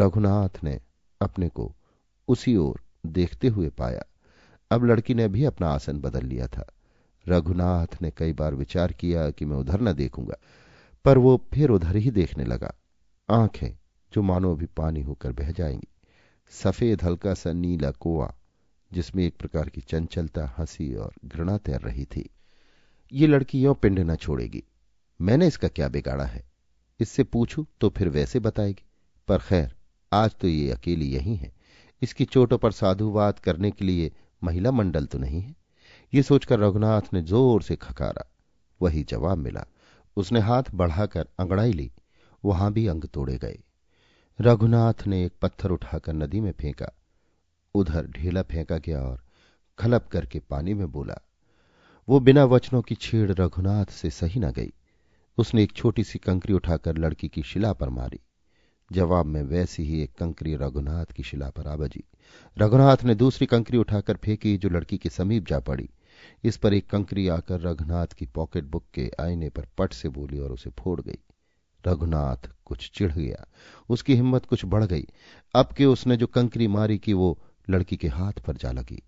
रघुनाथ 0.00 0.64
ने 0.64 0.81
अपने 1.20 1.48
को 1.48 1.74
उसी 2.28 2.57
ओर 2.57 2.81
देखते 3.07 3.48
हुए 3.48 3.68
पाया। 3.68 4.02
अब 4.70 4.85
लड़की 4.85 5.14
ने 5.14 5.28
भी 5.28 5.44
अपना 5.44 5.68
आसन 5.68 5.98
बदल 6.00 6.26
लिया 6.26 6.46
था। 6.46 6.66
रघुनाथ 7.28 8.02
ने 8.02 8.11
कई 8.11 8.33
बार 8.33 8.54
विचार 8.54 8.92
किया 8.92 9.31
कि 9.31 9.44
मैं 9.44 9.57
उधर 9.57 9.81
न 9.81 9.92
देखूँगा, 9.92 10.35
पर 11.04 11.18
वो 11.18 11.44
फिर 11.54 11.70
उधर 11.70 11.96
ही 11.96 12.11
देखने 12.11 12.44
लगा। 12.44 12.74
आँखें 13.31 13.78
जो 14.12 14.22
मानो 14.22 14.54
अभी 14.54 14.66
पानी 14.66 15.00
होकर 15.00 15.33
बह 15.33 15.50
जाएँगी। 15.52 15.88
सफ़ेद 16.50 17.02
हल्का 17.02 17.35
सा 17.35 17.52
नीला 17.52 17.90
कुआ, 17.90 18.35
जिसमें 18.92 19.24
एक 19.24 19.37
प्रकार 19.37 19.68
की 19.68 19.81
चंचलता, 19.81 20.54
हँसी 20.59 20.94
और 20.94 21.12
घृणा 21.24 21.59
तैर 21.59 21.81
रही 21.81 22.04
थी। 22.04 22.31
ये 23.12 23.26
लड़की 23.26 23.62
यो 23.62 23.74
पिंड 23.74 23.98
न 23.98 24.16
छोड़ेगी। 24.16 24.64
मैंने 25.20 25.46
इसका 25.46 25.68
क्या 25.68 25.88
बिगाड़ा 25.88 26.24
है? 26.24 26.44
इससे 27.00 27.24
पूछू 27.24 27.66
तो 27.81 27.88
फिर 27.88 28.09
वैसे 28.09 28.40
बताएगी। 28.40 28.87
पर 29.28 29.38
खैर 29.38 29.74
आज 30.12 30.35
तो 30.35 30.49
ये 30.49 30.71
अकेली 30.71 31.07
यही 31.07 31.35
है। 31.37 31.53
इसकी 32.03 32.25
चोटों 32.25 32.59
पर 32.59 32.73
साधुवाद 32.73 33.38
करने 33.38 33.71
के 33.71 33.85
लिए 33.85 34.12
महिला 34.44 34.71
मंडल 34.71 35.07
तो 35.07 35.18
नहीं 35.18 35.40
है। 35.40 35.55
ये 36.12 36.23
सोचकर 36.23 36.59
रघुनाथ 36.59 37.12
ने 37.14 37.23
ज़ोर 37.23 37.62
से 37.62 37.77
खकारा। 37.77 38.27
वही 38.81 39.03
जवाब 39.03 39.38
मिला। 39.38 39.64
उसने 40.16 40.40
हाथ 40.40 40.62
बढ़ाकर 40.75 41.27
अंगड़ाई 41.38 41.73
ली। 41.73 41.90
वहाँ 42.44 42.73
भी 42.73 42.87
अंग 42.87 43.05
तोड़े 43.05 43.37
गए। 43.38 43.59
रघुनाथ 44.38 45.07
ने 45.07 45.25
एक 45.25 45.33
पत्थर 45.42 45.71
उठाकर 45.71 46.12
नदी 46.12 46.40
में 46.40 46.53
फेंका। 46.53 46.92
उधर 47.75 48.07
ढेला 48.07 48.42
फेंका 48.42 48.79
गया 48.79 49.01
और 49.01 49.23
खलप 49.79 50.07
करके 50.07 50.38
पानी 50.40 50.75
में 50.75 50.90
बोला, 50.92 51.18
वो 52.09 52.21
बिना 52.21 52.44
वचनों 52.44 52.83
की 52.83 52.94
छेड़ 52.94 53.31
रघुनाथ 53.33 53.92
से 53.92 54.11
सही 54.11 54.40
न 54.40 54.51
गई। 54.51 54.73
उसने 55.38 55.62
एक 55.62 55.73
छोटी 55.73 56.05
सी 56.05 56.18
कंकरी 56.18 56.55
उठाकर 56.55 56.97
लड़की 56.97 57.29
की 57.29 57.42
शिला 57.42 57.73
पर 57.73 57.88
मारी। 57.88 58.21
जवाब 58.92 59.27
में 59.27 59.42
वैसी 59.42 59.83
ही 59.85 60.03
एक 60.03 60.14
कंकरी 60.14 60.57
रघुनाथ 60.57 61.05
की 61.05 61.22
शिला 61.22 61.51
पर 61.51 61.66
आ 61.66 61.77
बजी। 61.77 62.05
रघुनाथ 62.59 62.96
ने 63.05 63.14
दूसरी 63.14 63.46
कंकरी 63.46 63.79
उठाकर 63.79 64.16
फेंकी, 64.16 64.57
जो 64.57 64.68
लड़की 64.68 64.98
के 64.98 65.09
समीप 65.09 65.48
जा 65.48 65.59
पड़ी। 65.59 65.90
इस 66.44 66.57
पर 66.57 66.74
एक 66.74 66.90
कंकरी 66.90 67.29
आकर 67.29 67.61
रघुनाथ 67.61 68.07
की 68.07 68.27
पॉकेट 68.27 68.64
बुक 68.64 68.85
के 68.95 69.11
आईने 69.20 69.49
पर 69.49 69.66
पट 69.78 69.93
से 69.93 70.09
बोली 70.09 70.39
और 70.39 70.53
उसे 70.53 70.70
फोड़ 70.70 71.01
गई। 71.01 71.18
रघुनाथ 71.86 72.51
कुछ 72.64 72.91
चिढ़ 72.95 73.12
गया। 73.12 73.49
उसकी 73.89 74.14
हिम्मत 74.14 74.47
कुछ 74.47 74.64
बढ़ 74.64 74.84
गई। 74.84 75.05
अब 75.55 75.66
के 75.66 75.86
उसने 75.86 76.16
जो 76.16 76.26
कंकरी 76.26 76.66
मारी 76.66 76.99
कि, 76.99 77.12
वो 77.12 77.39
लड़की 77.70 77.97
के 77.97 78.09
हाथ 78.09 78.32
पर 78.32 78.57
जा 78.57 78.72
लगी। 78.72 79.03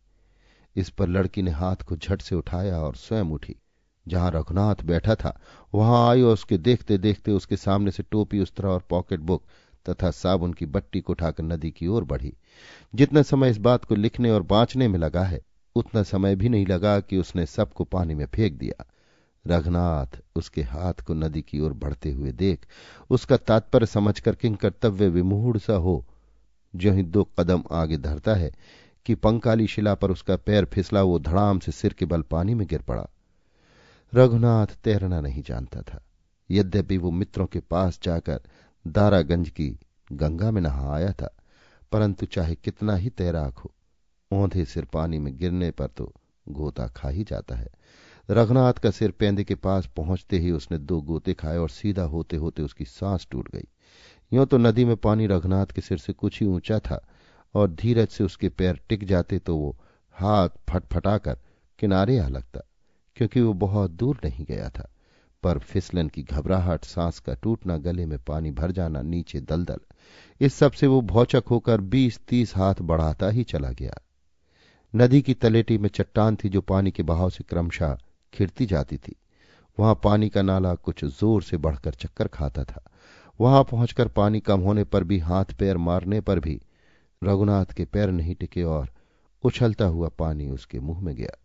इस 0.77 0.91
पर 0.91 1.09
लड़की 1.09 1.43
ने 1.43 1.51
हाथ 1.51 1.77
को 1.77 1.97
झट 1.97 2.23
से 2.23 2.35
उठाया 2.35 2.79
और 2.79 2.95
स्वयं 2.95 3.25
उठी। 3.25 3.57
जहाँ 4.09 4.31
रघुनाथ 4.31 4.75
बैठा 4.85 5.15
था, 5.15 5.41
वहाँ 5.75 6.09
आई 6.09 6.23
और 6.23 6.33
उसके 6.33 6.59
देखते 6.59 6.99
देखते 6.99 7.31
उसके 7.31 7.57
सामने 7.57 7.91
से 7.91 8.03
टोपी 8.03 8.41
उस्तरा 8.41 8.71
और 8.71 8.85
पॉकेट 8.91 9.21
बुक 9.21 9.45
तथा 9.89 10.11
साबुन 10.11 10.53
की 10.53 10.67
बट्टी 10.67 11.01
को 11.01 11.13
उठाकर 11.13 11.43
नदी 11.43 11.71
की 11.71 11.87
ओर 11.87 12.05
बढ़ी। 12.05 12.35
जितना 12.95 13.23
समय 13.23 13.51
इस 13.51 13.59
बात 13.59 13.85
को 13.85 13.95
लिखने 13.95 14.31
और 14.31 14.43
बांचने 14.43 14.89
में 14.89 14.99
लगा 14.99 15.25
है, 15.25 15.41
उतना 15.77 16.03
समय 16.03 16.37
भी 16.37 16.49
नहीं 16.49 16.67
लगा 16.67 17.01
कि 17.01 17.19
उसने 17.19 17.47
सबको 17.47 17.85
पानी 17.85 18.15
में 18.15 18.27
फेंक 18.27 18.59
दिया। 18.59 18.87
रघुनाथ 19.47 20.21
उसके 20.37 20.63
हाथ 20.63 20.93
को 20.93 21.15
नदी 21.15 21.43
की 21.43 21.61
ओर 21.61 21.73
बढ़ते 21.73 22.13
हुए 22.13 22.33
देख, 22.33 22.67
उसका 23.11 23.37
तात्पर्य 23.37 23.87
समझकर 23.87 24.35
किंग 24.35 24.57
कर्तव्य 24.57 25.09
विमूढ़ 25.09 25.59
सा 25.59 25.73
हो। 25.73 26.07
जो 26.77 26.93
ही 26.93 27.03
दो 27.03 27.25
कदम 27.25 27.65
आगे 27.73 27.97
धरता 27.97 28.35
है 28.35 28.53
कि 29.07 29.15
पंकाली 29.15 29.67
शिला 29.67 29.95
पर 29.95 30.11
उसका 30.11 30.37
पैर 30.37 30.65
फिसला, 30.65 31.03
वो 31.03 31.19
धड़ाम 31.19 31.59
से 31.59 31.73
सिर 31.73 31.93
के 31.93 32.05
बल 32.05 32.23
पानी 32.23 32.55
में 32.55 32.67
गिर 32.67 32.83
पड़ा। 32.83 33.09
रघुनाथ 34.15 34.67
तैरना 34.67 35.21
नहीं 35.21 35.43
जानता 35.43 35.83
था। 35.83 36.05
यद्यपि 36.51 36.97
वो 36.97 37.11
मित्रों 37.11 37.47
के 37.47 37.61
पास 37.61 38.01
जाकर 38.03 38.41
दारागंज 38.85 39.49
की 39.51 39.69
गंगा 40.13 40.51
में 40.51 40.61
नहा 40.63 40.95
आया 40.95 41.13
था, 41.13 41.35
परंतु 41.93 42.27
चाहे 42.27 42.55
कितना 42.55 42.95
ही 42.97 43.11
तैराक 43.11 43.59
हो, 43.59 43.73
औंधे 44.31 44.65
सिर 44.65 44.85
पानी 44.85 45.19
में 45.19 45.37
गिरने 45.39 45.71
पर 45.71 45.87
तो 45.87 46.13
गोता 46.47 46.87
खा 46.89 47.09
ही 47.09 47.25
जाता 47.25 47.57
है। 47.57 47.69
रघुनाथ 48.29 48.73
का 48.73 48.91
सिर 48.91 49.11
पेंदे 49.11 49.45
के 49.45 49.55
पास 49.57 49.87
पहुँचते 49.97 50.39
ही 50.39 50.51
उसने 50.51 50.79
दो 50.79 51.01
गोते 51.03 51.35
खाए 51.35 51.57
और 51.57 51.71
सीधा 51.71 52.03
होते 52.05 52.37
होते 52.37 52.63
उसकी 52.63 52.85
सांस 52.85 53.27
टूट 53.31 53.51
गई। 53.53 53.67
यूँ 54.33 54.47
तो 54.47 54.59
नदी 54.59 54.85
में 54.85 54.97
पानी 54.97 55.27
रघुनाथ 55.27 55.67
के 55.67 55.81
सिर 55.81 55.99
से 55.99 56.13
कुछ 56.13 56.41
ही 56.41 56.47
ऊँचा 56.47 56.79
था 56.79 57.01
और 57.55 57.71
धीरज 57.73 58.09
से 58.09 58.25
उसके 58.25 58.49
पैर 58.49 58.81
टिक 58.89 59.05
जाते 59.05 59.39
तो 59.39 59.57
वो 59.57 59.77
हाथ 60.17 60.49
फटफटाकर 60.71 61.39
किनारे 61.79 62.19
आ 62.19 62.29
लगता, 62.29 62.61
क्योंकि 63.17 63.41
वो 63.41 63.53
बहुत 63.53 63.91
दूर 63.91 64.21
नहीं 64.25 64.45
गया 64.45 64.69
था। 64.69 64.89
पर 65.43 65.59
फिसलन 65.59 66.09
की 66.09 66.23
घबराहट, 66.23 66.85
सांस 66.85 67.19
का 67.19 67.35
टूटना, 67.35 67.77
गले 67.77 68.07
में 68.07 68.19
पानी 68.19 68.51
भर 68.51 68.71
जाना, 68.71 69.03
नीचे 69.03 69.41
दलदल, 69.41 69.79
इस 70.41 70.55
सबसे 70.55 70.87
वो 70.87 71.01
भौचक 71.01 71.45
होकर 71.51 71.81
बीस 71.81 72.21
तीस 72.29 72.57
हाथ 72.57 72.75
बढ़ाता 72.83 73.29
ही 73.29 73.43
चला 73.43 73.71
गया। 73.71 74.01
नदी 74.95 75.23
की 75.23 75.35
तलेटी 75.35 75.79
में 75.79 75.89
चट्टान 75.89 76.37
थी 76.37 76.49
जो 76.49 76.61
पानी 76.61 76.91
के 76.91 77.03
बहाव 77.03 77.31
से 77.31 77.45
क्रमशः 77.45 77.99
खिड़ती 78.33 78.67
जाती 78.67 78.97
थी। 78.97 79.17
वहाँ 79.79 80.01
पानी 80.05 80.29
का 80.29 80.43
नाला 80.43 80.75
कुछ 80.75 81.05
ज़ोर 81.05 81.43
से 81.43 81.57
बढ़कर 81.57 81.91
चक्कर 81.91 82.29
खाता 82.29 82.65
था। 82.65 82.85
वहाँ 83.41 83.65
पहुंचकर 83.65 84.09
पानी 84.09 84.41
कम 84.41 84.61
होने 84.61 84.85
पर 84.85 85.05
भी, 85.05 85.19
हाथ 85.19 85.45
पैर 85.45 85.77
मारने 85.77 86.21
पर 86.21 86.41
भी, 86.41 86.61
रघुनाथ 87.25 87.65
के 87.65 87.85
पैर 87.85 88.11
नहीं 88.11 88.35
टिके 88.35 88.63
और 88.63 88.89
उछलता 89.45 89.85
हुआ 89.85 90.09
पानी 90.09 90.49
उसके 90.49 90.81
मुँह 90.81 91.01
में 91.01 91.15
गया। 91.15 91.39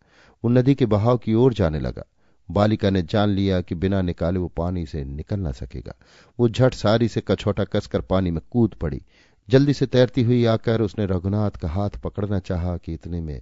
वो 0.44 0.50
नदी 0.50 0.76
के 0.76 0.86
बहाव 0.86 1.18
की 1.18 1.34
ओर 1.34 1.54
जाने 1.54 1.80
लगा। 1.80 2.04
बालिका 2.52 2.90
ने 2.90 3.02
जान 3.02 3.30
लिया 3.30 3.62
कि 3.62 3.76
बिना 3.76 4.02
निकाले 4.02 4.40
वो 4.40 4.48
पानी 4.48 4.86
से 4.86 5.04
निकल 5.06 5.40
ना 5.40 5.52
सकेगा। 5.52 5.96
वो 6.40 6.50
झट 6.50 6.74
सारी 6.74 7.08
से 7.08 7.22
कछोटा 7.28 7.64
कसकर 7.64 8.02
पानी 8.02 8.32
में 8.32 8.42
कूद 8.52 8.74
पड़ी। 8.74 9.02
जल्दी 9.50 9.74
से 9.74 9.86
तैरती 9.86 10.24
हुई 10.24 10.46
आकर 10.46 10.82
उसने 10.82 11.06
रघुनाथ 11.06 11.52
का 11.52 11.70
हाथ 11.70 11.90
पकड़ना 11.90 12.40
चाहा 12.40 12.78
कि 12.78 12.94
इतने 12.94 13.22
में 13.22 13.42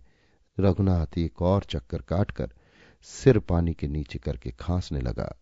रघुनाथ 0.59 1.17
एक 1.17 1.41
और 1.41 1.63
चक्कर 1.63 2.01
काटकर 2.01 2.49
सिर 3.01 3.39
पानी 3.39 3.73
के 3.73 3.87
नीचे 3.87 4.19
करके 4.19 4.51
खांसने 4.51 5.01
लगा। 5.01 5.35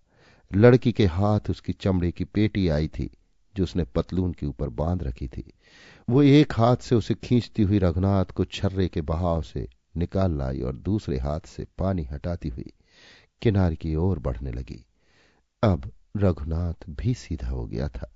लड़की 0.56 0.92
के 0.92 1.06
हाथ 1.06 1.40
उसकी 1.50 1.74
चमड़े 1.74 2.12
की 2.12 2.24
पेटी 2.24 2.68
आई 2.68 2.88
थी, 2.88 3.10
जो 3.56 3.64
उसने 3.64 3.84
पतलून 3.84 4.32
के 4.32 4.46
ऊपर 4.46 4.70
बाँध 4.70 5.04
रखी 5.04 5.28
थी। 5.28 5.54
वो 6.10 6.24
एक 6.24 6.54
हाथ 6.54 6.76
से 6.76 6.96
उसे 6.96 7.14
खींचती 7.14 7.64
हुई 7.64 7.80
रघुनाथ 7.80 8.26
को 8.26 8.46
छर्रे 8.46 8.88
के 8.88 9.02
बहाव 9.02 9.42
से 9.42 9.68
निकाल 9.98 10.38
लाई 10.38 10.62
और 10.62 10.76
दूसरे 10.76 11.18
हाथ 11.18 11.40
से 11.40 11.68
पानी 11.78 12.04
हटाती 12.04 12.50
हुई 12.50 12.72
किनारे 13.42 13.76
की 13.76 13.96
ओर 13.96 14.20
बढ़ने 14.20 14.52
लगी। 14.52 14.86
अब 15.64 15.92
रघुनाथ 16.18 16.74
भी 16.90 17.14
सीधा 17.14 17.48
हो 17.48 17.66
गया 17.66 17.88
था। 17.88 18.14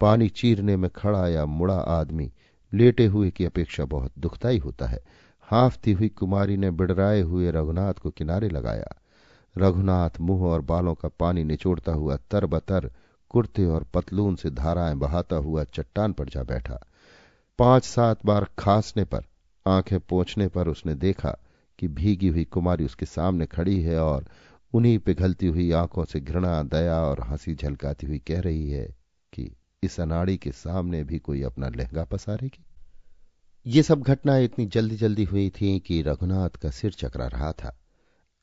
पानी 0.00 0.28
चीरने 0.28 0.76
में 0.76 0.90
खड़ा 0.90 1.28
या 1.28 1.46
मुड़ा 1.46 1.76
आदमी 1.76 2.32
लेटे 2.74 3.06
हुए 3.06 3.30
की 3.30 3.44
अपेक्षा 3.44 3.84
बहुत 3.84 4.12
दुखदाई 4.18 4.58
होता 4.58 4.86
है। 4.86 5.00
हाफती 5.42 5.92
हुई 5.92 6.08
कुमारी 6.08 6.56
ने 6.56 6.70
बिड़राए 6.70 7.20
हुए 7.20 7.50
रघुनाथ 7.50 7.94
को 7.94 8.10
किनारे 8.10 8.48
लगाया। 8.48 9.02
रघुनाथ 9.58 10.10
मुँह 10.20 10.42
और 10.42 10.60
बालों 10.60 10.94
का 10.94 11.08
पानी 11.08 11.44
निचोड़ता 11.44 11.92
हुआ 11.92 12.16
तरबतर 12.16 12.90
कुर्ते 13.30 13.66
और 13.66 13.84
पतलून 13.94 14.36
से 14.36 14.50
धाराएँ 14.50 14.94
बहाता 14.94 15.36
हुआ 15.36 15.64
चट्टान 15.64 16.12
पर 16.12 16.28
जा 16.28 16.42
बैठा। 16.42 16.86
पाँच 17.58 17.84
सात 17.84 18.26
बार 18.26 18.46
खांसने 18.58 19.04
पर, 19.04 19.24
आँखें 19.66 20.00
पोछने 20.00 20.48
पर 20.48 20.68
उसने 20.68 20.94
देखा 20.94 21.38
कि 21.78 21.88
भीगी 21.88 22.28
हुई 22.28 22.44
कुमारी 22.44 22.84
उसके 22.84 23.06
सामने 23.06 23.46
खड़ी 23.46 23.82
है 23.82 24.02
और 24.02 24.24
उन्हीं 24.72 24.98
पिघलती 24.98 25.46
हुई 25.46 25.70
आँखों 25.72 26.04
से 26.04 26.20
घृणा, 26.20 26.62
दया 26.62 27.00
और 27.00 27.20
हँसी 27.20 27.54
झलकाती 27.54 28.06
हुई 28.06 28.18
कह 28.18 28.40
रही 28.40 28.70
है 28.70 28.96
कि 29.32 29.56
इस 29.82 30.00
अनाड़ी 30.00 30.36
के 30.36 30.52
सामने 30.52 31.04
भी 31.04 31.18
कोई 31.18 31.42
अपना 31.42 31.68
लहंगा 31.68 32.04
पसारेगी। 32.04 32.64
ये 33.66 33.82
सब 33.82 34.00
घटनाएँ 34.00 34.44
इतनी 34.44 34.66
जल्दी 34.66 34.96
जल्दी 34.96 35.24
हुई 35.24 35.50
थी 35.50 35.78
कि 35.80 36.02
रघुनाथ 36.02 36.50
का 36.50 36.70
सिर 36.70 36.92
चकरा 36.92 37.26
रहा 37.26 37.52
था। 37.52 37.80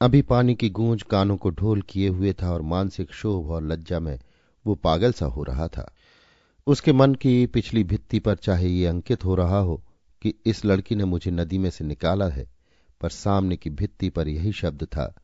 अभी 0.01 0.21
पानी 0.21 0.55
की 0.55 0.69
गूंज 0.69 1.03
कानों 1.03 1.37
को 1.37 1.49
ढोल 1.49 1.81
किए 1.81 2.07
हुए 2.07 2.33
था 2.33 2.51
और 2.51 2.61
मानसिक 2.61 3.11
शोभ 3.13 3.49
और 3.51 3.63
लज्जा 3.63 3.99
में 3.99 4.19
वो 4.65 4.75
पागल 4.75 5.13
सा 5.13 5.25
हो 5.25 5.43
रहा 5.43 5.67
था। 5.67 5.95
उसके 6.67 6.93
मन 6.93 7.15
की 7.15 7.45
पिछली 7.45 7.83
भित्ति 7.83 8.19
पर 8.19 8.35
चाहे 8.35 8.67
ये 8.67 8.85
अंकित 8.85 9.25
हो 9.25 9.35
रहा 9.35 9.59
हो 9.59 9.83
कि 10.21 10.33
इस 10.45 10.65
लड़की 10.65 10.95
ने 10.95 11.05
मुझे 11.05 11.31
नदी 11.31 11.57
में 11.57 11.69
से 11.69 11.83
निकाला 11.83 12.27
है, 12.27 12.49
पर 13.01 13.09
सामने 13.09 13.57
की 13.57 13.69
भित्ति 13.69 14.09
पर 14.09 14.27
यही 14.27 14.51
शब्द 14.51 14.83
था 14.83 15.21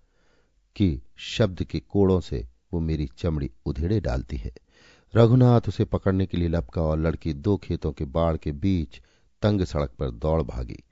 कि 0.75 1.01
शब्द 1.17 1.63
के 1.63 1.79
कोड़ों 1.79 2.19
से 2.19 2.47
वो 2.73 2.79
मेरी 2.79 3.09
चमड़ी 3.17 3.51
उधेड़े 3.65 3.99
डालती 3.99 4.37
है। 4.37 4.51
रघुनाथ 5.15 5.61
उसे 5.67 5.85
पकड़ने 5.85 6.25
के 6.25 6.37
लिए 6.37 6.47
लपका 6.47 6.81
और 6.81 6.99
लड़की 6.99 7.33
दो 7.33 7.57
खेतों 7.57 7.91
के 7.91 8.05
बाढ़ 8.05 8.37
के 8.37 8.51
बीच 8.51 9.01
तंग 9.41 9.61
सड़क 9.61 9.89
पर 9.89 10.11
दौड़ 10.11 10.41
भागी। 10.41 10.83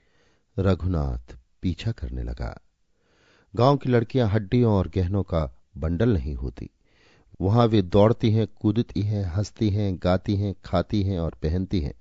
रघुनाथ 0.58 1.36
पीछा 1.62 1.92
करने 1.92 2.22
लगा। 2.22 2.60
गाँव 3.56 3.76
की 3.76 3.90
लड़कियाँ 3.90 4.28
हड्डियों 4.28 4.72
और 4.72 4.88
गहनों 4.88 5.22
का 5.22 5.60
बंडल 5.76 6.12
नहीं 6.12 6.34
होती। 6.34 6.70
वहाँ 7.40 7.66
वे 7.66 7.82
दौड़ती 7.82 8.30
हैं, 8.30 8.46
कूदती 8.46 9.02
हैं, 9.02 9.24
हंसती 9.24 9.70
हैं, 9.70 9.98
गाती 10.02 10.36
हैं, 10.36 10.54
खाती 10.64 11.02
हैं 11.02 11.20
और 11.20 11.30
पहनती 11.42 11.80
हैं। 11.80 11.94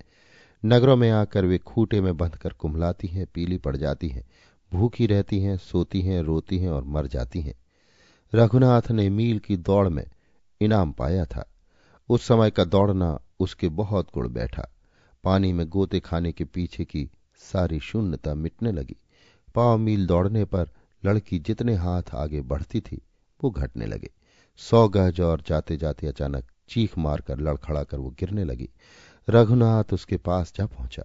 नगरों 0.65 0.97
में 0.97 1.11
आकर 1.11 1.45
वे 1.45 1.57
खूटे 1.57 2.01
में 2.01 2.17
बंधकर 2.17 2.53
कुम्हलाती 2.53 3.07
हैं, 3.07 3.27
पीली 3.33 3.57
पड़ 3.57 3.77
जाती 3.77 4.09
हैं, 4.09 4.23
भूखी 4.73 5.07
रहती 5.07 5.39
हैं, 5.39 5.57
सोती 5.57 6.01
हैं, 6.01 6.21
रोती 6.21 6.59
हैं 6.59 6.69
और 6.69 6.83
मर 6.83 7.07
जाती 7.07 7.41
हैं। 7.41 7.53
रघुनाथ 8.33 8.91
ने 8.91 9.09
मील 9.09 9.39
की 9.39 9.57
दौड़ 9.57 9.89
में 9.89 10.05
इनाम 10.61 10.91
पाया 10.91 11.25
था। 11.25 11.51
उस 12.09 12.23
समय 12.23 12.51
का 12.51 12.63
दौड़ना 12.63 13.19
उसके 13.39 13.69
बहुत 13.69 14.07
गुड़ 14.13 14.27
बैठा। 14.27 14.69
पानी 15.23 15.53
में 15.53 15.69
गोते 15.69 15.99
खाने 15.99 16.31
के 16.31 16.43
पीछे 16.43 16.85
की 16.85 17.09
सारी 17.37 17.79
शून्यता 17.79 18.33
मिटने 18.33 18.71
लगी। 18.71 18.95
पाव 19.55 19.77
मील 19.77 20.05
दौड़ने 20.07 20.45
पर 20.45 20.69
लड़की 21.05 21.39
जितने 21.39 21.75
हाथ 21.75 22.03
आगे 22.13 22.41
बढ़ती 22.41 22.81
थी, 22.81 23.01
वो 23.43 23.49
घटने 23.49 23.85
लगे। 23.85 24.11
सौ 24.57 24.87
गज 24.87 25.21
और 25.21 25.43
जाते 25.47 25.77
जाते 25.77 26.07
अचानक 26.07 26.43
चीख 26.69 26.97
मारकर 26.97 27.39
लड़खड़ा 27.39 27.83
कर 27.83 27.97
वो 27.97 28.09
गिरने 28.09 28.43
लगी। 28.43 28.69
रघुनाथ 29.29 29.93
उसके 29.93 30.17
पास 30.17 30.53
जा 30.55 30.65
पहुँचा। 30.65 31.03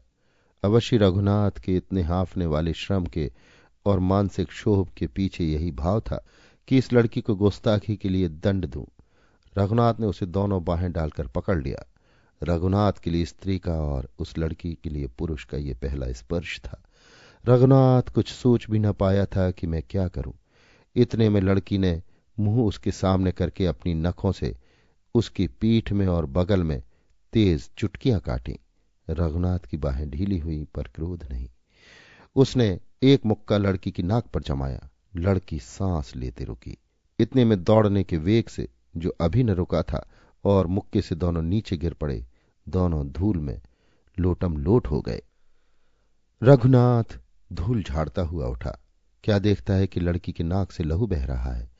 अवश्य 0.64 0.96
रघुनाथ 0.96 1.50
के 1.50 1.76
इतने 1.76 2.02
हाफने 2.02 2.46
वाले 2.46 2.72
श्रम 2.72 3.06
के 3.06 3.32
और 3.86 3.98
मानसिक 3.98 4.52
शोभ 4.52 4.88
के 4.88 5.06
पीछे 5.06 5.44
यही 5.44 5.70
भाव 5.70 6.00
था। 6.00 6.24
कि 6.68 6.78
इस 6.78 6.92
लड़की 6.92 7.20
को 7.20 7.34
गुस्ताखी 7.34 7.96
के 7.96 8.08
लिए 8.08 8.28
दंड 8.28 8.66
दूँ। 8.66 8.86
रघुनाथ 9.58 9.94
ने 10.00 10.06
उसे 10.06 10.26
दोनों 10.26 10.64
बाहें 10.64 10.92
डालकर 10.92 11.26
पकड़ 11.26 11.62
लिया। 11.62 11.86
रघुनाथ 12.42 12.92
के 12.92 13.10
लिए 13.10 13.24
स्त्री 13.24 13.58
का 13.58 13.72
और 13.72 14.08
उस 14.18 14.38
लड़की 14.38 14.78
के 14.84 14.90
लिए 14.90 15.06
पुरुष 15.06 15.44
का 15.44 15.58
यह 15.58 15.74
पहला 15.74 16.12
स्पर्श 16.12 16.60
था। 16.60 16.82
रघुनाथ 17.48 18.02
कुछ 18.02 18.32
सोच 18.32 18.66
भी 18.70 18.78
न 18.78 18.92
पाया 18.92 19.26
था 19.26 19.50
कि 19.50 19.66
मैं 19.66 19.82
क्या 19.90 20.08
करूँ। 20.08 20.34
इतने 20.96 21.28
में 21.28 21.40
लड़की 21.40 21.78
ने 21.78 22.02
मुँह 22.40 22.62
उसके 22.62 22.90
सामने 22.90 23.32
करके 23.32 23.66
अपनी 23.66 23.94
नखों 23.94 24.32
से 24.32 24.56
उसकी 25.14 25.46
पीठ 25.46 25.92
में 25.92 26.06
और 26.06 26.26
बगल 26.26 26.62
में 26.62 26.82
तेज 27.32 27.70
चुटकियाँ 27.78 28.20
काटी। 28.20 28.58
रघुनाथ 29.10 29.58
की 29.58 29.76
बाहें 29.76 30.10
ढीली 30.10 30.38
हुई 30.38 30.64
पर 30.74 30.82
क्रोध 30.82 31.28
नहीं। 31.30 31.48
उसने 32.36 32.80
एक 33.02 33.26
मुक्का 33.26 33.58
लड़की 33.58 33.90
की 33.90 34.02
नाक 34.02 34.26
पर 34.26 34.42
जमाया। 34.42 34.88
लड़की 35.16 35.58
सांस 35.58 36.16
लेते 36.16 36.44
रुकी। 36.44 36.78
इतने 37.18 37.44
में 37.44 37.64
दौड़ने 37.64 38.04
के 38.04 38.16
वेग 38.16 38.48
से, 38.48 38.68
जो 38.96 39.16
अभी 39.20 39.42
न 39.42 39.50
रुका 39.50 39.82
था, 39.82 40.08
और 40.44 40.66
मुक्के 40.66 41.02
से 41.02 41.14
दोनों 41.14 41.42
नीचे 41.42 41.76
गिर 41.76 41.94
पड़े, 41.94 42.26
दोनों 42.68 43.08
धूल 43.08 43.36
में 43.36 43.60
लोटम 44.18 44.56
लोट 44.56 44.86
हो 44.86 45.00
गए। 45.00 45.22
रघुनाथ 46.42 47.18
धूल 47.52 47.82
झाड़ता 47.82 48.22
हुआ 48.22 48.46
उठा। 48.46 48.78
क्या 49.24 49.38
देखता 49.38 49.74
है 49.74 49.86
कि 49.86 50.00
लड़की 50.00 50.32
के 50.32 50.44
नाक 50.44 50.72
से 50.72 50.84
लहू 50.84 51.06
बह 51.06 51.24
रहा 51.24 51.52
है? 51.52 51.70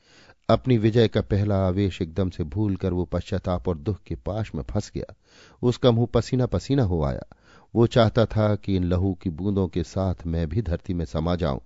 अपनी 0.49 0.77
विजय 0.77 1.07
का 1.07 1.21
पहला 1.21 1.67
आवेश 1.67 2.01
एकदम 2.01 2.29
से 2.29 2.43
भूल 2.43 2.75
कर 2.75 2.93
वो 2.93 3.05
पश्चाताप 3.05 3.67
और 3.67 3.77
दुख 3.77 4.03
के 4.03 4.15
पाश 4.15 4.55
में 4.55 4.63
फंस 4.63 4.91
गया। 4.95 5.13
उसका 5.61 5.91
मुँह 5.91 6.07
पसीना 6.13 6.45
पसीना 6.45 6.83
हो 6.83 7.03
आया। 7.03 7.35
वो 7.75 7.87
चाहता 7.87 8.25
था 8.25 8.55
कि 8.55 8.75
इन 8.75 8.83
लहू 8.83 9.13
की 9.13 9.29
बूंदों 9.29 9.67
के 9.67 9.83
साथ 9.83 10.15
मैं 10.27 10.49
भी 10.49 10.61
धरती 10.61 10.93
में 10.93 11.05
समा 11.05 11.35
जाऊँ 11.35 11.61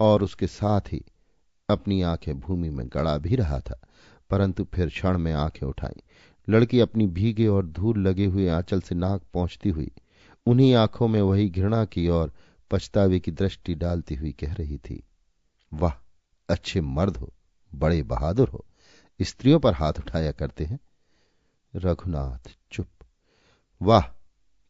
और 0.00 0.22
उसके 0.22 0.46
साथ 0.46 0.92
ही 0.92 1.02
अपनी 1.68 2.00
आँखें 2.02 2.38
भूमि 2.40 2.70
में 2.70 2.86
गड़ा 2.88 3.16
भी 3.18 3.36
रहा 3.36 3.58
था, 3.60 3.80
परंतु 4.30 4.64
फिर 4.64 4.88
क्षण 4.88 5.18
में 5.18 5.32
आँखें 5.32 5.66
उठाई। 5.66 6.02
लड़की 6.48 6.80
अपनी 6.80 7.06
भीगे 7.06 7.46
और 7.46 7.66
धूल 7.66 7.98
लगे 7.98 8.26
हुए 8.26 8.48
आंचल 8.48 8.80
से 8.80 8.94
नाक 8.94 9.22
पहुँचती 9.34 9.70
हुई, 9.70 9.90
उन्हीं 10.46 10.74
आँखों 10.74 11.08
में 11.08 11.20
वही 11.22 11.48
घृणा 11.48 11.84
की 11.84 12.06
और 12.08 12.32
पछतावे 12.70 13.18
की 13.20 13.30
दृष्टि 13.30 13.74
डालती 13.74 14.14
हुई 14.14 14.32
कह 14.32 14.54
रही 14.54 14.78
थी, 14.78 15.02
वाह, 15.72 15.92
अच्छे 16.48 16.80
मर्द 16.80 17.16
हो, 17.16 17.32
बड़े 17.72 18.02
बहादुर 18.02 18.48
हो, 18.48 18.64
स्त्रियों 19.20 19.58
पर 19.60 19.74
हाथ 19.74 19.98
उठाया 19.98 20.32
करते 20.32 20.64
हैं। 20.64 20.78
रघुनाथ 21.74 22.50
चुप। 22.72 22.88
वाह, 23.80 24.02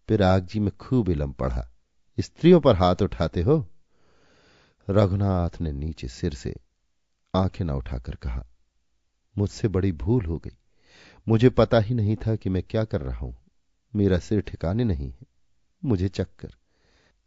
पिराग 0.09 0.47
जी 0.47 0.61
में 0.61 0.71
खूब 0.77 1.09
इलम 1.09 1.33
पढ़ा, 1.33 1.69
स्त्रियों 2.19 2.61
पर 2.61 2.77
हाथ 2.77 3.03
उठाते 3.03 3.43
हो? 3.43 3.65
रघुनाथ 4.91 5.61
ने 5.61 5.73
नीचे 5.73 6.09
सिर 6.09 6.35
से 6.35 6.55
आँखें 7.35 7.65
न 7.65 7.71
उठाकर 7.71 8.15
कहा, 8.15 8.47
मुझसे 9.39 9.69
बड़ी 9.69 9.93
भूल 9.93 10.25
हो 10.25 10.39
गई। 10.39 10.57
मुझे 11.29 11.51
पता 11.51 11.79
ही 11.79 11.95
नहीं 11.95 12.17
था 12.17 12.37
कि 12.37 12.51
मैं 12.51 12.63
क्या 12.63 12.85
कर 12.85 13.01
रहा 13.01 13.19
हूँ। 13.19 13.37
मेरा 13.97 14.19
सिर 14.19 14.41
ठिकाने 14.41 14.85
नहीं 14.85 15.11
है। 15.11 15.27
मुझे 15.85 16.09
चक्कर। 16.09 16.55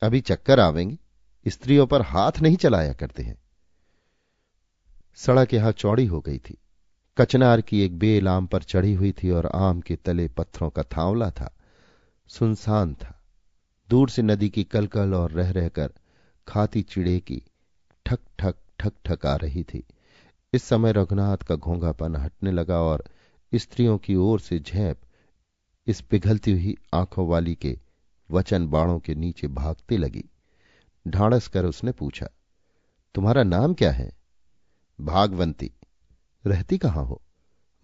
अभी 0.01 0.21
चक्कर 0.21 0.59
आवेंगे। 0.59 0.97
स्त्रियों 1.47 1.87
पर 1.87 2.01
हाथ 2.01 2.31
नहीं 2.41 2.55
चलाया 2.55 2.93
करते 2.93 3.23
हैं। 3.23 3.37
सड़क 5.15 5.53
यहाँ 5.53 5.71
चौड़ी 5.71 6.05
हो 6.05 6.19
गई 6.21 6.37
थी। 6.37 6.57
कचनार 7.17 7.61
की 7.61 7.81
एक 7.81 7.97
बेल 7.97 8.27
आम 8.27 8.47
पर 8.47 8.63
चढ़ी 8.63 8.93
हुई 8.93 9.11
थी 9.11 9.29
और 9.29 9.45
आम 9.45 9.81
के 9.81 9.95
तले 9.95 10.27
पत्थरों 10.27 10.69
का 10.69 10.83
थावला 10.83 11.31
था। 11.31 11.55
सुनसान 12.27 12.93
था। 12.93 13.23
दूर 13.89 14.09
से 14.09 14.21
नदी 14.21 14.49
की 14.49 14.63
कलकल 14.63 15.13
और 15.13 15.31
रह 15.31 15.51
रहकर 15.51 15.93
खाती 16.47 16.81
चिड़े 16.81 17.19
की 17.19 17.41
ठक 18.05 18.19
ठक 18.39 18.55
ठक 18.79 18.93
ठक 19.05 19.25
आ 19.25 19.35
रही 19.35 19.63
थी। 19.63 19.83
इस 20.53 20.63
समय 20.63 20.91
रघुनाथ 20.91 21.37
का 21.37 21.55
घोंघापन 21.55 22.15
हटने 22.15 22.51
लगा 22.51 22.81
और 22.81 23.03
स्त्रियों 23.55 23.97
की 23.97 24.15
ओर 24.15 24.39
से 24.39 24.59
झेप 24.59 25.01
इस 25.87 26.01
पिघलती 26.01 26.51
हुई 26.51 26.75
आँखों 26.93 27.27
वाली 27.27 27.55
के 27.55 27.79
वचन 28.31 28.67
बाणों 28.67 28.99
के 28.99 29.15
नीचे 29.15 29.47
भागती 29.47 29.97
लगी। 29.97 30.23
ढांढस 31.07 31.47
कर 31.47 31.65
उसने 31.65 31.91
पूछा, 31.91 32.27
तुम्हारा 33.15 33.43
नाम 33.43 33.73
क्या 33.73 33.91
है? 33.91 34.11
भागवंती। 35.01 35.71
रहती 36.45 36.77
कहाँ 36.77 37.05
हो? 37.05 37.21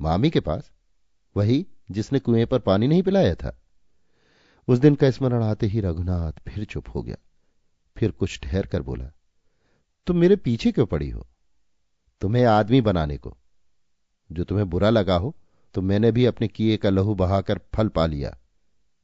मामी 0.02 0.30
के 0.30 0.40
पास? 0.40 0.72
वही 1.38 1.66
जिसने 1.92 2.20
कुएँ 2.20 2.46
पर 2.46 2.60
पानी 2.60 2.88
नहीं 2.88 3.04
पिलाया 3.04 3.36
था? 3.36 3.60
उस 4.68 4.80
दिन 4.80 4.96
का 4.96 5.12
स्मरण 5.12 5.44
आते 5.44 5.68
ही 5.68 5.82
रघुनाथ 5.82 6.32
फिर 6.48 6.66
चुप 6.66 6.86
हो 6.96 7.02
गया। 7.02 7.16
फिर 7.98 8.12
कुछ 8.12 8.40
ठहर 8.44 8.66
कर 8.66 8.82
बोला 8.82 9.12
तुम 10.08 10.18
मेरे 10.18 10.36
पीछे 10.36 10.72
क्यों 10.72 10.86
पड़ी 10.86 11.10
हो? 11.10 11.26
तुम्हें 12.22 12.46
आदमी 12.46 12.82
बनाने 12.82 13.18
को। 13.18 13.38
जो 14.30 14.44
तुम्हें 14.44 14.70
बुरा 14.70 14.90
लगा 14.90 15.16
हो 15.16 15.36
तो 15.76 15.82
मैंने 15.82 16.12
भी 16.12 16.26
अपने 16.26 16.48
किए 16.48 16.78
का 16.78 16.90
लहू 16.90 17.16
बहाकर 17.16 17.60
फल 17.76 17.88
पा 17.88 18.06
लिया। 18.06 18.38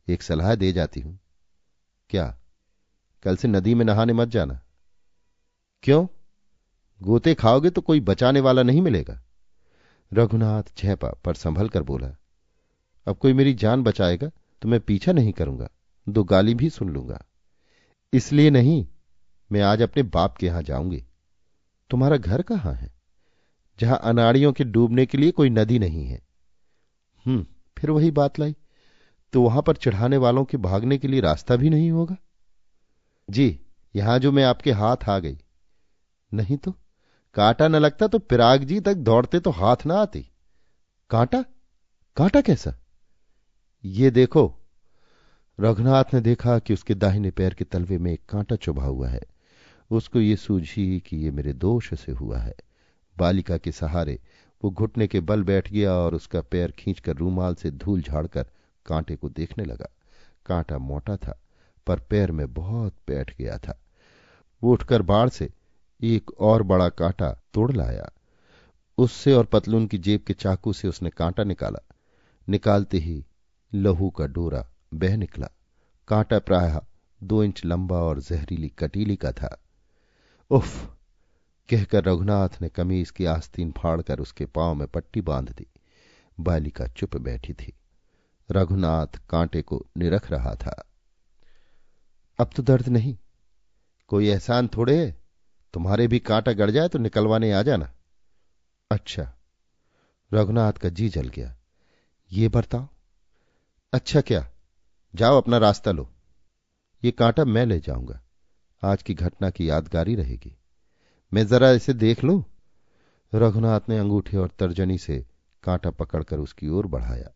एक 0.08 0.22
सलाह 0.22 0.56
दे 0.56 0.72
जाती 0.72 1.00
हूँ। 1.00 1.20
क्या? 2.10 2.26
कल 3.24 3.36
से 3.36 3.48
नदी 3.48 3.74
में 3.76 3.86
नहाने 3.86 4.14
मत 4.14 4.28
जाना। 4.28 4.60
क्यों? 5.84 6.06
गोते 7.02 7.34
खाओगे 7.36 7.70
तो 7.70 7.82
कोई 7.82 8.00
बचाने 8.00 8.40
वाला 8.40 8.64
नहीं 8.64 8.82
मिलेगा। 8.82 9.22
रघुनाथ 10.12 10.64
झेपा 10.78 11.10
पर 11.26 11.34
संभल 11.34 11.70
कर 11.70 11.84
बोला, 11.84 12.16
अब 13.08 13.18
कोई 13.18 13.34
मेरी 13.34 13.54
जान 13.54 13.84
बचाएगा 13.84 14.30
तो 14.62 14.68
मैं 14.68 14.80
पीछा 14.80 15.12
नहीं 15.12 15.32
करूँगा, 15.34 15.70
दो 16.08 16.24
गाली 16.24 16.54
भी 16.56 16.70
सुन 16.70 16.90
लूँगा। 16.90 17.24
इसलिए 18.14 18.50
नहीं 18.50 18.86
मैं 19.56 19.62
आज 19.62 19.82
अपने 19.82 20.04
बाप 20.04 20.38
के 20.38 20.46
यहाँ 20.46 20.62
जाऊँगी। 20.64 21.04
तुम्हारा 21.90 22.18
घर 22.18 22.42
कहाँ 22.42 22.74
है? 22.74 22.94
जहाँ 23.80 24.00
अनाड़ियों 24.04 24.54
के 24.54 24.64
डूबने 24.64 25.06
के 25.06 25.18
लिए 25.18 25.32
कोई 25.32 25.50
नदी 25.50 25.80
नहीं 25.80 26.06
है। 26.06 26.22
हम्म 27.26 27.46
फिर 27.78 27.92
वही 27.92 28.12
बात 28.12 28.40
लाई। 28.40 28.56
तो 29.34 29.42
वहाँ 29.42 29.62
पर 29.62 29.76
चढ़ाने 29.76 30.18
वालों 30.18 30.46
के 30.46 30.58
भागने 30.58 30.98
के 30.98 31.08
लिए 31.08 31.22
रास्ता 31.22 31.56
भी 31.56 31.70
नहीं 31.70 31.92
होगा? 31.92 32.16
जी, 33.30 33.60
यहाँ 33.96 34.20
जो 34.20 34.32
मैं 34.32 34.44
आपके 34.44 34.72
हाथ 34.72 35.10
आ 35.10 35.20
गई। 35.20 35.38
नहीं 36.34 36.58
तो 36.58 36.72
कांटा 37.34 37.68
न 37.68 37.76
लगता 37.76 38.08
तो 38.08 38.20
पिराग 38.20 38.64
जी 38.64 38.80
तक 38.80 38.94
दौड़ते 38.94 39.40
तो 39.40 39.52
हाथ 39.52 39.86
ना 39.86 39.96
आती। 39.96 40.32
कांटा? 41.10 41.44
कांटा 42.18 42.42
कैसा? 42.42 42.76
ये 43.86 44.12
देखो, 44.12 44.60
रघुनाथ 45.60 46.04
ने 46.14 46.22
देखा 46.22 46.60
कि 46.60 46.74
उसके 46.74 46.96
दाहिने 46.96 47.32
पैर 47.32 47.54
के 47.54 47.64
तलवे 47.64 47.98
में 47.98 48.12
एक 48.14 48.26
कांटा 48.30 48.56
चुभा 48.56 48.86
हुआ 48.86 49.10
है। 49.10 49.22
उसको 49.92 50.20
ये 50.20 50.36
सूझी 50.36 51.00
कि 51.00 51.18
ये 51.18 51.32
मेरे 51.32 51.54
दोष 51.54 51.94
से 51.94 52.12
हुआ 52.12 52.38
है। 52.38 52.56
बालिका 53.18 53.58
के 53.58 53.72
सहारे 53.72 54.20
वो 54.64 54.72
घुटने 54.72 55.08
के 55.08 55.20
बल 55.20 55.44
बैठ 55.44 55.72
गया 55.72 55.94
और 55.94 56.16
उसका 56.16 56.42
पैर 56.42 56.72
खींचकर 56.72 57.16
रूमाल 57.16 57.56
से 57.56 57.72
धूल 57.72 58.02
झाड़कर 58.02 58.46
कांटे 58.86 59.16
को 59.16 59.30
देखने 59.30 59.66
लगा। 59.66 59.90
कांटा 60.46 60.78
मोटा 60.78 61.18
था, 61.18 61.40
पर 61.88 62.00
पैर 62.00 62.32
में 62.32 62.54
बहुत 62.54 62.94
बैठ 63.08 63.38
गया 63.38 63.58
था। 63.58 63.80
वो 64.64 64.74
उठकर 64.74 65.02
बाढ़ 65.02 65.30
से 65.30 65.50
एक 66.02 66.32
और 66.40 66.64
बड़ा 66.64 66.90
कांटा 66.90 67.42
तोड़ 67.54 67.72
लाया। 67.72 68.10
उससे 68.98 69.34
और 69.34 69.46
पतलून 69.46 69.88
की 69.88 69.98
जेब 69.98 70.22
के 70.22 70.34
चाकू 70.34 70.74
से 70.74 70.88
उसने 70.88 71.10
कांटा 71.10 71.44
निकाला। 71.44 71.80
निकालते 72.50 72.98
ही 72.98 73.26
लहू 73.74 74.10
का 74.10 74.28
डोरा 74.28 74.68
बह 74.94 75.18
निकला। 75.18 75.50
कांटा 76.08 76.40
प्राय 76.40 76.82
दो 77.24 77.44
इंच 77.44 77.66
लंबा 77.66 77.96
और 77.96 78.20
जहरीली 78.20 78.70
कटीली 78.70 79.16
का 79.16 79.32
था। 79.32 79.65
उफ, 80.50 80.96
कहकर 81.70 82.04
रघुनाथ 82.04 82.50
ने 82.62 82.70
कमीज 82.70 83.12
की 83.12 83.26
आस्तीन 83.26 83.72
फाड़कर 83.72 84.20
उसके 84.20 84.46
पाँव 84.46 84.74
में 84.74 84.88
पट्टी 84.88 85.22
बाँध 85.22 85.50
दी। 85.50 85.68
बालिका 86.40 86.88
चुप 86.88 87.18
बैठी 87.18 87.54
थी। 87.54 87.74
रघुनाथ 88.52 89.08
कांटे 89.30 89.62
को 89.62 89.86
निरख 89.98 90.32
रहा 90.32 90.56
था। 90.56 90.90
अब 92.40 92.50
तो 92.56 92.64
दर्द 92.64 92.88
नहीं। 92.88 93.18
कोई 94.08 94.28
एहसान 94.28 94.68
थोड़े 94.68 95.06
है? 95.06 95.18
तुम्हारे 95.74 96.08
भी 96.08 96.20
कांटा 96.20 96.52
गड़ 96.52 96.72
जाए 96.72 96.88
तो 96.88 97.00
निकलवाने 97.00 97.52
आ 97.52 97.62
जाना। 97.62 97.94
अच्छा। 98.92 99.34
रघुनाथ 100.34 100.74
का 100.74 100.90
जी 100.90 101.10
जल 101.10 101.28
गया। 101.28 101.56
ये 102.32 102.50
बर्ताओ 102.50 102.88
अच्छा 103.94 104.22
क्या? 104.22 104.52
जाओ 105.16 105.38
अपना 105.38 105.58
रास्ता 105.58 105.92
लो। 105.92 106.14
ये 107.04 107.12
कांटा 107.12 107.46
मैं 107.46 107.66
ले 107.66 107.80
जाऊँगा। 107.80 108.22
आज 108.86 109.04
की 109.04 109.14
घटना 109.14 109.50
की 109.50 109.70
यादगारी 109.70 110.16
रहेगी। 110.16 110.58
मैं 111.34 111.48
जरा 111.48 111.72
इसे 111.72 111.94
देख 111.94 112.24
लू? 112.24 112.44
रघुनाथ 113.36 113.82
ने 113.90 113.98
अंगूठे 113.98 114.38
और 114.38 114.52
तर्जनी 114.60 114.98
से 114.98 115.26
कांटा 115.64 115.90
पकड़कर 115.90 116.38
उसकी 116.38 116.68
ओर 116.68 116.88
बढ़ाया। 116.88 117.32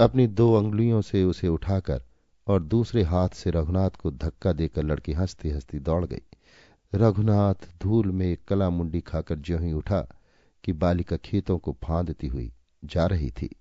अपनी 0.00 0.26
दो 0.26 0.54
अंगुलियों 0.54 1.02
से 1.02 1.24
उसे 1.24 1.48
उठाकर 1.48 2.02
और 2.46 2.62
दूसरे 2.62 3.02
हाथ 3.02 3.28
से 3.28 3.50
रघुनाथ 3.50 3.90
को 3.90 4.10
धक्का 4.10 4.52
देकर 4.52 4.82
लड़की 4.82 5.12
हंसती 5.12 5.50
हंसती 5.50 5.78
दौड़ 5.78 6.04
गई। 6.04 6.22
रघुनाथ 6.94 7.54
धूल 7.82 8.12
में 8.12 8.26
एक 8.26 8.44
कला 8.48 8.70
मुंडी 8.70 9.00
खाकर 9.00 9.36
ज्यों 9.36 9.62
ही 9.62 9.72
उठा 9.72 10.08
कि 10.64 10.72
बालिका 10.72 11.16
खेतों 11.16 11.58
को 11.58 11.76
फांदती 11.84 12.26
हुई 12.26 12.52
जा 12.84 13.06
रही 13.06 13.30
थी। 13.30 13.56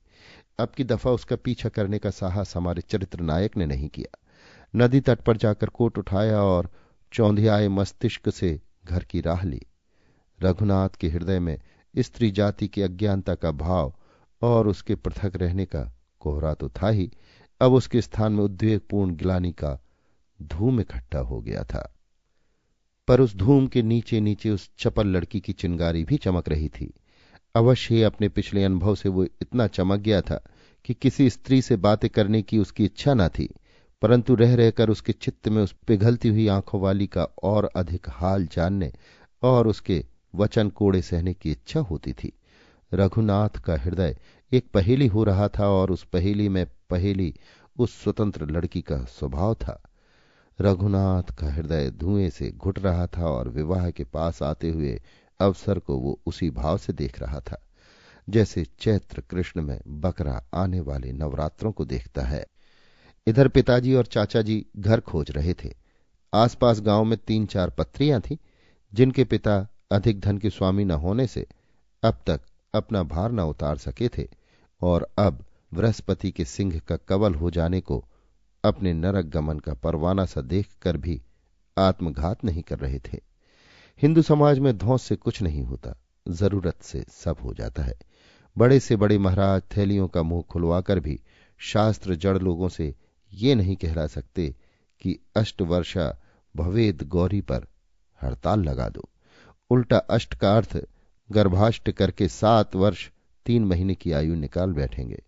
अब 0.60 0.70
की 0.70 0.84
दफ़ा 0.84 1.12
उसका 1.12 1.36
पीछा 1.36 1.70
करने 1.70 2.00
का 2.00 2.10
साहस 2.10 2.58
हमारे 2.58 2.82
चरित्र 2.82 3.20
नायक 3.20 3.58
ने 3.58 3.66
नहीं 3.66 3.90
किया। 3.90 4.20
नदी 4.76 5.00
तट 5.00 5.20
पर 5.20 5.38
जाकर 5.38 5.70
कोट 5.70 5.98
उठाया 5.98 6.44
और 6.44 6.70
चौंधियाए 7.14 7.68
मस्तिष्क 7.68 8.30
से 8.30 8.62
घर 8.86 9.04
की 9.04 9.22
राह 9.22 9.44
ली। 9.44 9.62
रघुनाथ 10.42 10.90
के 10.90 11.10
हृदय 11.10 11.40
में 11.40 11.60
स्त्री 11.98 12.32
जाति 12.32 12.68
की 12.68 12.82
अज्ञानता 12.82 13.36
का 13.36 13.52
भाव 13.52 13.96
और 14.42 14.68
उसके 14.68 14.96
पृथक 14.96 15.32
रहने 15.36 15.66
का 15.66 15.94
कोहरा 16.20 16.54
तो 16.54 16.70
था 16.70 16.90
ही। 16.90 17.12
अब 17.62 17.74
उसके 17.74 18.02
स्थान 18.02 18.34
में 18.34 18.44
उद्वेगपूर्ण 18.44 19.16
गिलानी 19.16 19.52
का 19.52 19.80
धूम 20.42 20.80
इकट्ठा 20.80 21.20
हो 21.20 21.42
गया 21.42 21.64
था। 21.64 21.96
पर 23.08 23.22
उस 23.22 23.36
धूम 23.36 23.68
के 23.68 23.82
नीचे 23.82 24.20
नीचे 24.20 24.50
उस 24.50 24.70
चपल 24.80 25.08
लड़की 25.08 25.40
की 25.40 25.54
चिंगारी 25.54 26.04
भी 26.04 26.18
चमक 26.18 26.50
रही 26.50 26.70
थी। 26.70 26.94
अवश्य 27.56 27.96
ही 27.96 28.04
अपने 28.04 28.30
पिछले 28.30 28.64
अनुभव 28.64 28.96
से 28.96 29.10
वो 29.10 29.24
इतना 29.24 29.68
चमक 29.68 30.00
गया 30.00 30.22
था 30.22 30.46
कि 30.86 30.94
किसी 30.94 31.30
स्त्री 31.30 31.62
से 31.62 31.76
बातें 31.76 32.10
करने 32.10 32.42
की 32.42 32.58
उसकी 32.58 32.86
इच्छा 32.86 33.14
न 33.14 33.28
थी। 33.28 33.50
परंतु 34.06 34.36
रह 34.36 34.54
रहकर 34.56 34.90
उसके 34.90 35.14
चित्त 35.14 35.48
में 35.48 35.62
उस 35.64 35.74
पिघलती 35.88 36.30
हुई 36.30 36.48
आँखों 36.48 36.82
वाली 36.82 37.08
का 37.08 37.24
और 37.44 37.70
अधिक 37.76 38.10
हाल 38.10 38.46
जानने 38.48 38.92
और 39.44 39.68
उसके 39.68 40.06
वचन 40.36 40.70
कोड़े 40.70 41.02
सहने 41.02 41.34
की 41.34 41.52
इच्छा 41.52 41.80
होती 41.80 42.14
थी। 42.14 42.32
रघुनाथ 42.92 43.60
का 43.60 43.78
हृदय 43.78 44.16
एक 44.52 44.68
पहेली 44.74 45.08
हो 45.08 45.24
रहा 45.24 45.48
था 45.50 45.70
और 45.70 45.92
उस 45.92 46.04
पहेली 46.04 46.48
में 46.50 46.66
पहेली 46.90 47.34
उस 47.78 48.04
स्वतंत्र 48.04 48.50
लड़की 48.50 48.82
का 48.82 49.04
स्वभाव 49.10 49.54
था। 49.56 49.82
रघुनाथ 50.60 51.36
का 51.36 51.54
हृदय 51.54 51.92
धुएँ 51.92 52.30
से 52.30 52.52
घुट 52.52 52.80
रहा 52.80 53.08
था 53.08 53.28
और 53.28 53.50
विवाह 53.50 53.90
के 53.90 54.04
पास 54.04 54.44
आते 54.44 54.70
हुए 54.70 55.00
अवसर 55.40 55.80
को 55.80 55.98
वो 55.98 56.20
उसी 56.26 56.50
भाव 56.50 56.78
से 56.78 56.94
देख 56.94 57.20
रहा 57.20 57.40
था, 57.40 57.64
जैसे 58.30 58.66
चैत्र 58.80 59.22
कृष्ण 59.22 59.62
में 59.62 59.80
बकरा 59.88 60.44
आने 60.54 60.80
वाले 60.80 61.12
नवरात्रों 61.14 61.72
को 61.72 61.86
देखता 61.86 62.22
है। 62.22 62.46
इधर 63.28 63.48
पिताजी 63.48 63.94
और 63.94 64.06
चाचा 64.06 64.42
जी 64.42 64.66
घर 64.78 65.00
खोज 65.00 65.32
रहे 65.32 65.54
थे। 65.54 65.70
आसपास 66.34 66.80
गाँव 66.82 67.04
में 67.04 67.18
तीन 67.18 67.46
चार 67.46 67.70
पत्रियाँ 67.70 68.20
थीं, 68.22 68.38
जिनके 68.94 69.24
पिता 69.24 69.56
अधिक 69.92 70.20
धन 70.20 70.38
के 70.38 70.50
स्वामी 70.50 70.86
न 70.86 70.92
होने 70.92 71.28
से 71.28 71.46
अब 72.04 72.18
तक 72.28 72.42
अपना 72.74 73.04
भार 73.04 73.32
न 73.32 73.40
उतार 73.40 73.78
सके 73.78 74.08
थे 74.08 74.28
और 74.82 75.08
अब 75.18 75.44
बृहस्पति 75.74 76.32
के 76.32 76.46
सिंह 76.46 76.80
का 76.80 76.96
कवल 76.98 77.36
हो 77.36 77.50
जाने 77.52 77.80
को 77.82 78.04
अपने 78.64 78.94
नरक 78.94 79.26
गमन 79.26 79.60
का 79.60 79.74
परवाना 79.74 80.26
सा 80.26 80.42
देखकर 80.42 80.98
भी 80.98 81.22
आत्मघात 81.78 82.44
नहीं 82.46 82.62
कर 82.62 82.80
रहे 82.80 83.00
थे। 83.00 83.20
हिंदू 84.02 84.22
समाज 84.22 84.60
में 84.60 84.78
धौस 84.78 85.04
से 85.04 85.16
कुछ 85.16 85.42
नहीं 85.42 85.64
होता, 85.64 85.96
ज़रूरत 86.26 86.82
से 86.82 87.04
सब 87.10 87.38
हो 87.44 87.54
जाता 87.54 87.84
है। 87.84 87.98
बड़े 88.56 88.80
से 88.80 88.96
बड़े 88.96 89.18
महाराज 89.18 89.62
थैलियों 89.78 90.08
का 90.08 90.24
मुँह 90.24 90.44
खुलवाकर 90.50 91.00
भी 91.00 91.20
शास्त्र 91.60 92.16
जड़ 92.16 92.38
लोगों 92.38 92.70
से 92.70 92.94
ये 93.36 93.56
नहीं 93.56 93.76
कहला 93.76 94.08
सकते 94.08 94.56
कि 95.02 95.20
अष्टवर्षा 95.36 96.22
भवेद 96.56 97.04
गौरी 97.04 97.42
पर 97.42 97.68
हड़ताल 98.24 98.64
लगा 98.64 98.90
दो। 98.90 99.10
उल्टा 99.70 99.98
अष्ट 99.98 100.36
का 100.36 100.58
अर्थ, 100.58 100.78
गर्भाष्ट 101.32 101.92
करके 101.92 102.28
सात 102.28 102.76
वर्ष, 102.76 103.10
तीन 103.46 103.66
महीने 103.66 103.96
की 103.96 104.12
आयु 104.12 104.36
निकाल 104.36 104.74
बैठेंगे। 104.74 105.24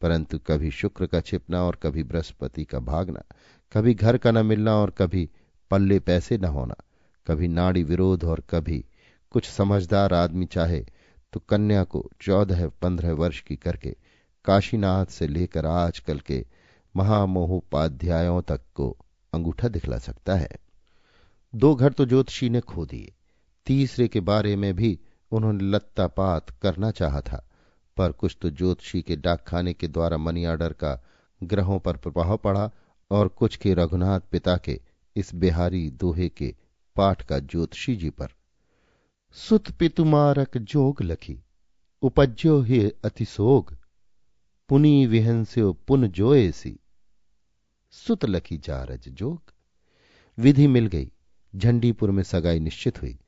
परंतु 0.00 0.38
कभी 0.38 0.70
शुक्र 0.70 1.06
का 1.06 1.20
छिपना 1.20 1.62
और 1.62 1.76
कभी 1.82 2.02
बृहस्पति 2.02 2.64
का 2.64 2.78
भागना, 2.78 3.22
कभी 3.72 3.94
घर 3.94 4.18
का 4.18 4.30
न 4.30 4.46
मिलना 4.46 4.74
और 4.76 4.90
कभी 4.90 5.30
पल्ले 5.70 5.98
पैसे 6.00 6.38
न 6.38 6.44
होना, 6.44 6.74
कभी 7.26 7.48
नाड़ी 7.48 7.82
विरोध 7.82 8.24
और 8.24 8.42
कभी 8.50 8.84
कुछ 9.30 9.50
समझदार 9.50 10.14
आदमी 10.14 10.46
चाहे 10.46 10.86
तो 11.32 11.40
कन्या 11.40 11.84
को 11.84 12.10
चौदह 12.20 12.68
पंद्रह 12.68 13.12
वर्ष 13.12 13.40
की 13.40 13.56
करके 13.56 13.96
काशीनाथ 14.44 15.06
से 15.06 15.26
लेकर 15.26 15.66
आजकल 15.66 16.18
के 16.18 16.46
महामोहोपाध्यायों 16.96 18.42
तक 18.42 18.60
को 18.74 18.96
अंगूठा 19.34 19.68
दिखला 19.68 19.98
सकता 19.98 20.34
है। 20.34 20.50
दो 21.54 21.74
घर 21.74 21.92
तो 21.92 22.06
ज्योतिषी 22.06 22.48
ने 22.50 22.60
खो 22.60 22.86
दिए। 22.86 23.12
तीसरे 23.66 24.08
के 24.08 24.20
बारे 24.20 24.56
में 24.56 24.74
भी 24.76 24.98
उन्होंने 25.32 25.64
लत्तापात 25.64 26.50
करना 26.50 26.90
चाहा 26.90 27.20
था, 27.20 27.48
पर 27.96 28.12
कुछ 28.12 28.36
तो 28.40 28.50
ज्योतिषी 28.50 29.02
के 29.02 29.16
डाकखाने 29.16 29.72
के 29.72 29.88
द्वारा 29.88 30.16
मनी 30.16 30.46
ऑर्डर 30.46 30.72
का 30.72 31.04
ग्रहों 31.42 31.78
पर 31.78 31.96
प्रभाव 31.96 32.36
पड़ा 32.36 32.70
और 33.10 33.28
कुछ 33.28 33.56
के 33.56 33.74
रघुनाथ 33.74 34.20
पिता 34.20 34.56
के 34.56 34.80
इस 35.16 35.34
बिहारी 35.34 35.90
दोहे 35.90 36.28
के 36.28 36.54
पाठ 36.96 37.22
का 37.22 37.38
ज्योतिषी 37.38 37.96
जी 37.96 38.10
पर 38.10 38.28
सुत 39.32 39.70
पितुमारक 39.70 40.58
जोग 40.58 41.02
लखी, 41.02 41.38
उपज्यो 42.02 42.60
ही 42.60 42.90
अतिसोग, 43.04 43.76
पुनी 44.68 45.06
विहंस्यो 45.06 45.72
पुन 45.72 46.08
जोएसी 46.08 46.78
सुत 47.92 48.24
लखी 48.24 48.56
जारज 48.56 49.08
जोग। 49.08 49.52
विधि 50.38 50.66
मिल 50.66 50.86
गई। 50.86 51.10
झंडीपुर 51.56 52.10
में 52.10 52.22
सगाई 52.22 52.60
निश्चित 52.60 53.02
हुई। 53.02 53.18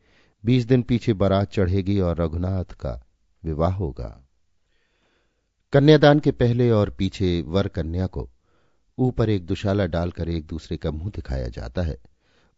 बीस 0.45 0.65
दिन 0.65 0.83
पीछे 0.83 1.13
बारात 1.13 1.53
चढ़ेगी 1.53 1.99
और 2.01 2.17
रघुनाथ 2.17 2.65
का 2.65 3.05
विवाह 3.45 3.73
होगा। 3.73 4.09
कन्यादान 5.73 6.21
के 6.21 6.31
पहले 6.31 6.71
और 6.71 6.91
पीछे 6.91 7.43
वर 7.43 7.69
कन्या 7.69 8.07
को 8.07 8.29
ऊपर 8.99 9.31
एक 9.31 9.47
दुशाला 9.47 9.87
डालकर 9.87 10.29
एक 10.29 10.47
दूसरे 10.47 10.77
का 10.77 10.91
मुँह 10.91 11.11
दिखाया 11.11 11.49
जाता 11.49 11.83
है। 11.83 11.97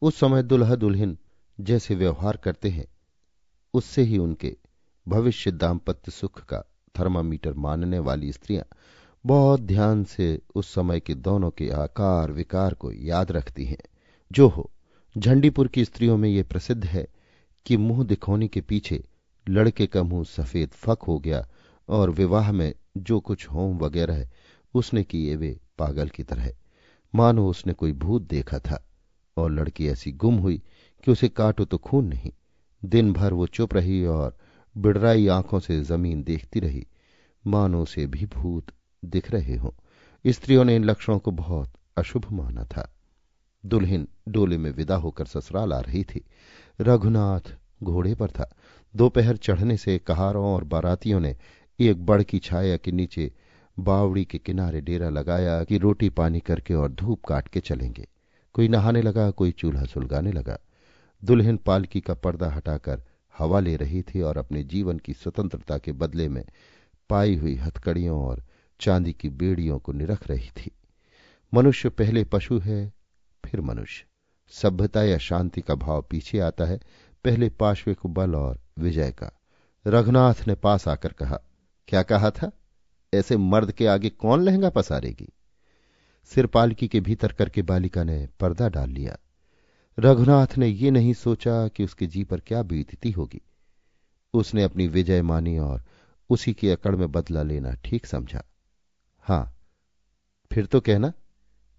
उस 0.03 0.17
समय 0.17 0.43
दुल्हा 0.43 0.75
दुल्हन 0.75 1.19
जैसे 1.61 1.95
व्यवहार 1.95 2.37
करते 2.37 2.69
हैं, 2.69 2.87
उससे 3.75 4.03
ही 4.03 4.19
उनके 4.19 4.57
भविष्य 5.07 5.51
दाम्पत्य 5.51 6.13
सुख 6.13 6.45
का 6.45 6.65
थर्मामीटर 6.99 7.55
मानने 7.55 7.99
वाली 7.99 8.33
स्त्रियाँ 8.33 8.65
बहुत 9.27 9.61
ध्यान 9.61 10.05
से 10.05 10.41
उस 10.55 10.75
समय 10.75 11.01
के 11.01 11.15
दोनों 11.15 11.51
के 11.51 11.71
आकार 11.71 12.33
विकार 12.33 12.75
को 12.75 12.93
याद 12.93 13.33
रखती 13.33 13.65
हैं। 13.65 13.83
जो 14.33 14.49
हो, 14.49 14.71
झंडीपुर 15.19 15.69
की 15.69 15.85
स्त्रियों 15.85 16.17
में 16.17 16.29
ये 16.29 16.43
प्रसिद्ध 16.43 16.85
है 16.85 17.09
कि 17.67 17.77
मुँह 17.77 18.05
दिखौनी 18.05 18.49
के 18.49 18.61
पीछे 18.61 19.05
लड़के 19.49 19.87
का 19.87 20.03
मुँह 20.03 20.25
सफ़ेद 20.25 20.69
फक 20.69 20.99
हो 21.03 21.19
गया 21.19 21.49
और 21.89 22.11
विवाह 22.11 22.53
में 22.53 22.75
जो 22.97 23.21
कुछ 23.21 23.49
होम 23.49 23.79
वगैरह 23.79 24.15
है, 24.15 24.31
उसने 24.75 25.05
किए 25.05 25.37
वे 25.37 25.61
पागल 25.79 26.09
की 26.09 26.23
तरह। 26.23 26.53
मानो 27.15 27.49
उसने 27.49 27.73
कोई 27.73 27.93
भूत 27.93 28.23
देखा 28.23 28.59
था 28.59 28.87
और 29.37 29.51
लड़की 29.51 29.89
ऐसी 29.89 30.13
गुम 30.13 30.37
हुई 30.37 30.63
कि 31.05 31.11
उसे 31.11 31.29
काटो 31.29 31.65
तो 31.65 31.79
खून 31.79 32.07
नहीं। 32.07 32.33
दिन 32.85 33.13
भर 33.13 33.33
वो 33.33 33.47
चुप 33.47 33.75
रही 33.75 34.05
और 34.05 34.37
बिड़राई 34.77 35.29
आँखों 35.29 35.61
से 35.61 35.83
ज़मीन 35.83 36.23
देखती 36.23 36.61
रही। 36.61 36.87
मानो 37.47 37.83
उसे 37.83 38.07
भी 38.07 38.27
भूत 38.27 38.67
दिख 39.11 39.31
रहे 39.31 39.57
हों। 39.57 39.71
स्त्रियों 40.27 40.65
ने 40.65 40.77
इन 40.77 40.85
लक्षणों 40.85 41.19
को 41.19 41.31
बहुत 41.31 41.73
अशुभ 41.97 42.27
माना 42.33 42.65
था। 42.65 42.95
दुल्हन 43.67 44.09
डोले 44.29 44.59
में 44.59 44.71
विदा 44.71 44.97
होकर 44.97 45.25
ससुराल 45.25 45.73
आ 45.73 45.81
रही 45.81 46.05
थी। 46.05 46.25
रघुनाथ 46.81 47.57
घोड़े 47.83 48.15
पर 48.15 48.31
था। 48.31 48.57
दोपहर 48.97 49.37
चढ़ने 49.37 49.77
से 49.77 49.99
कहारों 49.99 50.47
और 50.47 50.65
बारातियों 50.65 51.21
ने 51.21 51.37
एक 51.81 52.07
बड़ 52.07 52.23
की 52.23 52.39
छाया 52.39 52.77
के 52.77 52.93
नीचे 52.93 53.33
बावड़ी 53.79 54.25
के 54.25 54.39
किनारे 54.39 54.81
डेरा 54.81 55.09
लगाया 55.09 55.65
कि 55.65 55.79
रोटी 55.79 56.09
पानी 56.09 56.41
करके 56.41 56.75
और 56.75 56.93
धूप 56.93 57.25
काट 57.25 57.49
के 57.49 57.61
चलेंगे। 57.61 58.09
कोई 58.53 58.69
नहाने 58.69 59.03
लगा, 59.03 59.31
कोई 59.31 59.51
चूल्हा 59.51 59.85
सुलगाने 59.85 60.33
लगा। 60.33 60.59
दुल्हन 61.25 61.57
पालकी 61.57 62.01
का 62.01 62.15
पर्दा 62.15 62.51
हटाकर 62.51 63.03
हवा 63.39 63.61
ले 63.61 63.77
रही 63.77 64.03
थी 64.03 64.21
और 64.21 64.39
अपने 64.39 64.65
जीवन 64.65 64.99
की 64.99 65.13
स्वतंत्रता 65.13 65.79
के 65.79 65.93
बदले 65.93 66.29
में 66.29 66.45
पाई 67.11 67.37
हुई 67.37 67.55
हथकड़ियों 67.55 68.21
और 68.21 68.45
चांदी 68.81 69.13
की 69.13 69.29
बेड़ियों 69.29 69.79
को 69.79 69.93
निरख 69.93 70.29
रही 70.29 70.49
थी। 70.49 70.71
मनुष्य 71.55 71.89
पहले 71.89 72.25
पशु 72.25 72.59
है, 72.59 72.93
फिर 73.45 73.61
मनुष्य। 73.61 74.05
सभ्यता 74.49 75.03
या 75.03 75.19
शांति 75.19 75.61
का 75.61 75.75
भाव 75.75 76.03
पीछे 76.03 76.39
आता 76.39 76.65
है। 76.65 76.81
पहले 77.25 77.51
पार्श्विक 77.51 78.07
बल 78.07 78.35
और 78.35 78.61
विजय 78.79 79.11
का। 79.11 79.41
रघुनाथ 79.87 80.35
ने 80.49 80.55
पास 80.55 80.89
आकर 80.89 81.13
कहा, 81.13 81.41
क्या 81.89 82.03
कहा 82.03 82.31
था? 82.31 82.53
ऐसे 83.15 83.37
मर्द 83.37 83.73
के 83.73 83.87
आगे 83.87 84.11
कौन 84.11 84.43
लहंगा 84.43 84.71
पसारेगी? 84.71 85.29
सिर 86.25 86.47
पालकी 86.47 86.89
के 86.89 87.01
भीतर 87.01 87.33
करके 87.33 87.63
बालिका 87.63 88.05
ने 88.05 88.29
पर्दा 88.41 88.69
डाल 88.69 88.91
लिया। 88.91 89.19
रघुनाथ 89.99 90.59
ने 90.59 90.67
ये 90.67 90.91
नहीं 90.91 91.13
सोचा 91.13 91.69
कि 91.69 91.85
उसके 91.85 92.07
जी 92.07 92.25
पर 92.25 92.41
क्या 92.41 92.63
बीतती 92.63 93.11
होगी। 93.11 93.41
उसने 94.35 94.63
अपनी 94.63 94.87
विजय 94.89 95.23
मानी 95.23 95.59
और 95.59 95.85
उसी 96.31 96.53
की 96.53 96.69
अकड़ 96.69 96.97
में 96.97 97.13
बदला 97.13 97.43
लेना 97.43 97.75
ठीक 97.75 98.07
समझा। 98.07 98.45
हाँ, 99.27 99.57
फिर 100.53 100.67
तो 100.67 100.81
कहना, 100.81 101.13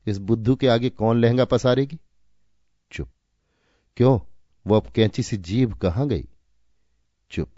इस 0.07 0.17
बुद्धू 0.17 0.55
के 0.55 0.67
आगे 0.67 0.89
कौन 0.89 1.17
लहंगा 1.17 1.45
पसारेगी? 1.45 1.99
चुप। 2.91 3.09
क्यों? 3.97 4.19
वो 4.67 4.79
अब 4.79 4.87
कैंची 4.87 5.23
सी 5.23 5.37
जीभ 5.37 5.73
कहाँ 5.73 6.07
गई? 6.07 6.29
चुप। 7.31 7.51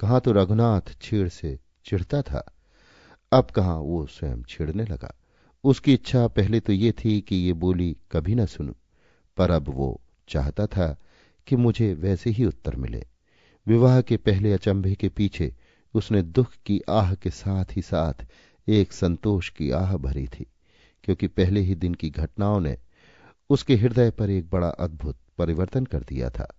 कहा 0.00 0.18
तो 0.18 0.32
रघुनाथ 0.32 0.80
छेड़ 1.02 1.28
से 1.28 1.58
चिढ़ता 1.84 2.22
था? 2.22 2.56
अब 3.32 3.50
कहा 3.50 3.74
वो 3.74 4.06
स्वयं 4.06 4.42
छिड़ने 4.42 4.84
लगा? 4.84 5.14
उसकी 5.64 5.94
इच्छा 5.94 6.28
पहले 6.28 6.60
तो 6.60 6.72
ये 6.72 6.92
थी 6.92 7.20
कि 7.20 7.36
ये 7.36 7.52
बोली 7.52 7.96
कभी 8.12 8.34
ना 8.34 8.46
सुनू, 8.46 8.74
पर 9.36 9.50
अब 9.50 9.68
वो 9.68 10.00
चाहता 10.28 10.66
था 10.66 10.96
कि 11.46 11.56
मुझे 11.56 11.94
वैसे 11.94 12.30
ही 12.30 12.44
उत्तर 12.44 12.76
मिले। 12.76 13.06
विवाह 13.66 14.00
के 14.00 14.16
पहले 14.16 14.52
अचंभे 14.52 14.94
के 14.94 15.08
पीछे 15.08 15.54
उसने 15.94 16.22
दुख 16.22 16.52
की 16.66 16.80
आह 16.88 17.14
के 17.14 17.30
साथ 17.30 17.64
ही 17.70 17.82
साथ 17.82 18.26
एक 18.68 18.92
संतोष 18.92 19.48
की 19.50 19.70
आह 19.70 19.96
भरी 19.96 20.26
थी, 20.26 20.46
क्योंकि 21.04 21.26
पहले 21.26 21.60
ही 21.60 21.74
दिन 21.74 21.94
की 21.94 22.10
घटनाओं 22.10 22.60
ने 22.60 22.78
उसके 23.50 23.76
हृदय 23.76 24.10
पर 24.10 24.30
एक 24.30 24.50
बड़ा 24.50 24.68
अद्भुत 24.68 25.18
परिवर्तन 25.38 25.84
कर 25.84 26.02
दिया 26.02 26.30
था। 26.30 26.54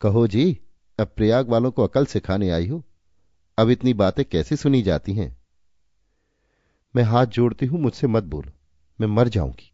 कहो 0.00 0.26
जी, 0.26 0.60
अब 0.98 1.12
प्रयाग 1.16 1.48
वालों 1.48 1.70
को 1.70 1.82
अकल 1.82 2.06
सिखाने 2.06 2.50
आई 2.50 2.68
हो? 2.68 2.82
अब 3.58 3.70
इतनी 3.70 3.94
बातें 3.94 4.24
कैसे 4.24 4.56
सुनी 4.56 4.82
जाती 4.82 5.12
हैं? 5.12 5.36
मैं 6.96 7.02
हाथ 7.02 7.26
जोड़ती 7.26 7.66
हूँ, 7.66 7.80
मुझसे 7.80 8.06
मत 8.06 8.24
बोलो, 8.24 8.52
मैं 9.00 9.06
मर 9.06 9.28
जाऊँगी। 9.28 9.72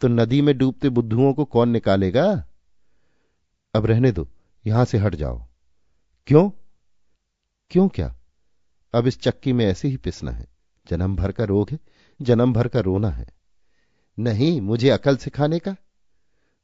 तो 0.00 0.08
नदी 0.08 0.40
में 0.42 0.58
डूबते 0.58 0.88
बुद्धुओं 0.88 1.32
को 1.34 1.44
कौन 1.44 1.68
निकालेगा? 1.68 2.44
अब 3.74 3.86
रहने 3.86 4.12
दो, 4.12 4.28
यहाँ 4.66 4.84
से 4.84 4.98
हट 4.98 5.14
जाओ। 5.14 5.46
क्यों? 6.26 6.50
क्यों 7.70 7.88
क्या? 7.88 8.14
अब 8.94 9.06
इस 9.06 9.20
चक्की 9.20 9.52
में 9.52 9.66
ऐसे 9.66 9.88
ही 9.88 9.96
पिसना 9.96 10.30
है। 10.30 10.57
जन्म 10.90 11.16
भर 11.16 11.32
का 11.32 11.44
रोग 11.44 11.70
है, 11.70 11.78
जन्म 12.22 12.52
भर 12.52 12.68
का 12.68 12.80
रोना 12.80 13.10
है। 13.10 13.26
नहीं, 14.18 14.60
मुझे 14.60 14.90
अकल 14.90 15.16
सिखाने 15.16 15.58
का? 15.58 15.76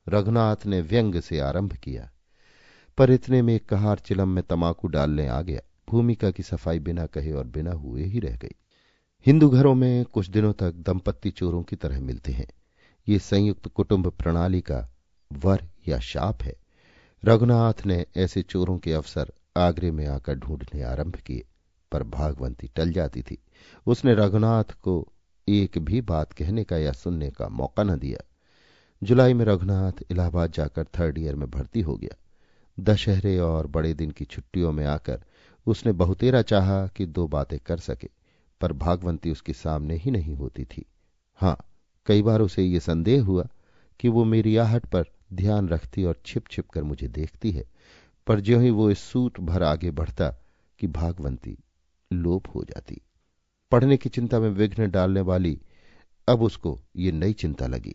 रघुनाथ 0.09 0.57
ने 0.67 0.81
व्यंग 0.81 1.21
से 1.21 1.39
आरंभ 1.39 1.73
किया। 1.73 2.11
पर 2.99 3.11
इतने 3.11 3.43
में 3.43 3.55
एक 3.55 3.69
कहार 3.69 3.99
चिलम 3.99 4.29
में 4.29 4.45
तमाकू 4.45 4.89
डालने 4.89 5.29
आ 5.29 5.43
गया। 5.43 5.61
भूमिका 5.89 6.31
की 6.31 6.43
सफ़ाई 6.43 6.79
बिना 6.79 7.07
कहे 7.07 7.33
और 7.33 7.45
बिना 7.45 7.73
हुए 7.73 8.05
ही 8.05 8.19
रह 8.19 8.37
गई। 8.37 8.55
हिंदू 9.27 9.49
घरों 9.49 9.75
में 9.75 10.05
कुछ 10.05 10.31
दिनों 10.31 10.53
तक 10.53 10.73
दंपत्ति 10.73 11.31
चोरों 11.31 11.63
की 11.63 11.77
तरह 11.77 12.01
मिलते 12.01 12.33
हैं। 12.33 12.47
ये 13.09 13.19
संयुक्त 13.19 13.69
कुटुंब 13.69 14.11
प्रणाली 14.11 14.61
का 14.61 14.91
वर 15.33 15.69
या 15.89 15.99
शाप 15.99 16.43
है। 16.43 16.57
रघुनाथ 17.25 17.87
ने 17.87 18.07
ऐसे 18.17 18.43
चोरों 18.43 18.79
के 18.79 18.93
अवसर 18.93 19.33
आगरे 19.57 19.91
में 19.91 20.07
आकर 20.07 20.35
ढूँढने 20.35 20.83
आरंभ 20.83 21.17
किए, 21.17 21.45
पर 21.93 22.03
भागवंती 22.03 22.71
टल 22.77 22.91
जाती 22.93 23.23
थी। 23.23 23.39
उसने 23.87 24.15
रघुनाथ 24.15 24.73
को 24.83 25.07
एक 25.49 25.79
भी 25.79 26.01
बात 26.01 26.33
कहने 26.33 26.65
का 26.65 26.79
या 26.79 26.93
सुनने 26.93 27.31
का 27.31 27.49
मौका 27.49 27.83
न 27.83 27.99
दिया। 27.99 28.25
जुलाई 29.03 29.35
में 29.35 29.45
रघुनाथ 29.45 29.93
इलाहाबाद 30.11 30.53
जाकर 30.53 30.85
थर्ड 30.99 31.19
ईयर 31.19 31.35
में 31.35 31.51
भर्ती 31.51 31.81
हो 31.81 31.97
गया। 31.97 32.17
दशहरे 32.79 33.39
और 33.39 33.67
बड़े 33.67 33.95
दिन 33.95 34.11
की 34.11 34.25
छुट्टियों 34.25 34.73
में 34.73 34.85
आकर 34.87 35.25
उसने 35.67 35.93
बहुतेरा 35.93 36.43
चाहा 36.43 36.87
कि 36.87 37.07
दो 37.07 37.27
बातें 37.29 37.59
कर 37.59 37.79
सके, 37.79 38.09
पर 38.61 38.73
भागवंती 38.73 39.31
उसके 39.31 39.53
सामने 39.53 39.97
ही 39.97 40.11
नहीं 40.11 40.35
होती 40.35 40.65
थी। 40.65 40.85
हाँ 41.41 41.57
कई 42.07 42.23
बार 42.23 42.41
उसे 42.41 42.63
ये 42.63 42.81
संदेह 42.81 43.23
हुआ 43.23 43.47
कि 44.01 44.09
वो 44.09 44.25
मेरी 44.25 44.57
आहट 44.57 44.87
पर 44.87 45.05
ध्यान 45.33 45.69
रखती 45.69 46.05
और 46.05 46.21
छिप 46.27 46.49
छिप 46.51 46.71
कर 46.71 46.83
मुझे 46.83 47.09
देखती 47.09 47.51
है, 47.51 47.65
पर 48.27 48.41
ज्यों 48.41 48.63
ही 48.63 48.71
वो 48.71 48.91
इस 48.91 48.99
सूट 48.99 49.41
भर 49.41 49.63
आगे 49.63 49.91
बढ़ता 49.91 50.31
कि 50.79 50.87
भागवंती 50.87 51.57
लोप 52.13 52.49
हो 52.55 52.65
जाती। 52.65 53.01
पढ़ने 53.75 53.97
की 53.97 54.09
चिंता 54.09 54.41
में 54.41 54.51
विघ्न 54.51 54.91
डालने 54.91 55.21
वाली 55.21 55.61
अब 56.29 56.43
उसको 56.43 56.81
ये 56.97 57.13
नई 57.13 57.33
चिंता 57.33 57.67
लगी। 57.67 57.95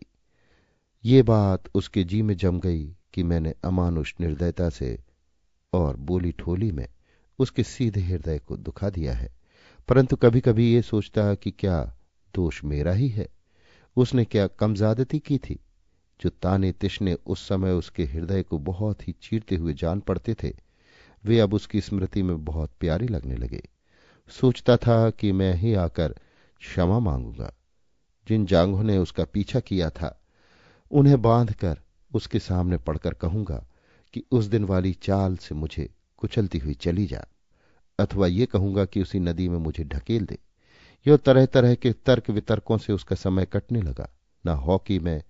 ये 1.04 1.22
बात 1.22 1.64
उसके 1.74 2.04
जी 2.04 2.22
में 2.22 2.36
जम 2.36 2.60
गई 2.60 2.96
कि 3.12 3.22
मैंने 3.22 3.54
अमानुष 3.64 4.14
निर्दयता 4.20 4.70
से 4.70 4.98
और 5.72 5.96
बोली 5.96 6.32
ठोली 6.32 6.72
में 6.72 6.88
उसके 7.38 7.62
सीधे 7.62 8.00
हृदय 8.00 8.38
को 8.38 8.56
दुखा 8.56 8.90
दिया 8.90 9.12
है। 9.12 9.34
परंतु 9.88 10.16
कभी 10.16 10.40
कभी 10.40 10.72
ये 10.72 10.82
सोचता 10.82 11.34
कि 11.34 11.50
क्या 11.50 11.96
दोष 12.34 12.64
मेरा 12.64 12.92
ही 12.92 13.08
है? 13.08 13.28
उसने 13.96 14.24
क्या 14.24 14.46
कमजादती 14.46 15.18
की 15.18 15.38
थी? 15.38 15.60
जो 16.20 16.30
ताने 16.30 16.72
तिश्ने 16.72 17.14
उस 17.14 17.48
समय 17.48 17.72
उसके 17.72 18.04
हृदय 18.04 18.42
को 18.42 18.58
बहुत 18.58 19.08
ही 19.08 19.14
चीरते 19.22 19.56
हुए 19.56 19.74
जान 19.74 20.00
पड़ते 20.00 20.34
थे, 20.42 20.56
वे 21.24 21.40
अब 21.40 21.54
उसकी 21.54 21.80
स्मृति 21.80 22.22
में 22.22 22.44
बहुत 22.44 22.70
प्यारे 22.80 23.06
लगने 23.06 23.36
लगे। 23.36 23.68
सोचता 24.30 24.76
था 24.76 25.10
कि 25.10 25.32
मैं 25.32 25.54
ही 25.54 25.74
आकर 25.74 26.14
क्षमा 26.60 26.98
मांगूँगा। 26.98 27.52
जिन 28.28 28.46
जांघों 28.46 28.82
ने 28.82 28.98
उसका 28.98 29.24
पीछा 29.24 29.60
किया 29.60 29.90
था, 29.90 30.20
उन्हें 30.90 31.22
बांधकर 31.22 31.78
उसके 32.14 32.38
सामने 32.38 32.76
पड़कर 32.76 33.14
कहूँगा 33.14 33.64
कि 34.14 34.22
उस 34.30 34.44
दिन 34.44 34.64
वाली 34.64 34.92
चाल 34.92 35.36
से 35.36 35.54
मुझे 35.54 35.88
कुचलती 36.18 36.58
हुई 36.58 36.74
चली 36.74 37.06
जा, 37.06 37.24
अथवा 37.98 38.26
ये 38.26 38.46
कहूँगा 38.46 38.84
कि 38.84 39.02
उसी 39.02 39.20
नदी 39.20 39.48
में 39.48 39.58
मुझे 39.58 39.84
ढकेल 39.84 40.26
दे। 40.26 40.38
यो 41.06 41.16
तरह 41.16 41.46
तरह 41.46 41.74
के 41.74 41.92
तर्क 41.92 42.30
वितर्कों 42.30 42.78
से 42.78 42.92
उसका 42.92 43.16
समय 43.16 43.46
कटने 43.46 43.82
लगा। 43.82 44.08
न 44.44 44.48
हॉकी 44.48 44.98
में 44.98 45.22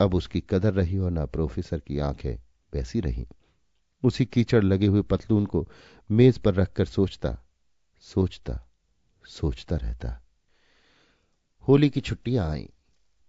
अब 0.00 0.14
उसकी 0.14 0.40
कदर 0.40 0.72
रही 0.72 0.98
और 0.98 1.10
न 1.10 1.26
प्रोफेसर 1.26 1.78
की 1.78 1.98
आँखें 1.98 2.34
वैसी 2.72 3.00
रही। 3.00 3.26
उसी 4.02 4.24
कीचड़ 4.24 4.62
लगे 4.64 4.86
हुए 4.86 5.02
पतलून 5.02 5.46
को 5.46 5.66
मेज 6.10 6.38
पर 6.38 6.54
रखकर 6.54 6.84
सोचता 6.84 7.36
सोचता 8.04 8.68
सोचता 9.26 9.76
रहता। 9.76 10.22
होली 11.68 11.90
की 11.90 12.00
छुट्टियाँ 12.00 12.50
आई। 12.50 12.68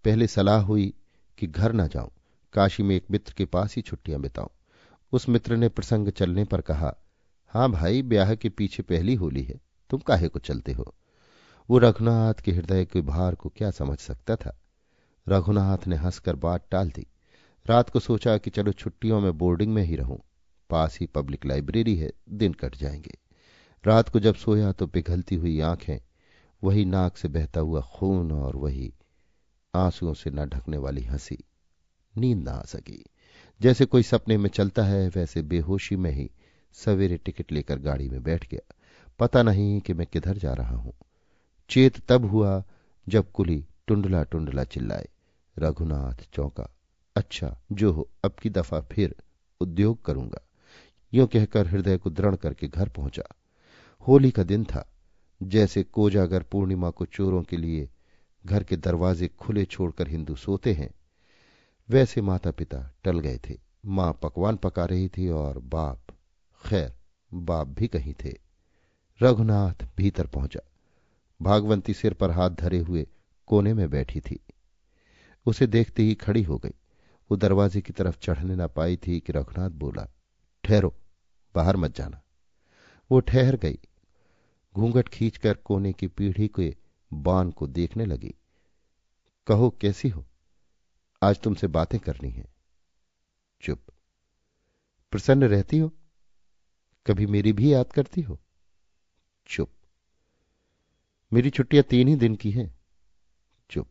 पहले 0.05 0.27
सलाह 0.27 0.61
हुई 0.61 0.93
कि 1.37 1.47
घर 1.47 1.73
न 1.73 1.87
जाऊँ, 1.87 2.11
काशी 2.53 2.83
में 2.83 2.95
एक 2.95 3.05
मित्र 3.11 3.33
के 3.33 3.45
पास 3.45 3.75
ही 3.75 3.81
छुट्टियाँ 3.81 4.21
बिताऊं। 4.21 4.47
उस 5.11 5.29
मित्र 5.29 5.55
ने 5.55 5.69
प्रसंग 5.69 6.09
चलने 6.09 6.43
पर 6.43 6.61
कहा, 6.61 6.95
हाँ 7.47 7.71
भाई, 7.71 8.01
ब्याह 8.01 8.35
के 8.35 8.49
पीछे 8.49 8.83
पहली 8.83 9.15
होली 9.15 9.43
है, 9.43 9.61
तुम 9.89 9.99
काहे 9.99 10.27
को 10.27 10.39
चलते 10.39 10.71
हो? 10.71 10.95
वो 11.69 11.77
रघुनाथ 11.77 12.33
के 12.33 12.51
हृदय 12.51 12.85
के 12.85 13.01
भार 13.01 13.35
को 13.35 13.49
क्या 13.49 13.71
समझ 13.71 13.97
सकता 13.97 14.35
था? 14.35 14.61
रघुनाथ 15.29 15.87
ने 15.87 15.95
हंसकर 15.95 16.35
बात 16.35 16.67
टाल 16.71 16.89
दी। 16.89 17.07
रात 17.67 17.89
को 17.89 17.99
सोचा 17.99 18.37
कि 18.37 18.49
चलो 18.49 18.71
छुट्टियों 18.71 19.21
में 19.21 19.37
बोर्डिंग 19.37 19.73
में 19.73 19.83
ही 19.83 19.95
रहूँ, 19.95 20.19
पास 20.69 20.99
ही 20.99 21.05
पब्लिक 21.05 21.45
लाइब्रेरी 21.45 21.95
है, 21.95 22.11
दिन 22.29 22.53
कट 22.53 22.75
जाएँगे। 22.75 23.24
रात 23.85 24.09
को 24.09 24.19
जब 24.19 24.35
सोया 24.35 24.71
तो 24.71 24.87
पिघलती 24.87 25.35
हुई 25.35 25.59
आँखें, 25.59 25.97
वही 26.63 26.85
नाक 26.85 27.17
से 27.17 27.27
बहता 27.27 27.59
हुआ 27.59 27.81
खून 27.81 28.31
और 28.31 28.55
वही 28.55 28.93
आंसुओं 29.75 30.13
से 30.13 30.29
न 30.29 30.45
ढकने 30.45 30.77
वाली 30.77 31.03
हँसी। 31.03 31.43
नींद 32.17 32.43
ना 32.43 32.51
आ 32.51 32.61
सकी। 32.61 33.05
जैसे 33.61 33.85
कोई 33.85 34.03
सपने 34.03 34.37
में 34.37 34.49
चलता 34.49 34.83
है, 34.83 35.07
वैसे 35.07 35.41
बेहोशी 35.41 35.95
में 35.95 36.11
ही 36.11 36.31
सवेरे 36.73 37.17
टिकट 37.17 37.51
लेकर 37.51 37.79
गाड़ी 37.79 38.09
में 38.09 38.23
बैठ 38.23 38.49
गया। 38.49 38.75
पता 39.19 39.43
नहीं 39.43 39.81
कि 39.81 39.93
मैं 39.93 40.07
किधर 40.07 40.37
जा 40.37 40.53
रहा 40.53 40.75
हूँ। 40.75 40.93
चेत 41.69 41.99
तब 42.07 42.25
हुआ 42.25 42.63
जब 43.07 43.31
कुली 43.31 43.65
टुंडला 43.87 44.23
टुंडला 44.23 44.63
चिल्लाए, 44.63 45.09
रघुनाथ 45.59 46.27
चौंका 46.33 46.69
अच्छा 47.15 47.61
जो 47.71 47.91
हो, 47.91 48.09
अब 48.25 48.31
की 48.31 48.49
दफ़ा 48.49 48.81
फिर 48.81 49.15
उद्योग 49.61 50.05
करूँगा। 50.05 50.41
यो 51.13 51.27
कहकर 51.27 51.67
हृदय 51.67 51.97
को 51.97 52.09
दृढ़ 52.09 52.35
करके 52.35 52.67
घर 52.67 52.89
पहुँचा। 52.89 53.35
होली 54.07 54.31
का 54.31 54.43
दिन 54.43 54.63
था, 54.63 54.91
जैसे 55.43 55.83
कोजागर 55.83 56.43
पूर्णिमा 56.43 56.89
को 56.89 57.05
चोरों 57.05 57.43
के 57.43 57.57
लिए 57.57 57.89
घर 58.45 58.63
के 58.63 58.77
दरवाजे 58.77 59.27
खुले 59.27 59.65
छोड़कर 59.65 60.07
हिंदू 60.07 60.35
सोते 60.35 60.73
हैं, 60.73 60.89
वैसे 61.89 62.21
माता 62.21 62.51
पिता 62.51 62.95
टल 63.03 63.19
गए 63.19 63.39
थे। 63.49 63.59
माँ 63.85 64.19
पकवान 64.23 64.55
पका 64.55 64.85
रही 64.85 65.09
थी 65.09 65.29
और 65.29 65.59
बाप, 65.59 66.01
खैर, 66.65 66.93
बाप 67.33 67.67
भी 67.67 67.87
कहीं 67.87 68.13
थे। 68.13 68.33
रघुनाथ 69.21 69.87
भीतर 69.97 70.27
पहुँचा। 70.27 70.59
भागवंती 71.41 71.93
सिर 71.93 72.13
पर 72.13 72.31
हाथ 72.31 72.49
धरे 72.49 72.79
हुए 72.79 73.07
कोने 73.45 73.73
में 73.73 73.89
बैठी 73.89 74.19
थी। 74.19 74.39
उसे 75.45 75.67
देखते 75.67 76.03
ही 76.03 76.15
खड़ी 76.15 76.43
हो 76.43 76.57
गई। 76.57 76.73
वो 77.31 77.37
दरवाजे 77.37 77.81
की 77.81 77.93
तरफ़ 77.93 78.17
चढ़ने 78.19 78.55
ना 78.55 78.67
पाई 78.67 78.97
थी 78.97 79.19
कि 79.19 79.33
रघुनाथ 79.33 79.69
बोला, 79.69 80.07
ठहरो, 80.63 80.95
बाहर 81.55 81.77
मत 81.77 81.95
जाना। 81.95 82.21
वो 83.11 83.19
ठहर 83.19 83.55
गई। 83.55 83.79
घूंघट 84.75 85.09
खींचकर 85.09 85.53
कोने 85.53 85.93
की 85.93 86.07
पीढ़ी 86.07 86.47
के 86.47 86.75
बान 87.13 87.51
को 87.51 87.67
देखने 87.67 88.05
लगी। 88.05 88.35
कहो, 89.47 89.69
कैसी 89.69 90.09
हो? 90.09 90.25
आज 91.23 91.39
तुमसे 91.39 91.67
बातें 91.67 91.99
करनी 91.99 92.29
है। 92.29 92.53
चुप। 93.61 93.79
प्रसन्न 95.11 95.43
रहती 95.43 95.77
हो? 95.77 95.91
कभी 97.07 97.25
मेरी 97.25 97.53
भी 97.53 97.73
याद 97.73 97.91
करती 97.91 98.21
हो? 98.21 98.39
चुप। 99.47 99.71
मेरी 101.33 101.49
छुट्टियाँ 101.49 101.83
तीन 101.83 102.07
ही 102.07 102.15
दिन 102.15 102.35
की 102.35 102.51
हैं। 102.51 102.79
चुप। 103.71 103.87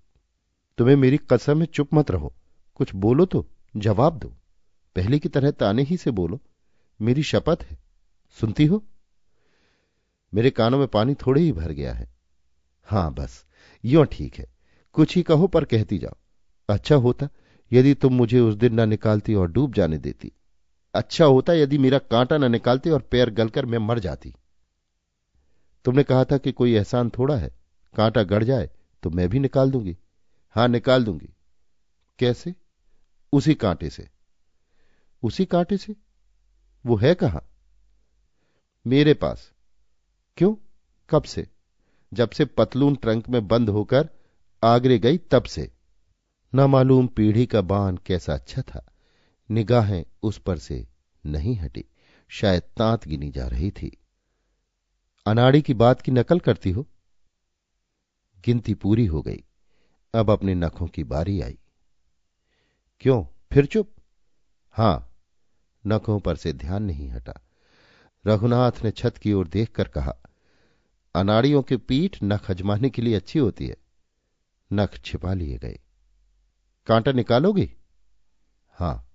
तुम्हें 0.78 0.96
मेरी 0.96 1.16
कसम 1.16 1.60
है 1.60 1.66
चुप 1.66 1.94
मत 1.94 2.10
रहो। 2.10 2.34
कुछ 2.74 2.94
बोलो 2.94 3.26
तो 3.26 3.48
जवाब 3.76 4.18
दो। 4.18 4.28
पहले 4.96 5.18
की 5.18 5.28
तरह 5.28 5.50
ताने 5.50 5.82
ही 5.82 5.96
से 5.96 6.10
बोलो। 6.10 6.40
मेरी 7.00 7.22
शपथ 7.22 7.58
है। 7.62 7.78
सुनती 8.30 8.66
हो? 8.66 8.84
मेरे 10.34 10.50
कानों 10.50 10.78
में 10.78 10.88
पानी 10.88 11.14
थोड़े 11.14 11.40
ही 11.40 11.52
भर 11.52 11.72
गया 11.72 11.92
है। 11.94 12.14
हाँ, 12.84 13.14
बस, 13.14 13.44
यो 13.84 14.04
ठीक 14.04 14.34
है। 14.34 14.52
कुछ 14.92 15.16
ही 15.16 15.22
कहो 15.22 15.46
पर 15.46 15.64
कहती 15.64 15.98
जाओ 15.98 16.16
अच्छा 16.68 16.96
होता, 16.96 17.28
यदि 17.72 17.94
तुम 17.94 18.14
मुझे 18.14 18.40
उस 18.40 18.54
दिन 18.54 18.80
न 18.80 18.88
निकालती 18.88 19.34
और 19.34 19.50
डूब 19.52 19.74
जाने 19.74 19.98
देती। 19.98 20.32
अच्छा 20.94 21.24
होता 21.24 21.52
यदि 21.52 21.78
मेरा 21.78 21.98
कांटा 21.98 22.38
न 22.38 22.50
निकालती 22.50 22.90
और 22.90 23.00
पैर 23.00 23.30
गलकर 23.30 23.66
मैं 23.66 23.78
मर 23.78 23.98
जाती। 23.98 24.34
तुमने 25.84 26.02
कहा 26.02 26.24
था 26.24 26.38
कि 26.38 26.52
कोई 26.52 26.74
एहसान 26.74 27.10
थोड़ा 27.10 27.36
है, 27.36 27.50
कांटा 27.96 28.22
गड़ 28.22 28.44
जाए 28.44 28.70
तो 29.02 29.10
मैं 29.10 29.28
भी 29.28 29.38
निकाल 29.38 29.70
दूँगी। 29.70 29.96
हाँ, 30.50 30.68
निकाल 30.68 31.04
दूँगी। 31.04 31.28
कैसे? 32.18 32.54
उसी 33.32 33.54
कांटे 33.54 33.90
से। 33.90 34.08
उसी 35.22 35.44
कांटे 35.44 35.76
से? 35.76 35.94
वो 36.86 36.96
है 36.96 37.14
कहा? 37.14 37.42
मेरे 38.86 39.14
पास। 39.14 39.53
क्यों? 40.36 40.54
कब 41.10 41.22
से? 41.22 41.48
जब 42.14 42.30
से 42.30 42.44
पतलून 42.44 42.94
ट्रंक 42.94 43.28
में 43.28 43.48
बंद 43.48 43.70
होकर 43.70 44.08
आगरे 44.64 44.98
गई 44.98 45.18
तब 45.18 45.42
से। 45.42 45.72
न 46.54 46.60
मालूम 46.60 47.06
पीढ़ी 47.06 47.46
का 47.46 47.60
बान 47.60 47.96
कैसा 47.96 48.34
अच्छा 48.34 48.62
था। 48.62 48.92
निगाहें 49.50 50.04
उस 50.22 50.38
पर 50.38 50.58
से 50.58 50.88
नहीं 51.26 51.56
हटी। 51.56 51.84
शायद 52.28 52.62
तांत 52.62 53.08
गिनी 53.08 53.30
जा 53.30 53.48
रही 53.48 53.70
थी। 53.70 53.96
अनाड़ी 55.26 55.62
की 55.62 55.74
बात 55.74 56.02
की 56.02 56.12
नकल 56.12 56.40
करती 56.40 56.70
हो? 56.70 56.86
गिनती 58.44 58.74
पूरी 58.74 59.06
हो 59.06 59.22
गई। 59.22 59.44
अब 60.14 60.30
अपने 60.30 60.54
नखों 60.54 60.86
की 60.86 61.04
बारी 61.04 61.40
आई। 61.40 61.58
क्यों? 63.00 63.24
फिर 63.52 63.66
चुप? 63.66 63.94
हाँ, 64.70 65.16
नखों 65.86 66.20
पर 66.20 66.36
से 66.36 66.52
ध्यान 66.52 66.82
नहीं 66.82 67.08
हटा। 67.08 67.40
रघुनाथ 68.26 68.72
ने 68.84 68.90
छत 68.90 69.16
की 69.16 69.32
ओर 69.32 69.48
देखकर 69.48 69.88
कहा, 69.88 70.16
अनाड़ियों 71.14 71.62
के 71.62 71.76
पीठ 71.76 72.18
नख 72.24 72.50
अजमाने 72.50 72.90
के 72.90 73.02
लिए 73.02 73.14
अच्छी 73.14 73.38
होती 73.38 73.66
है। 73.66 73.76
नख 74.72 75.00
छिपा 75.04 75.34
लिए 75.34 75.58
गए। 75.58 75.78
कांटा 76.86 77.12
निकालोगी? 77.12 77.72
हाँ। 78.72 79.10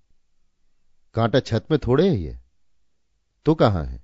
कांटा 1.14 1.40
छत 1.40 1.66
में 1.72 1.80
थोड़े 1.88 2.10
ही 2.10 2.26
ये। 2.26 2.40
तो 3.46 3.56
कहाँ 3.56 3.86
है? 3.86 4.04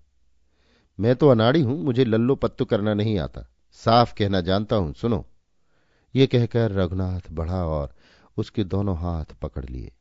मैं 0.99 1.16
तो 1.16 1.30
अनाड़ी 1.30 1.62
हूँ, 1.62 1.84
मुझे 1.84 2.06
लल्लो 2.06 2.36
पत्तू 2.36 2.66
करना 2.66 2.93
नहीं 2.93 3.20
आता। 3.20 3.47
साफ़ 3.72 4.16
कहना 4.16 4.41
जानता 4.41 4.76
हूँ, 4.76 4.93
सुनो। 4.93 5.26
ये 6.16 6.28
कहकर 6.28 6.72
रघुनाथ 6.72 7.22
बढ़ा 7.32 7.66
और 7.66 7.95
उसके 8.38 8.64
दोनों 8.64 8.97
हाथ 8.97 9.26
पकड़ 9.26 9.66
लिए। 9.66 9.91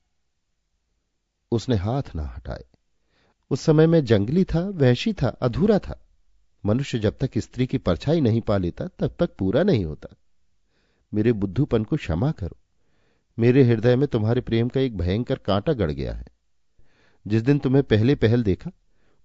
उसने 1.52 1.76
हाथ 1.76 2.02
ना 2.16 2.22
हटाए। 2.22 2.64
उस 3.50 3.60
समय 3.60 3.86
में 3.86 4.04
जंगली 4.04 4.44
था 4.44 4.68
वहशी 4.68 5.12
था, 5.12 5.28
अधूरा 5.28 5.78
था। 5.78 6.00
मनुष्य 6.66 6.98
जब 6.98 7.18
तक 7.20 7.30
स्त्री 7.38 7.66
की 7.66 7.78
परछाई 7.78 8.20
नहीं 8.20 8.40
पा 8.40 8.56
लेता, 8.56 8.86
तब 8.86 9.14
तक 9.18 9.30
पूरा 9.38 9.62
नहीं 9.62 9.84
होता। 9.84 10.16
मेरे 11.14 11.32
बुद्धूपन 11.32 11.84
को 11.84 11.96
क्षमा 11.96 12.30
करो। 12.30 12.56
मेरे 13.38 13.62
हृदय 13.62 13.96
में 13.96 14.08
तुम्हारे 14.08 14.40
प्रेम 14.40 14.68
का 14.68 14.80
एक 14.80 14.96
भयंकर 14.96 15.34
कांटा 15.34 15.72
गड़ 15.72 15.92
गया 15.92 16.12
है। 16.12 16.24
जिस 17.26 17.42
दिन 17.42 17.58
तुम्हें 17.58 17.84
पहले 17.84 18.14
पहल 18.14 18.42
देखा, 18.42 18.70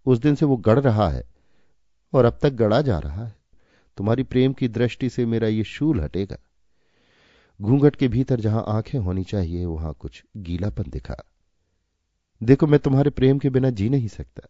उस 0.05 0.19
दिन 0.19 0.35
से 0.35 0.45
वो 0.45 0.57
गड़ 0.57 0.79
रहा 0.79 1.09
है, 1.09 1.29
और 2.13 2.25
अब 2.25 2.39
तक 2.41 2.49
गड़ा 2.49 2.81
जा 2.81 2.99
रहा 2.99 3.25
है। 3.25 3.35
तुम्हारी 3.97 4.23
प्रेम 4.23 4.53
की 4.53 4.67
दृष्टि 4.67 5.09
से 5.09 5.25
मेरा 5.25 5.47
ये 5.47 5.63
शूल 5.63 6.01
हटेगा। 6.01 6.37
घूंघट 7.61 7.95
के 7.95 8.07
भीतर 8.07 8.39
जहाँ 8.39 8.65
आँखें 8.67 8.99
होनी 8.99 9.23
चाहिए, 9.23 9.65
वहाँ 9.65 9.93
कुछ 9.99 10.23
गीलापन 10.37 10.83
दिखा। 10.89 11.23
देखो, 12.43 12.67
मैं 12.67 12.79
तुम्हारे 12.79 13.09
प्रेम 13.09 13.39
के 13.39 13.49
बिना 13.49 13.69
जी 13.69 13.89
नहीं 13.89 14.07
सकता। 14.07 14.47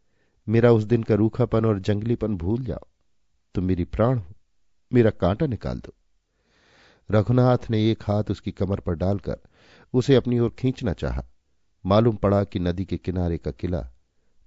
मेरा 0.49 0.71
उस 0.71 0.83
दिन 0.83 1.03
का 1.03 1.15
रूखापन 1.15 1.65
और 1.65 1.79
जंगलीपन 1.79 2.37
भूल 2.37 2.63
जाओ। 2.63 2.87
तुम 3.55 3.63
मेरी 3.63 3.83
प्राण 3.83 4.17
हो। 4.17 4.35
मेरा 4.93 5.09
कांटा 5.09 5.45
निकाल 5.45 5.79
दो। 5.79 5.93
रघुनाथ 7.11 7.57
ने 7.69 7.91
एक 7.91 8.03
हाथ 8.03 8.23
उसकी 8.31 8.51
कमर 8.51 8.79
पर 8.79 8.95
डालकर 8.95 9.37
उसे 9.93 10.15
अपनी 10.15 10.39
ओर 10.39 10.49
खींचना 10.49 10.93
चाहा। 10.93 11.25
मालूम 11.85 12.15
पड़ा 12.15 12.43
कि 12.43 12.59
नदी 12.59 12.85
के 12.85 12.97
किनारे 12.97 13.37
का 13.37 13.51
किला 13.51 13.91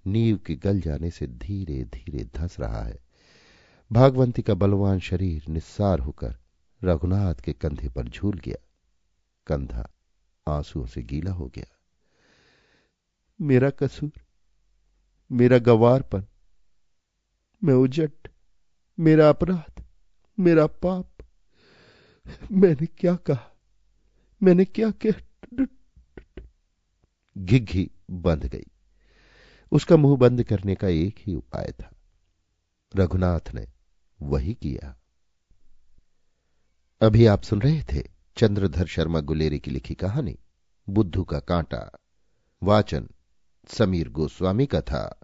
नींव 0.06 0.36
के 0.36 0.54
गल 0.54 0.80
जाने 0.80 1.10
से 1.10 1.26
धीरे 1.26 1.84
धीरे 1.84 2.24
धस 2.24 2.56
रहा 2.60 2.82
है। 2.82 2.98
भागवंती 3.92 4.42
का 4.42 4.54
बलवान 4.54 4.98
शरीर 4.98 5.44
निस्सार 5.48 5.98
होकर 5.98 6.36
रघुनाथ 6.84 7.34
के 7.34 7.52
कंधे 7.52 7.88
पर 7.88 8.08
झूल 8.08 8.40
गया। 8.44 8.68
कंधा 9.46 9.90
आंसुओं 10.48 10.86
से 10.86 11.02
गीला 11.02 11.32
हो 11.32 11.46
गया। 11.46 11.81
मेरा 13.40 13.70
कसूर, 13.70 14.12
मेरा 15.32 15.58
गवारपन, 15.58 16.26
मैं 17.64 17.74
उजट, 17.74 18.28
मेरा 19.00 19.28
अपराध, 19.28 19.84
मेरा 20.40 20.66
पाप। 20.66 21.08
मैंने 22.52 22.86
क्या 22.86 23.16
कहा? 23.16 23.56
मैंने 24.42 24.64
क्या 24.64 24.90
कहा 24.90 25.66
घिघी 27.38 27.90
बंध 28.10 28.46
गई। 28.46 28.66
उसका 29.72 29.96
मुँह 29.96 30.16
बंद 30.16 30.44
करने 30.44 30.74
का 30.74 30.88
एक 30.88 31.16
ही 31.18 31.34
उपाय 31.34 31.72
था। 31.80 31.90
रघुनाथ 32.96 33.54
ने 33.54 33.66
वही 34.22 34.54
किया। 34.54 35.00
अभी 37.00 37.26
आप 37.26 37.42
सुन 37.42 37.62
रहे 37.62 37.82
थे 37.82 38.08
चंद्रधर 38.36 38.86
शर्मा 38.86 39.20
गुलेरी 39.20 39.58
की 39.58 39.70
लिखी 39.70 39.94
कहानी, 39.94 40.38
बुद्धू 40.88 41.24
का 41.24 41.40
कांटा, 41.40 41.98
वाचन 42.62 43.08
समीर 43.68 44.08
गोस्वामी 44.08 44.66
का 44.66 44.80
था। 44.80 45.21